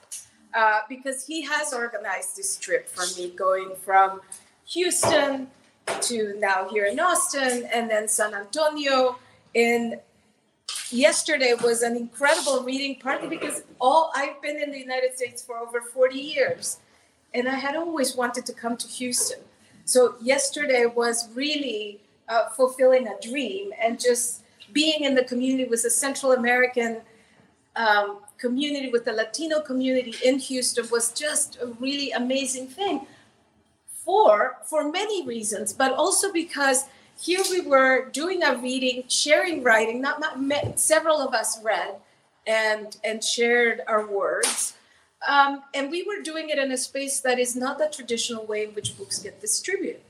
uh, 0.54 0.80
because 0.88 1.26
he 1.26 1.44
has 1.44 1.74
organized 1.74 2.36
this 2.38 2.58
trip 2.58 2.88
for 2.90 3.06
me, 3.20 3.30
going 3.30 3.76
from 3.84 4.22
Houston 4.68 5.48
to 6.02 6.36
now 6.40 6.68
here 6.70 6.86
in 6.86 7.00
Austin 7.00 7.68
and 7.74 7.90
then 7.90 8.08
San 8.08 8.34
Antonio. 8.34 9.18
And 9.56 10.00
yesterday 10.92 11.54
was 11.62 11.82
an 11.82 11.96
incredible 11.96 12.64
reading, 12.64 12.98
partly 13.02 13.28
because 13.28 13.64
all 13.80 14.12
I've 14.16 14.42
been 14.42 14.62
in 14.62 14.72
the 14.72 14.80
United 14.80 15.16
States 15.16 15.42
for 15.44 15.58
over 15.58 15.82
40 15.82 16.18
years, 16.18 16.78
and 17.34 17.48
I 17.48 17.56
had 17.56 17.76
always 17.76 18.16
wanted 18.16 18.46
to 18.48 18.54
come 18.54 18.78
to 18.78 18.88
Houston. 18.88 19.40
So 19.86 20.16
yesterday 20.22 20.86
was 20.86 21.30
really 21.34 22.00
uh, 22.28 22.50
fulfilling 22.50 23.08
a 23.08 23.20
dream 23.22 23.72
and 23.82 24.00
just 24.00 24.44
being 24.72 25.04
in 25.04 25.16
the 25.16 25.24
community 25.24 25.68
with 25.68 25.84
a 25.84 25.90
Central 25.90 26.32
American 26.32 27.02
um, 27.76 28.20
community, 28.40 28.90
with 28.90 29.06
the 29.06 29.14
Latino 29.14 29.60
community 29.60 30.16
in 30.24 30.40
Houston 30.40 30.88
was 30.90 31.12
just 31.12 31.58
a 31.62 31.68
really 31.80 32.12
amazing 32.12 32.68
thing 32.68 33.06
for 33.86 34.58
for 34.66 34.92
many 34.92 35.26
reasons, 35.28 35.74
but 35.74 35.94
also 35.94 36.32
because 36.32 36.86
here 37.20 37.42
we 37.50 37.62
were 37.62 38.10
doing 38.10 38.44
a 38.44 38.56
reading, 38.58 39.04
sharing 39.08 39.62
writing. 39.62 40.02
Not, 40.02 40.24
several 40.80 41.18
of 41.18 41.34
us 41.34 41.62
read 41.64 41.96
and 42.48 42.98
and 43.04 43.24
shared 43.24 43.82
our 43.88 44.06
words. 44.08 44.74
Um, 45.28 45.64
and 45.74 45.92
we 45.92 46.04
were 46.04 46.22
doing 46.24 46.50
it 46.50 46.58
in 46.58 46.72
a 46.72 46.78
space 46.78 47.20
that 47.20 47.40
is 47.40 47.56
not 47.56 47.78
the 47.78 47.90
traditional 47.94 48.46
way 48.46 48.64
in 48.64 48.70
which 48.72 48.98
books 48.98 49.20
get 49.20 49.42
distributed. 49.42 50.02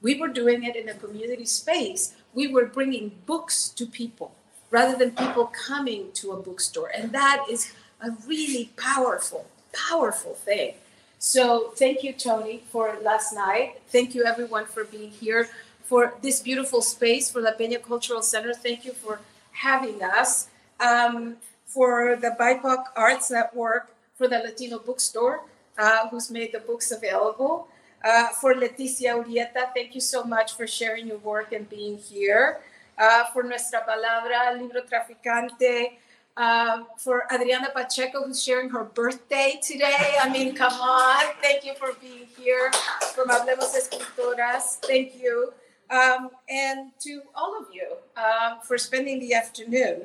We 0.00 0.20
were 0.20 0.28
doing 0.28 0.62
it 0.62 0.76
in 0.76 0.88
a 0.88 0.94
community 0.94 1.44
space. 1.44 2.14
We 2.34 2.46
were 2.46 2.66
bringing 2.66 3.16
books 3.26 3.68
to 3.70 3.84
people 3.84 4.32
rather 4.70 4.96
than 4.96 5.12
people 5.12 5.46
coming 5.46 6.10
to 6.14 6.32
a 6.32 6.36
bookstore. 6.36 6.90
And 6.94 7.12
that 7.12 7.46
is 7.50 7.72
a 8.00 8.10
really 8.26 8.70
powerful, 8.76 9.46
powerful 9.72 10.34
thing. 10.34 10.74
So 11.18 11.72
thank 11.76 12.02
you, 12.02 12.12
Tony, 12.12 12.64
for 12.70 12.96
last 13.02 13.32
night. 13.32 13.80
Thank 13.88 14.14
you, 14.14 14.24
everyone, 14.24 14.66
for 14.66 14.84
being 14.84 15.10
here, 15.10 15.48
for 15.82 16.14
this 16.22 16.40
beautiful 16.40 16.82
space, 16.82 17.30
for 17.30 17.40
La 17.40 17.52
Peña 17.52 17.82
Cultural 17.82 18.22
Center. 18.22 18.52
Thank 18.52 18.84
you 18.84 18.92
for 18.92 19.20
having 19.52 20.02
us, 20.02 20.48
um, 20.80 21.36
for 21.66 22.16
the 22.16 22.36
BIPOC 22.38 22.84
Arts 22.96 23.30
Network, 23.30 23.90
for 24.16 24.28
the 24.28 24.38
Latino 24.38 24.78
Bookstore, 24.78 25.40
uh, 25.78 26.08
who's 26.08 26.30
made 26.30 26.52
the 26.52 26.60
books 26.60 26.90
available. 26.90 27.68
Uh, 28.04 28.28
for 28.40 28.52
Leticia 28.54 29.16
Urieta, 29.16 29.72
thank 29.74 29.94
you 29.94 30.00
so 30.00 30.24
much 30.24 30.54
for 30.54 30.66
sharing 30.66 31.06
your 31.06 31.18
work 31.18 31.52
and 31.52 31.70
being 31.70 31.96
here. 31.96 32.60
Uh, 32.96 33.24
for 33.32 33.42
Nuestra 33.42 33.84
Palabra, 33.84 34.54
Librotraficante, 34.56 35.98
uh, 36.36 36.84
for 36.96 37.24
Adriana 37.32 37.70
Pacheco, 37.74 38.24
who's 38.24 38.42
sharing 38.42 38.70
her 38.70 38.84
birthday 38.84 39.58
today. 39.62 40.16
I 40.22 40.28
mean, 40.28 40.54
come 40.54 40.72
on. 40.72 41.24
Thank 41.42 41.64
you 41.64 41.74
for 41.74 41.92
being 42.00 42.26
here. 42.38 42.70
From 43.14 43.28
Hablemos 43.28 43.74
Escritoras, 43.74 44.78
thank 44.82 45.16
you. 45.20 45.52
Um, 45.90 46.30
and 46.48 46.92
to 47.00 47.22
all 47.34 47.58
of 47.60 47.66
you 47.72 47.96
uh, 48.16 48.60
for 48.60 48.78
spending 48.78 49.20
the 49.20 49.34
afternoon, 49.34 50.02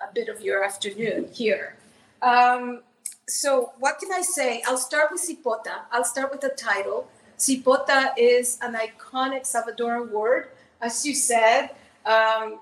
a 0.00 0.12
bit 0.12 0.28
of 0.28 0.40
your 0.40 0.62
afternoon 0.62 1.28
here. 1.32 1.76
Um, 2.22 2.82
so 3.28 3.72
what 3.78 3.98
can 3.98 4.12
I 4.12 4.22
say? 4.22 4.62
I'll 4.66 4.78
start 4.78 5.10
with 5.10 5.26
Cipota. 5.26 5.80
I'll 5.90 6.04
start 6.04 6.30
with 6.30 6.40
the 6.40 6.50
title. 6.50 7.08
Cipota 7.38 8.10
is 8.16 8.58
an 8.62 8.74
iconic 8.74 9.42
Salvadoran 9.42 10.10
word. 10.10 10.48
As 10.80 11.04
you 11.06 11.14
said, 11.14 11.70
um, 12.04 12.60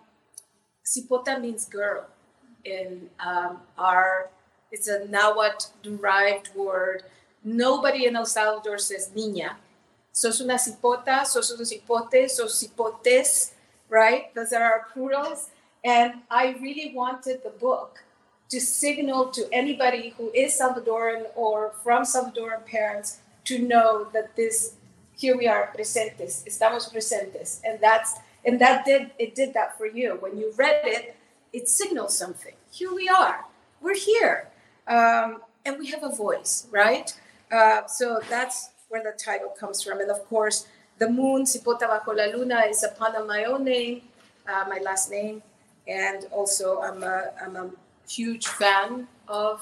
Cipota 0.84 1.40
means 1.40 1.64
girl. 1.64 2.06
In 2.64 3.10
um, 3.20 3.60
our, 3.76 4.30
it's 4.72 4.88
a 4.88 5.06
Nahuatl 5.08 5.66
derived 5.82 6.54
word. 6.54 7.02
Nobody 7.42 8.06
in 8.06 8.16
El 8.16 8.24
Salvador 8.24 8.78
says 8.78 9.10
niña. 9.14 9.56
Sos 10.12 10.40
una 10.40 10.54
cipota, 10.54 11.26
sos 11.26 11.50
un 11.50 11.64
cipote, 11.64 12.30
sos 12.30 12.62
cipotes, 12.62 13.52
right? 13.88 14.34
Those 14.34 14.52
are 14.52 14.62
our 14.62 14.86
plurals. 14.92 15.50
And 15.84 16.22
I 16.30 16.56
really 16.60 16.92
wanted 16.94 17.42
the 17.42 17.50
book 17.50 18.04
to 18.48 18.60
signal 18.60 19.30
to 19.30 19.46
anybody 19.52 20.14
who 20.16 20.30
is 20.32 20.58
Salvadoran 20.58 21.26
or 21.34 21.72
from 21.82 22.04
Salvadoran 22.04 22.64
parents 22.64 23.18
to 23.44 23.58
know 23.58 24.06
that 24.12 24.36
this 24.36 24.74
here 25.16 25.36
we 25.36 25.46
are 25.46 25.70
presentes, 25.76 26.44
estamos 26.46 26.92
presentes, 26.92 27.60
and 27.64 27.78
that's 27.80 28.14
and 28.44 28.60
that 28.60 28.84
did 28.84 29.10
it 29.18 29.34
did 29.34 29.54
that 29.54 29.78
for 29.78 29.86
you 29.86 30.16
when 30.20 30.38
you 30.38 30.52
read 30.56 30.82
it, 30.84 31.16
it 31.52 31.68
signals 31.68 32.16
something. 32.16 32.54
Here 32.70 32.92
we 32.92 33.08
are, 33.08 33.44
we're 33.80 33.96
here, 33.96 34.48
um, 34.86 35.42
and 35.64 35.78
we 35.78 35.86
have 35.90 36.02
a 36.02 36.10
voice, 36.10 36.66
right? 36.70 37.12
Uh, 37.50 37.86
so 37.86 38.20
that's 38.28 38.70
where 38.88 39.02
the 39.02 39.12
title 39.12 39.50
comes 39.58 39.82
from, 39.82 40.00
and 40.00 40.10
of 40.10 40.28
course 40.28 40.66
The 40.98 41.10
Moon, 41.10 41.42
Cipota 41.44 41.88
Bajo 41.88 42.14
la 42.14 42.26
Luna, 42.26 42.60
is 42.68 42.84
a 42.84 42.88
pun 42.88 43.16
on 43.16 43.26
my 43.26 43.44
own 43.44 43.64
name, 43.64 44.02
uh, 44.46 44.64
my 44.68 44.78
last 44.78 45.10
name. 45.10 45.42
And 45.88 46.26
also, 46.30 46.80
I'm 46.80 47.02
a, 47.02 47.32
I'm 47.42 47.56
a 47.56 47.70
huge 48.08 48.46
fan 48.46 49.08
of 49.26 49.60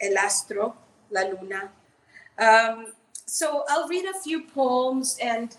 El 0.00 0.18
Astro, 0.18 0.74
La 1.10 1.22
Luna. 1.22 1.70
Um, 2.38 2.92
so 3.30 3.64
I'll 3.68 3.86
read 3.86 4.06
a 4.06 4.18
few 4.18 4.42
poems 4.42 5.16
and 5.22 5.56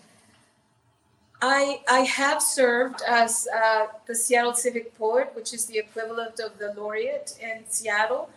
I, 1.40 1.80
I 1.88 2.00
have 2.00 2.42
served 2.42 3.00
as 3.08 3.48
uh, 3.48 3.86
the 4.06 4.14
Seattle 4.14 4.52
Civic 4.52 4.96
Poet, 4.98 5.30
which 5.32 5.54
is 5.54 5.64
the 5.64 5.78
equivalent 5.78 6.38
of 6.38 6.58
the 6.58 6.74
laureate 6.76 7.34
in 7.40 7.64
Seattle, 7.68 8.28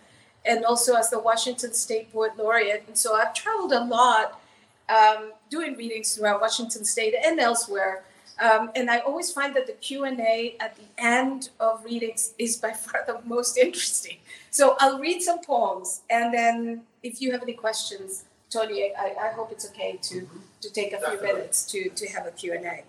and 0.45 0.63
also 0.63 0.95
as 0.95 1.09
the 1.09 1.19
Washington 1.19 1.73
State 1.73 2.13
Poet 2.13 2.31
Laureate. 2.38 2.86
And 2.88 2.97
so 2.97 3.13
I've 3.13 3.33
traveled 3.33 3.73
a 3.73 3.83
lot 3.83 4.39
um, 4.88 5.33
doing 5.49 5.75
readings 5.75 6.15
throughout 6.15 6.39
Washington 6.39 6.86
State 6.86 7.13
and 7.21 7.38
elsewhere. 7.38 8.03
Um, 8.41 8.71
and 8.73 8.89
I 8.89 8.99
always 8.99 9.33
find 9.33 9.53
that 9.55 9.67
the 9.67 9.73
Q&A 9.73 10.55
at 10.61 10.77
the 10.77 10.88
end 10.97 11.49
of 11.59 11.83
readings 11.83 12.33
is 12.39 12.55
by 12.55 12.71
far 12.86 13.03
the 13.05 13.19
most 13.25 13.57
interesting. 13.57 14.17
So 14.49 14.77
I'll 14.79 14.97
read 14.97 15.21
some 15.21 15.41
poems, 15.41 16.03
and 16.09 16.33
then 16.33 16.83
if 17.03 17.21
you 17.21 17.33
have 17.33 17.43
any 17.43 17.53
questions, 17.53 18.23
Tony, 18.56 18.91
I, 18.97 19.28
I 19.28 19.30
hope 19.34 19.51
it's 19.51 19.68
okay 19.70 19.99
to, 20.03 20.28
to 20.62 20.72
take 20.72 20.93
a 20.93 20.99
few 20.99 21.22
minutes 21.22 21.64
to, 21.72 21.89
to 21.89 22.08
have 22.08 22.26
a 22.26 22.32
Q&A. 22.32 22.84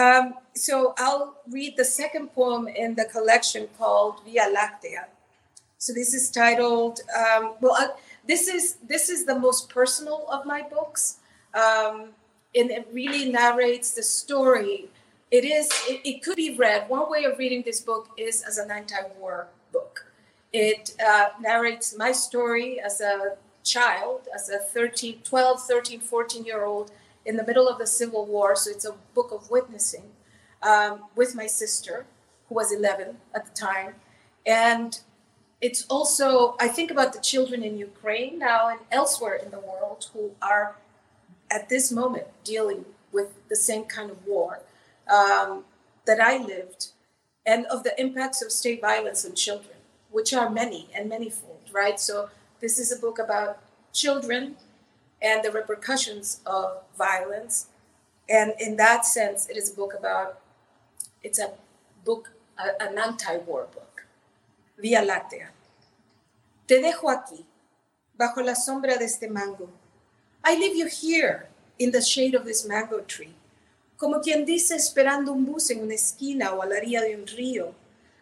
Um, 0.00 0.34
so 0.54 0.94
I'll 0.96 1.34
read 1.50 1.76
the 1.76 1.84
second 1.84 2.32
poem 2.32 2.68
in 2.68 2.94
the 2.94 3.04
collection 3.04 3.68
called 3.76 4.22
Via 4.24 4.46
Lactea. 4.54 5.06
So 5.78 5.92
this 5.92 6.14
is 6.14 6.30
titled. 6.30 7.00
Um, 7.16 7.54
well, 7.60 7.76
uh, 7.78 7.88
this 8.26 8.46
is 8.46 8.76
this 8.86 9.08
is 9.08 9.24
the 9.24 9.38
most 9.38 9.68
personal 9.68 10.26
of 10.28 10.44
my 10.44 10.62
books, 10.62 11.18
um, 11.54 12.10
and 12.54 12.70
it 12.70 12.88
really 12.92 13.30
narrates 13.30 13.92
the 13.92 14.02
story. 14.02 14.88
It 15.30 15.44
is. 15.44 15.68
It, 15.88 16.00
it 16.04 16.22
could 16.24 16.36
be 16.36 16.56
read. 16.56 16.88
One 16.88 17.08
way 17.10 17.24
of 17.24 17.38
reading 17.38 17.62
this 17.62 17.80
book 17.80 18.08
is 18.16 18.42
as 18.42 18.58
an 18.58 18.70
anti-war 18.72 19.48
book. 19.72 20.06
It 20.52 20.94
uh, 21.04 21.28
narrates 21.40 21.96
my 21.96 22.10
story 22.10 22.80
as 22.80 23.00
a 23.00 23.36
child, 23.64 24.28
as 24.34 24.48
a 24.48 24.58
13, 24.58 25.20
12, 25.24 25.62
13, 25.62 26.00
14 26.00 26.44
year 26.44 26.64
old 26.64 26.90
in 27.24 27.36
the 27.36 27.44
middle 27.44 27.68
of 27.68 27.78
the 27.78 27.86
Civil 27.86 28.24
War. 28.26 28.56
So 28.56 28.70
it's 28.70 28.84
a 28.84 28.94
book 29.14 29.30
of 29.32 29.50
witnessing 29.50 30.04
um, 30.62 31.04
with 31.14 31.34
my 31.34 31.46
sister, 31.46 32.06
who 32.48 32.54
was 32.54 32.72
11 32.72 33.18
at 33.34 33.44
the 33.44 33.52
time. 33.52 33.94
And 34.46 34.98
it's 35.60 35.84
also, 35.88 36.56
I 36.58 36.68
think 36.68 36.90
about 36.90 37.12
the 37.12 37.20
children 37.20 37.62
in 37.62 37.78
Ukraine 37.78 38.38
now 38.38 38.68
and 38.68 38.80
elsewhere 38.90 39.34
in 39.34 39.50
the 39.50 39.60
world 39.60 40.08
who 40.12 40.32
are 40.40 40.76
at 41.50 41.68
this 41.68 41.90
moment 41.90 42.26
dealing 42.44 42.84
with 43.12 43.34
the 43.48 43.56
same 43.56 43.84
kind 43.84 44.10
of 44.10 44.26
war 44.26 44.60
um, 45.10 45.64
that 46.06 46.20
I 46.20 46.38
lived 46.38 46.88
and 47.44 47.66
of 47.66 47.82
the 47.82 47.98
impacts 48.00 48.42
of 48.42 48.52
state 48.52 48.80
violence 48.80 49.24
on 49.24 49.34
children, 49.34 49.76
which 50.10 50.32
are 50.34 50.50
many 50.50 50.88
and 50.94 51.10
manyfold, 51.10 51.72
right? 51.72 51.98
So 51.98 52.30
this 52.60 52.78
is 52.78 52.92
a 52.92 52.96
book 52.96 53.18
about 53.18 53.58
children 53.92 54.56
and 55.20 55.42
the 55.42 55.50
repercussions 55.50 56.40
of 56.46 56.82
violence. 56.96 57.66
And 58.28 58.52
in 58.58 58.76
that 58.76 59.04
sense, 59.06 59.48
it 59.48 59.56
is 59.56 59.70
a 59.72 59.74
book 59.74 59.94
about, 59.94 60.38
it's 61.22 61.38
a 61.38 61.52
book, 62.04 62.30
a- 62.58 62.80
an 62.82 62.98
anti 62.98 63.36
war 63.38 63.66
book. 63.74 64.04
Vía 64.78 65.02
Láctea. 65.02 65.50
Te 66.66 66.80
dejo 66.80 67.10
aquí, 67.10 67.44
bajo 68.16 68.42
la 68.42 68.54
sombra 68.54 68.96
de 68.98 69.06
este 69.06 69.28
mango. 69.28 69.68
I 70.44 70.56
leave 70.56 70.76
you 70.76 70.86
here, 70.86 71.48
in 71.78 71.90
the 71.92 72.00
shade 72.00 72.34
of 72.34 72.44
this 72.44 72.64
mango 72.64 73.00
tree. 73.00 73.34
Como 73.96 74.20
quien 74.20 74.44
dice 74.44 74.76
esperando 74.76 75.32
un 75.32 75.44
bus 75.44 75.70
en 75.70 75.82
una 75.82 75.94
esquina 75.94 76.52
o 76.52 76.62
a 76.62 76.66
la 76.66 76.76
orilla 76.76 77.00
de 77.02 77.16
un 77.16 77.26
río. 77.26 77.74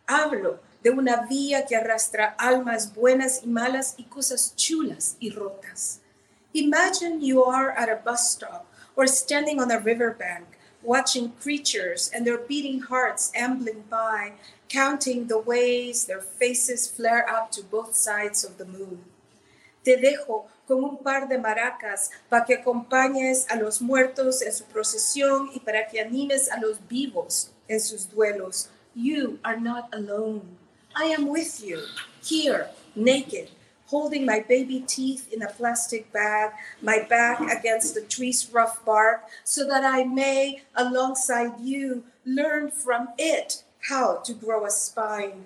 Hablo 0.09 0.61
de 0.85 0.91
una 0.91 1.27
vía 1.27 1.67
que 1.67 1.75
arrastra 1.75 2.37
almas 2.39 2.95
buenas 2.95 3.43
y 3.43 3.49
malas 3.49 3.95
y 3.97 4.05
cosas 4.05 4.55
chulas 4.55 5.17
y 5.19 5.31
rotas. 5.31 6.01
Imagine 6.53 7.21
you 7.21 7.43
are 7.43 7.71
at 7.71 7.89
a 7.89 8.01
bus 8.05 8.31
stop 8.31 8.67
or 8.95 9.09
standing 9.09 9.61
on 9.61 9.73
a 9.73 9.81
riverbank, 9.81 10.47
watching 10.83 11.33
creatures 11.43 12.09
and 12.15 12.25
their 12.25 12.39
beating 12.39 12.81
hearts 12.81 13.33
ambling 13.35 13.83
by, 13.91 14.35
counting 14.69 15.27
the 15.27 15.39
ways 15.39 16.07
their 16.07 16.21
faces 16.21 16.87
flare 16.87 17.27
up 17.29 17.51
to 17.51 17.65
both 17.65 17.95
sides 17.97 18.45
of 18.45 18.59
the 18.59 18.65
moon. 18.65 19.05
Te 19.85 19.97
dejo 19.97 20.47
con 20.69 20.85
un 20.85 20.99
par 20.99 21.29
de 21.29 21.39
maracas 21.39 22.11
para 22.31 22.45
que 22.45 22.55
acompañes 22.55 23.47
a 23.51 23.57
los 23.57 23.81
muertos 23.81 24.41
en 24.41 24.53
su 24.53 24.65
procesión 24.65 25.51
y 25.53 25.59
para 25.59 25.89
que 25.89 26.01
animes 26.01 26.49
a 26.51 26.61
los 26.61 26.79
vivos 26.89 27.51
en 27.69 27.81
sus 27.81 28.09
duelos. 28.09 28.69
You 28.99 29.41
are 29.45 29.61
not 29.61 29.91
alone. 29.93 30.57
I 30.97 31.05
am 31.13 31.29
with 31.29 31.63
you, 31.63 31.85
here, 32.25 32.71
naked, 32.95 33.51
holding 33.89 34.25
my 34.25 34.41
baby 34.41 34.81
teeth 34.87 35.31
in 35.31 35.43
a 35.43 35.53
plastic 35.53 36.11
bag, 36.15 36.53
my 36.81 37.01
back 37.07 37.39
against 37.53 37.95
the 37.95 38.01
tree's 38.01 38.49
rough 38.51 38.83
bark, 38.87 39.25
so 39.45 39.69
that 39.69 39.85
I 39.85 40.05
may, 40.05 40.63
alongside 40.75 41.61
you, 41.61 42.05
learn 42.25 42.71
from 42.71 43.09
it 43.19 43.65
how 43.91 44.23
to 44.25 44.33
grow 44.33 44.65
a 44.65 44.71
spine. 44.71 45.45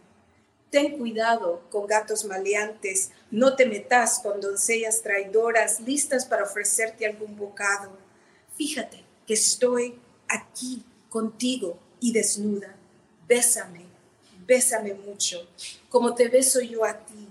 Ten 0.71 0.97
cuidado 0.97 1.63
con 1.73 1.89
gatos 1.89 2.25
maleantes, 2.25 3.11
no 3.33 3.57
te 3.57 3.65
metas 3.65 4.21
con 4.23 4.41
doncellas 4.41 5.03
traidoras 5.03 5.81
listas 5.81 6.25
para 6.25 6.45
ofrecerte 6.45 7.05
algún 7.05 7.37
bocado. 7.37 7.91
Fíjate 8.55 9.03
que 9.27 9.35
estoy 9.35 9.99
aquí 10.29 10.85
contigo 11.09 11.77
y 11.99 12.13
desnuda. 12.13 12.77
Bésame, 13.31 13.87
bésame 14.45 14.93
mucho, 15.07 15.47
como 15.89 16.17
te 16.17 16.29
beso 16.29 16.59
yo 16.61 16.83
a 16.83 16.95
ti. 16.95 17.29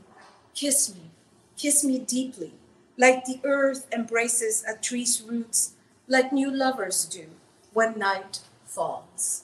Kiss 0.53 0.95
me, 0.95 1.11
kiss 1.57 1.83
me 1.83 1.99
deeply, 1.99 2.53
like 2.97 3.25
the 3.25 3.41
earth 3.43 3.85
embraces 3.91 4.63
a 4.65 4.77
tree's 4.77 5.21
roots, 5.21 5.73
like 6.07 6.31
new 6.31 6.49
lovers 6.49 7.03
do 7.03 7.25
when 7.73 7.99
night 7.99 8.39
falls. 8.63 9.43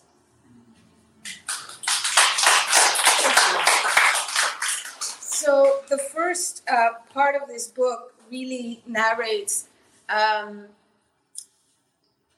So 5.19 5.81
the 5.89 5.97
first 5.97 6.63
uh, 6.71 7.03
part 7.13 7.35
of 7.35 7.49
this 7.49 7.67
book 7.67 8.13
really 8.31 8.81
narrates 8.87 9.67
um, 10.07 10.67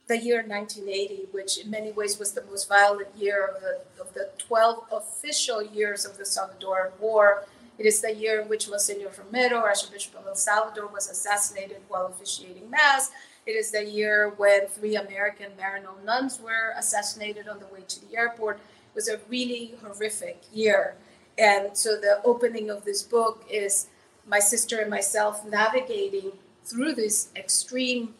the 0.07 0.17
year 0.17 0.37
1980, 0.37 1.27
which 1.31 1.57
in 1.57 1.69
many 1.69 1.91
ways 1.91 2.17
was 2.17 2.31
the 2.31 2.43
most 2.43 2.67
violent 2.69 3.09
year 3.15 3.45
of 3.45 3.61
the, 3.61 4.01
of 4.01 4.13
the 4.13 4.29
12 4.37 4.85
official 4.91 5.61
years 5.61 6.05
of 6.05 6.17
the 6.17 6.23
Salvadoran 6.23 6.91
War. 6.99 7.45
It 7.77 7.85
is 7.85 8.01
the 8.01 8.13
year 8.13 8.41
in 8.41 8.47
which 8.47 8.69
Monsignor 8.69 9.11
Romero, 9.17 9.57
Archbishop 9.57 10.15
of 10.15 10.25
El 10.25 10.35
Salvador, 10.35 10.87
was 10.87 11.09
assassinated 11.09 11.77
while 11.89 12.07
officiating 12.07 12.69
Mass. 12.69 13.11
It 13.45 13.51
is 13.51 13.71
the 13.71 13.83
year 13.83 14.33
when 14.37 14.67
three 14.67 14.95
American 14.95 15.51
Maryknoll 15.59 16.03
nuns 16.03 16.39
were 16.39 16.73
assassinated 16.77 17.47
on 17.47 17.59
the 17.59 17.67
way 17.67 17.81
to 17.87 18.05
the 18.05 18.17
airport. 18.17 18.57
It 18.57 18.95
was 18.95 19.09
a 19.09 19.19
really 19.29 19.75
horrific 19.81 20.43
year. 20.53 20.95
And 21.37 21.77
so 21.77 21.95
the 21.97 22.19
opening 22.23 22.69
of 22.69 22.83
this 22.83 23.03
book 23.03 23.45
is 23.49 23.87
my 24.25 24.39
sister 24.39 24.79
and 24.79 24.89
myself 24.89 25.45
navigating 25.45 26.31
through 26.63 26.95
this 26.95 27.29
extreme 27.35 28.15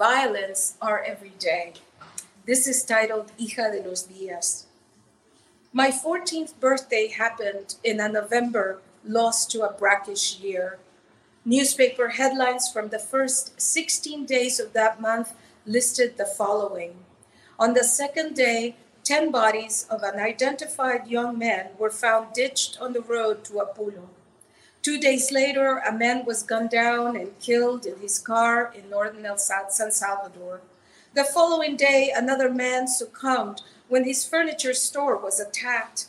violence 0.00 0.78
are 0.80 1.04
everyday. 1.06 1.74
This 2.46 2.66
is 2.66 2.86
titled 2.86 3.32
Hija 3.38 3.70
de 3.70 3.86
los 3.86 4.06
Días. 4.06 4.64
My 5.74 5.90
14th 5.90 6.58
birthday 6.58 7.08
happened 7.08 7.74
in 7.84 8.00
a 8.00 8.08
November 8.08 8.80
lost 9.04 9.50
to 9.50 9.60
a 9.60 9.74
brackish 9.74 10.40
year. 10.40 10.78
Newspaper 11.44 12.08
headlines 12.08 12.72
from 12.72 12.88
the 12.88 12.98
first 12.98 13.60
16 13.60 14.24
days 14.24 14.58
of 14.58 14.72
that 14.72 15.02
month 15.02 15.34
listed 15.66 16.16
the 16.16 16.24
following. 16.24 16.94
On 17.58 17.74
the 17.74 17.84
second 17.84 18.34
day, 18.34 18.76
10 19.04 19.30
bodies 19.30 19.86
of 19.90 20.02
unidentified 20.02 21.08
young 21.08 21.36
men 21.38 21.72
were 21.78 21.90
found 21.90 22.32
ditched 22.32 22.80
on 22.80 22.94
the 22.94 23.02
road 23.02 23.44
to 23.44 23.60
Apulo. 23.60 24.08
Two 24.82 24.98
days 24.98 25.30
later, 25.30 25.76
a 25.78 25.92
man 25.92 26.24
was 26.24 26.42
gunned 26.42 26.70
down 26.70 27.14
and 27.14 27.38
killed 27.38 27.84
in 27.84 27.98
his 28.00 28.18
car 28.18 28.72
in 28.74 28.88
northern 28.88 29.26
El 29.26 29.36
Sa- 29.36 29.68
San 29.68 29.92
Salvador. 29.92 30.62
The 31.12 31.24
following 31.24 31.76
day, 31.76 32.10
another 32.14 32.48
man 32.48 32.88
succumbed 32.88 33.60
when 33.88 34.04
his 34.04 34.24
furniture 34.24 34.72
store 34.72 35.18
was 35.18 35.38
attacked. 35.38 36.06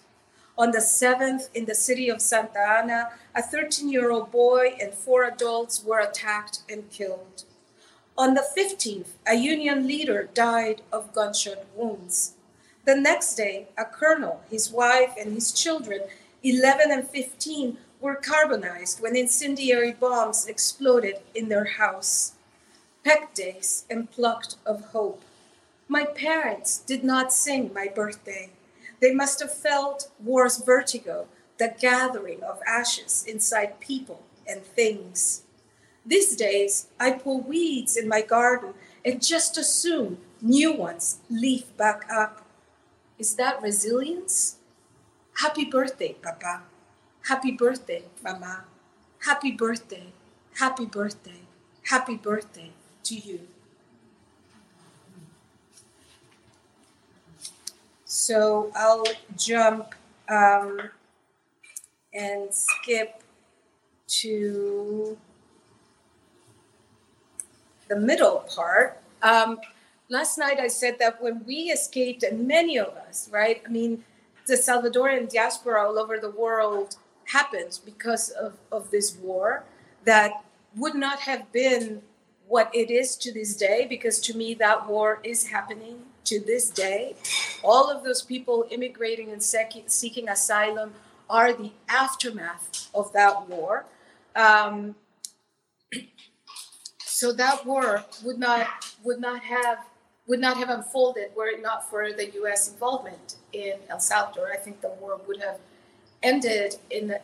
On 0.57 0.71
the 0.71 0.79
7th, 0.79 1.49
in 1.53 1.65
the 1.65 1.75
city 1.75 2.07
of 2.07 2.21
Santa 2.21 2.59
Ana, 2.59 3.09
a 3.35 3.41
13 3.41 3.89
year 3.89 4.09
old 4.09 4.31
boy 4.31 4.77
and 4.79 4.93
four 4.93 5.25
adults 5.25 5.83
were 5.83 5.99
attacked 5.99 6.59
and 6.69 6.89
killed. 6.89 7.43
On 8.17 8.35
the 8.35 8.45
15th, 8.57 9.17
a 9.27 9.35
union 9.35 9.85
leader 9.85 10.29
died 10.33 10.81
of 10.93 11.13
gunshot 11.13 11.65
wounds. 11.75 12.35
The 12.85 12.95
next 12.95 13.35
day, 13.35 13.67
a 13.77 13.83
colonel, 13.83 14.41
his 14.49 14.71
wife, 14.71 15.13
and 15.19 15.33
his 15.33 15.51
children, 15.51 16.01
11 16.43 16.91
and 16.91 17.07
15, 17.07 17.77
were 18.01 18.15
carbonized 18.15 18.99
when 18.99 19.15
incendiary 19.15 19.93
bombs 19.93 20.47
exploded 20.47 21.19
in 21.35 21.47
their 21.49 21.65
house. 21.65 22.33
peck 23.03 23.33
days 23.33 23.85
and 23.89 24.11
plucked 24.11 24.57
of 24.65 24.91
hope. 24.91 25.23
My 25.87 26.05
parents 26.05 26.79
did 26.79 27.03
not 27.03 27.33
sing 27.33 27.71
my 27.73 27.87
birthday. 27.87 28.51
They 28.99 29.13
must 29.13 29.39
have 29.39 29.53
felt 29.53 30.09
war's 30.23 30.57
vertigo, 30.57 31.27
the 31.57 31.73
gathering 31.79 32.43
of 32.43 32.59
ashes 32.67 33.25
inside 33.27 33.79
people 33.79 34.21
and 34.47 34.63
things. 34.63 35.43
These 36.05 36.35
days, 36.35 36.87
I 36.99 37.11
pull 37.11 37.41
weeds 37.41 37.97
in 37.97 38.07
my 38.07 38.21
garden 38.21 38.73
and 39.03 39.23
just 39.23 39.57
as 39.57 39.73
soon 39.73 40.17
new 40.41 40.71
ones 40.71 41.19
leaf 41.29 41.75
back 41.77 42.05
up. 42.11 42.45
Is 43.19 43.35
that 43.35 43.61
resilience? 43.61 44.57
Happy 45.41 45.65
birthday, 45.65 46.13
Papa. 46.21 46.63
Happy 47.27 47.51
birthday, 47.51 48.03
Mama. 48.23 48.65
Happy 49.25 49.51
birthday, 49.51 50.07
happy 50.59 50.85
birthday, 50.85 51.41
happy 51.83 52.15
birthday 52.15 52.71
to 53.03 53.15
you. 53.15 53.47
So 58.05 58.71
I'll 58.75 59.05
jump 59.37 59.93
um, 60.27 60.81
and 62.13 62.53
skip 62.53 63.21
to 64.07 65.17
the 67.87 67.95
middle 67.95 68.43
part. 68.53 68.99
Um, 69.21 69.59
last 70.09 70.37
night 70.37 70.59
I 70.59 70.67
said 70.67 70.97
that 70.99 71.21
when 71.21 71.43
we 71.45 71.69
escaped, 71.69 72.23
and 72.23 72.47
many 72.47 72.77
of 72.79 72.89
us, 72.89 73.29
right? 73.31 73.61
I 73.65 73.69
mean, 73.69 74.03
the 74.47 74.55
Salvadoran 74.55 75.31
diaspora 75.31 75.87
all 75.87 75.99
over 75.99 76.17
the 76.17 76.31
world 76.31 76.97
happens 77.25 77.77
because 77.77 78.29
of, 78.29 78.53
of 78.71 78.91
this 78.91 79.15
war 79.15 79.63
that 80.05 80.31
would 80.75 80.95
not 80.95 81.19
have 81.21 81.51
been 81.51 82.01
what 82.47 82.69
it 82.73 82.91
is 82.91 83.15
to 83.15 83.31
this 83.31 83.55
day, 83.55 83.85
because 83.87 84.19
to 84.19 84.35
me, 84.35 84.53
that 84.55 84.87
war 84.87 85.19
is 85.23 85.47
happening 85.47 86.01
to 86.25 86.39
this 86.39 86.69
day. 86.69 87.15
All 87.63 87.89
of 87.89 88.03
those 88.03 88.21
people 88.21 88.65
immigrating 88.69 89.31
and 89.31 89.41
seeking 89.41 90.29
asylum 90.29 90.93
are 91.29 91.53
the 91.53 91.71
aftermath 91.87 92.89
of 92.93 93.13
that 93.13 93.47
war. 93.47 93.85
Um, 94.35 94.95
so 96.99 97.31
that 97.33 97.65
war 97.65 98.03
would 98.23 98.37
not 98.37 98.67
would 99.03 99.19
not 99.19 99.43
have 99.43 99.79
would 100.27 100.39
not 100.39 100.57
have 100.57 100.69
unfolded 100.69 101.29
were 101.35 101.47
it 101.47 101.61
not 101.61 101.89
for 101.89 102.11
the 102.11 102.29
U.S. 102.31 102.71
involvement 102.71 103.35
in 103.53 103.73
El 103.89 103.99
Salvador. 103.99 104.51
I 104.51 104.57
think 104.57 104.81
the 104.81 104.89
war 104.99 105.19
would 105.27 105.41
have 105.41 105.59
ended 106.23 106.75
in 106.89 107.15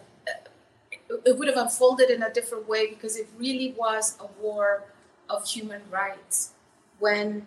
it 1.26 1.38
would 1.38 1.48
have 1.48 1.58
unfolded 1.58 2.10
in 2.10 2.22
a 2.22 2.34
different 2.34 2.68
way 2.68 2.89
because 2.89 3.16
it 3.16 3.28
really 3.38 3.74
was 3.78 4.18
a 4.20 4.28
war 4.41 4.84
of 5.30 5.45
human 5.45 5.82
rights. 5.89 6.52
When 7.00 7.45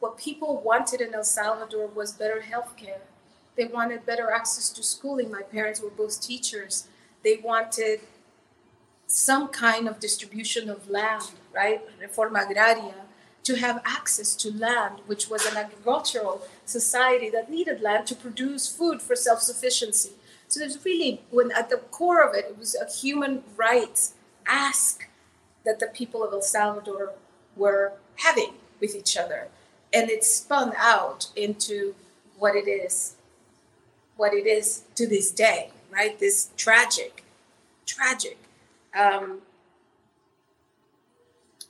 what 0.00 0.16
people 0.16 0.60
wanted 0.64 1.00
in 1.00 1.14
El 1.14 1.24
Salvador 1.24 1.88
was 1.88 2.12
better 2.12 2.40
health 2.40 2.76
care, 2.76 3.00
they 3.56 3.64
wanted 3.64 4.06
better 4.06 4.30
access 4.30 4.68
to 4.70 4.82
schooling. 4.82 5.30
My 5.30 5.42
parents 5.42 5.80
were 5.80 5.90
both 5.90 6.20
teachers. 6.20 6.88
They 7.22 7.36
wanted 7.36 8.00
some 9.06 9.48
kind 9.48 9.88
of 9.88 10.00
distribution 10.00 10.68
of 10.68 10.88
land, 10.90 11.30
right? 11.54 11.80
Reforma 12.00 12.46
agraria, 12.46 12.94
to 13.44 13.56
have 13.56 13.80
access 13.84 14.34
to 14.34 14.52
land, 14.52 15.00
which 15.06 15.30
was 15.30 15.46
an 15.46 15.56
agricultural 15.56 16.42
society 16.64 17.30
that 17.30 17.50
needed 17.50 17.80
land 17.80 18.06
to 18.08 18.14
produce 18.14 18.68
food 18.68 19.00
for 19.00 19.16
self 19.16 19.40
sufficiency. 19.40 20.10
So 20.48 20.60
there's 20.60 20.84
really, 20.84 21.20
when 21.30 21.50
at 21.52 21.70
the 21.70 21.78
core 21.78 22.22
of 22.26 22.34
it, 22.34 22.46
it 22.50 22.58
was 22.58 22.74
a 22.76 22.90
human 22.90 23.42
rights 23.56 24.14
ask 24.46 25.08
that 25.64 25.80
the 25.80 25.88
people 25.88 26.22
of 26.24 26.32
El 26.32 26.42
Salvador 26.42 27.12
were 27.56 27.94
having 28.16 28.54
with 28.80 28.94
each 28.94 29.16
other. 29.16 29.48
And 29.92 30.10
it 30.10 30.24
spun 30.24 30.72
out 30.76 31.28
into 31.34 31.94
what 32.38 32.54
it 32.54 32.68
is, 32.68 33.14
what 34.16 34.32
it 34.32 34.46
is 34.46 34.84
to 34.94 35.06
this 35.06 35.30
day, 35.30 35.70
right? 35.90 36.18
This 36.18 36.50
tragic, 36.56 37.24
tragic 37.86 38.38
um, 38.96 39.40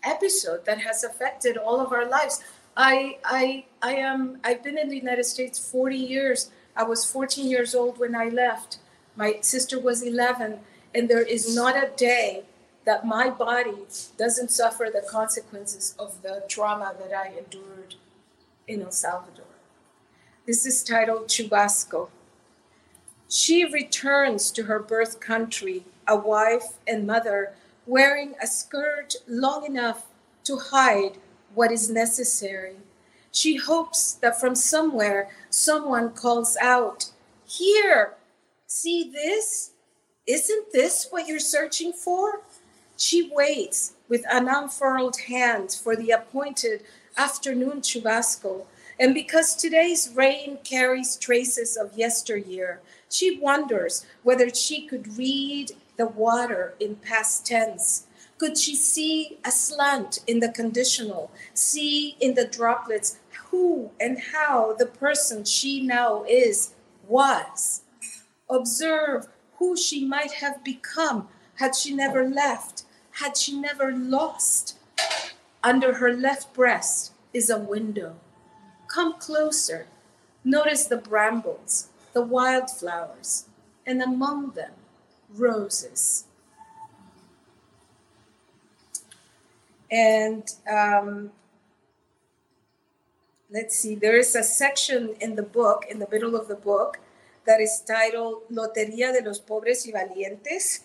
episode 0.02 0.64
that 0.66 0.80
has 0.80 1.04
affected 1.04 1.56
all 1.56 1.80
of 1.80 1.92
our 1.92 2.08
lives. 2.08 2.42
I 2.76 3.18
I 3.24 3.64
I 3.82 3.94
am 3.94 4.38
I've 4.44 4.62
been 4.62 4.78
in 4.78 4.88
the 4.88 4.96
United 4.96 5.24
States 5.24 5.58
40 5.58 5.96
years. 5.96 6.50
I 6.76 6.84
was 6.84 7.10
14 7.10 7.48
years 7.48 7.74
old 7.74 7.98
when 7.98 8.14
I 8.14 8.28
left. 8.28 8.78
My 9.16 9.38
sister 9.40 9.80
was 9.80 10.02
11 10.02 10.60
and 10.94 11.08
there 11.08 11.22
is 11.22 11.54
not 11.54 11.76
a 11.76 11.90
day 11.96 12.44
that 12.84 13.06
my 13.06 13.28
body 13.28 13.86
doesn't 14.16 14.50
suffer 14.50 14.88
the 14.92 15.06
consequences 15.08 15.94
of 15.98 16.22
the 16.22 16.44
trauma 16.48 16.94
that 16.98 17.12
I 17.12 17.32
endured 17.36 17.96
in 18.68 18.82
El 18.82 18.92
Salvador. 18.92 19.44
This 20.46 20.64
is 20.64 20.84
titled 20.84 21.28
Chubasco. 21.28 22.08
She 23.28 23.64
returns 23.64 24.50
to 24.52 24.64
her 24.64 24.78
birth 24.78 25.18
country 25.18 25.84
a 26.06 26.16
wife 26.16 26.74
and 26.86 27.06
mother 27.06 27.54
wearing 27.86 28.34
a 28.40 28.46
skirt 28.46 29.16
long 29.26 29.64
enough 29.64 30.06
to 30.44 30.58
hide 30.58 31.18
what 31.54 31.72
is 31.72 31.90
necessary. 31.90 32.76
She 33.36 33.56
hopes 33.56 34.14
that 34.14 34.40
from 34.40 34.54
somewhere 34.54 35.28
someone 35.50 36.12
calls 36.12 36.56
out, 36.56 37.10
Here, 37.46 38.14
see 38.66 39.10
this? 39.12 39.72
Isn't 40.26 40.72
this 40.72 41.08
what 41.10 41.26
you're 41.26 41.38
searching 41.38 41.92
for? 41.92 42.40
She 42.96 43.30
waits 43.30 43.92
with 44.08 44.24
an 44.30 44.48
unfurled 44.48 45.20
hand 45.28 45.70
for 45.70 45.94
the 45.94 46.12
appointed 46.12 46.84
afternoon 47.18 47.82
chubasco. 47.82 48.64
And 48.98 49.12
because 49.12 49.54
today's 49.54 50.14
rain 50.14 50.56
carries 50.64 51.14
traces 51.16 51.76
of 51.76 51.92
yesteryear, 51.92 52.80
she 53.10 53.38
wonders 53.38 54.06
whether 54.22 54.48
she 54.48 54.86
could 54.86 55.18
read 55.18 55.72
the 55.98 56.06
water 56.06 56.72
in 56.80 56.96
past 56.96 57.44
tense? 57.44 58.06
Could 58.38 58.58
she 58.58 58.76
see 58.76 59.38
a 59.44 59.50
slant 59.50 60.20
in 60.26 60.40
the 60.40 60.50
conditional, 60.50 61.30
see 61.54 62.16
in 62.20 62.34
the 62.34 62.46
droplets 62.46 63.18
who 63.50 63.90
and 64.00 64.18
how 64.32 64.74
the 64.74 64.86
person 64.86 65.44
she 65.44 65.80
now 65.82 66.24
is 66.28 66.74
was? 67.06 67.82
Observe 68.48 69.28
who 69.58 69.76
she 69.76 70.04
might 70.04 70.32
have 70.32 70.62
become 70.64 71.28
had 71.56 71.74
she 71.74 71.94
never 71.94 72.28
left, 72.28 72.84
had 73.12 73.36
she 73.36 73.58
never 73.58 73.92
lost. 73.92 74.76
Under 75.62 75.94
her 75.94 76.12
left 76.12 76.52
breast 76.54 77.12
is 77.32 77.50
a 77.50 77.58
window. 77.58 78.16
Come 78.88 79.14
closer. 79.14 79.86
Notice 80.44 80.86
the 80.86 80.96
brambles, 80.96 81.88
the 82.12 82.22
wildflowers, 82.22 83.46
and 83.84 84.00
among 84.00 84.52
them, 84.52 84.72
roses. 85.34 86.24
And 89.90 90.48
um, 90.70 91.30
let's 93.50 93.78
see, 93.78 93.94
there 93.94 94.16
is 94.16 94.34
a 94.34 94.42
section 94.42 95.14
in 95.20 95.36
the 95.36 95.42
book, 95.42 95.84
in 95.88 95.98
the 95.98 96.08
middle 96.10 96.36
of 96.36 96.48
the 96.48 96.54
book, 96.54 96.98
that 97.46 97.60
is 97.60 97.82
titled 97.86 98.42
Lotería 98.52 99.12
de 99.12 99.22
los 99.24 99.38
Pobres 99.38 99.86
y 99.86 99.92
Valientes. 99.92 100.80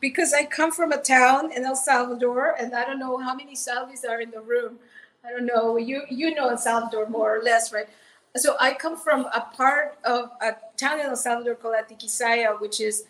Because 0.00 0.32
I 0.32 0.44
come 0.44 0.72
from 0.72 0.92
a 0.92 0.98
town 0.98 1.52
in 1.52 1.64
El 1.64 1.76
Salvador, 1.76 2.54
and 2.58 2.74
I 2.74 2.84
don't 2.84 2.98
know 2.98 3.18
how 3.18 3.34
many 3.34 3.54
Salvis 3.54 4.08
are 4.08 4.20
in 4.20 4.30
the 4.30 4.40
room. 4.40 4.78
I 5.24 5.30
don't 5.30 5.46
know. 5.46 5.76
You 5.76 6.02
you 6.08 6.34
know 6.34 6.48
El 6.48 6.58
Salvador 6.58 7.08
more 7.08 7.36
or 7.36 7.42
less, 7.42 7.72
right? 7.72 7.88
So 8.36 8.56
I 8.60 8.74
come 8.74 8.96
from 8.96 9.26
a 9.34 9.40
part 9.40 9.98
of 10.04 10.30
a 10.40 10.56
town 10.76 11.00
in 11.00 11.06
El 11.06 11.16
Salvador 11.16 11.54
called 11.54 11.76
Atiquizaya, 11.76 12.60
which 12.60 12.80
is 12.80 13.04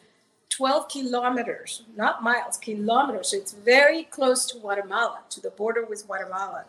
12 0.51 0.89
kilometers, 0.89 1.83
not 1.97 2.23
miles, 2.23 2.57
kilometers. 2.57 3.31
So 3.31 3.39
it's 3.39 3.53
very 3.53 4.05
close 4.05 4.47
to 4.47 4.59
Guatemala, 4.59 5.21
to 5.31 5.41
the 5.41 5.51
border 5.51 5.85
with 5.85 6.07
Guatemala. 6.07 6.65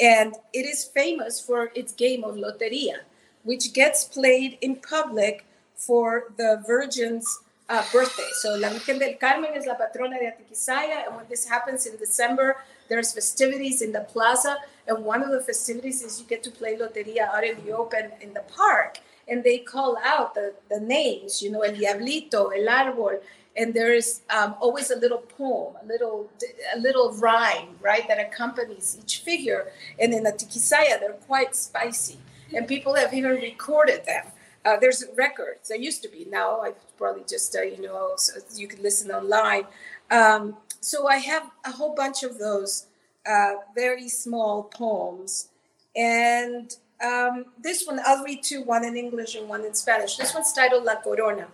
And 0.00 0.34
it 0.52 0.66
is 0.66 0.84
famous 0.84 1.40
for 1.40 1.70
its 1.74 1.92
game 1.92 2.24
of 2.24 2.36
Loteria, 2.36 3.00
which 3.42 3.72
gets 3.72 4.04
played 4.04 4.58
in 4.60 4.76
public 4.76 5.44
for 5.74 6.32
the 6.36 6.62
Virgin's 6.66 7.40
uh, 7.68 7.84
birthday. 7.92 8.28
So 8.40 8.56
La 8.56 8.70
Virgen 8.70 8.98
del 8.98 9.14
Carmen 9.14 9.54
is 9.54 9.66
la 9.66 9.74
patrona 9.74 10.18
de 10.18 10.26
Atiquizaya, 10.26 11.06
and 11.06 11.16
when 11.16 11.26
this 11.28 11.48
happens 11.48 11.86
in 11.86 11.96
December, 11.98 12.56
there's 12.88 13.12
festivities 13.12 13.80
in 13.82 13.92
the 13.92 14.00
plaza, 14.00 14.56
and 14.88 15.04
one 15.04 15.22
of 15.22 15.30
the 15.30 15.40
festivities 15.40 16.02
is 16.02 16.18
you 16.20 16.26
get 16.26 16.42
to 16.42 16.50
play 16.50 16.76
Loteria 16.76 17.28
out 17.28 17.44
in 17.44 17.64
the 17.64 17.70
open 17.72 18.10
in 18.20 18.34
the 18.34 18.42
park 18.56 18.98
and 19.30 19.44
they 19.44 19.58
call 19.58 19.96
out 20.04 20.34
the, 20.34 20.52
the 20.68 20.80
names, 20.80 21.40
you 21.40 21.50
know, 21.50 21.60
El 21.60 21.76
Diablito, 21.76 22.48
El 22.48 22.66
Árbol, 22.66 23.20
and 23.60 23.74
there 23.74 23.92
is 23.92 24.22
um, 24.30 24.54
always 24.58 24.90
a 24.90 24.96
little 24.96 25.18
poem, 25.18 25.74
a 25.82 25.86
little 25.86 26.30
a 26.74 26.78
little 26.78 27.12
rhyme, 27.12 27.76
right, 27.82 28.08
that 28.08 28.18
accompanies 28.18 28.96
each 29.00 29.18
figure. 29.18 29.70
And 30.00 30.14
in 30.14 30.22
the 30.22 30.32
Atiquizaya, 30.32 30.98
they're 30.98 31.20
quite 31.26 31.54
spicy, 31.54 32.18
and 32.54 32.66
people 32.66 32.94
have 32.94 33.12
even 33.12 33.32
recorded 33.32 34.06
them. 34.06 34.24
Uh, 34.64 34.76
there's 34.80 35.04
records. 35.14 35.68
There 35.68 35.78
used 35.78 36.02
to 36.04 36.08
be. 36.08 36.26
Now 36.30 36.62
I 36.62 36.72
probably 36.96 37.24
just 37.28 37.54
uh, 37.54 37.62
you 37.62 37.82
know 37.82 38.12
so 38.16 38.32
you 38.56 38.66
can 38.66 38.82
listen 38.82 39.10
online. 39.10 39.64
Um, 40.10 40.56
so 40.80 41.06
I 41.06 41.18
have 41.18 41.44
a 41.66 41.72
whole 41.72 41.94
bunch 41.94 42.22
of 42.22 42.38
those 42.38 42.86
uh, 43.26 43.54
very 43.74 44.08
small 44.08 44.64
poems. 44.64 45.48
And 45.94 46.74
um, 47.04 47.46
this 47.62 47.84
one, 47.86 48.00
I'll 48.06 48.24
read 48.24 48.42
two, 48.42 48.62
one 48.62 48.84
in 48.84 48.96
English 48.96 49.34
and 49.34 49.48
one 49.48 49.64
in 49.64 49.74
Spanish. 49.74 50.16
This 50.16 50.32
one's 50.34 50.52
titled 50.52 50.84
La 50.84 50.96
Corona. 50.96 51.48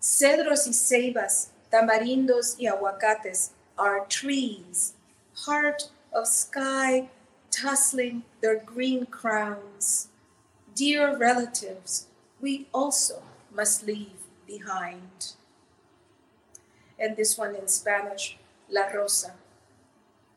Cedros 0.00 0.66
y 0.66 0.72
ceibas, 0.72 1.50
tamarindos 1.70 2.56
y 2.58 2.66
aguacates 2.66 3.52
are 3.76 4.06
trees, 4.08 4.94
heart 5.46 5.90
of 6.10 6.26
sky, 6.26 7.10
tussling 7.50 8.22
their 8.40 8.56
green 8.56 9.04
crowns. 9.04 10.08
Dear 10.74 11.18
relatives, 11.18 12.06
we 12.40 12.66
also 12.72 13.22
must 13.54 13.86
leave 13.86 14.24
behind. 14.46 15.34
And 16.98 17.14
this 17.16 17.36
one 17.36 17.54
in 17.54 17.68
Spanish, 17.68 18.38
La 18.70 18.88
Rosa. 18.88 19.34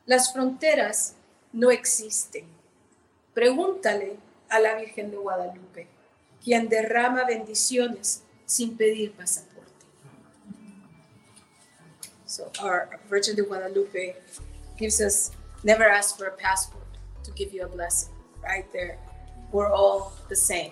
Las 0.05 0.33
fronteras 0.33 1.13
no 1.53 1.69
existen. 1.69 2.47
Pregúntale 3.33 4.17
a 4.49 4.59
la 4.59 4.75
Virgen 4.75 5.09
de 5.09 5.17
Guadalupe, 5.17 5.87
quien 6.43 6.67
derrama 6.67 7.23
bendiciones 7.25 8.23
sin 8.45 8.75
pedir 8.75 9.13
pasaporte. 9.13 9.52
So 12.33 12.49
our 12.63 12.89
Virgin 13.07 13.35
de 13.35 13.43
Guadalupe 13.43 14.15
gives 14.75 14.99
us 14.99 15.29
never 15.63 15.83
ask 15.83 16.17
for 16.17 16.25
a 16.25 16.31
passport 16.31 16.87
to 17.23 17.31
give 17.33 17.53
you 17.53 17.61
a 17.61 17.67
blessing. 17.67 18.11
Right 18.43 18.65
there. 18.73 18.97
We're 19.51 19.71
all 19.71 20.13
the 20.29 20.35
same. 20.35 20.71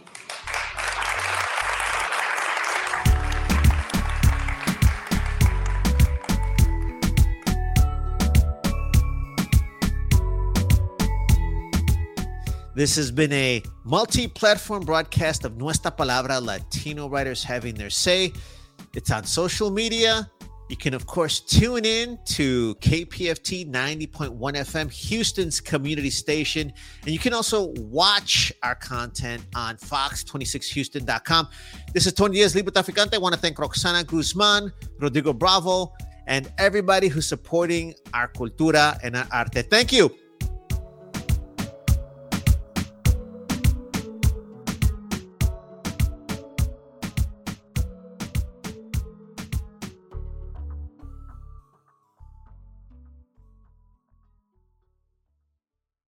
This 12.74 12.96
has 12.96 13.12
been 13.12 13.32
a 13.34 13.62
multi 13.84 14.28
platform 14.28 14.84
broadcast 14.84 15.46
of 15.46 15.58
Nuestra 15.58 15.92
Palabra 15.92 16.44
Latino 16.44 17.08
Writers 17.08 17.44
Having 17.44 17.76
Their 17.76 17.92
Say. 17.92 18.34
It's 18.96 19.12
on 19.12 19.26
social 19.26 19.70
media. 19.70 20.28
You 20.72 20.78
can, 20.78 20.94
of 20.94 21.06
course, 21.06 21.42
tune 21.42 21.84
in 21.84 22.18
to 22.28 22.76
KPFT 22.76 23.70
90.1 23.70 24.38
FM, 24.40 24.90
Houston's 24.90 25.60
community 25.60 26.10
station. 26.10 26.72
And 27.02 27.12
you 27.12 27.20
can 27.20 27.34
also 27.34 27.74
watch 27.80 28.54
our 28.64 28.76
content 28.76 29.46
on 29.54 29.76
fox26houston.com. 29.76 31.50
This 31.94 32.08
is 32.08 32.14
Tony 32.14 32.36
Diaz, 32.36 32.56
Librotraficante. 32.56 33.16
I 33.16 33.18
want 33.18 33.36
to 33.36 33.42
thank 33.42 33.60
Roxana 33.60 34.06
Guzman, 34.06 34.72
Rodrigo 34.98 35.34
Bravo, 35.34 35.92
and 36.26 36.50
everybody 36.58 37.10
who's 37.10 37.28
supporting 37.28 37.94
our 38.14 38.30
cultura 38.30 38.98
and 39.04 39.18
our 39.18 39.28
arte. 39.30 39.64
Thank 39.64 39.92
you. 39.92 40.10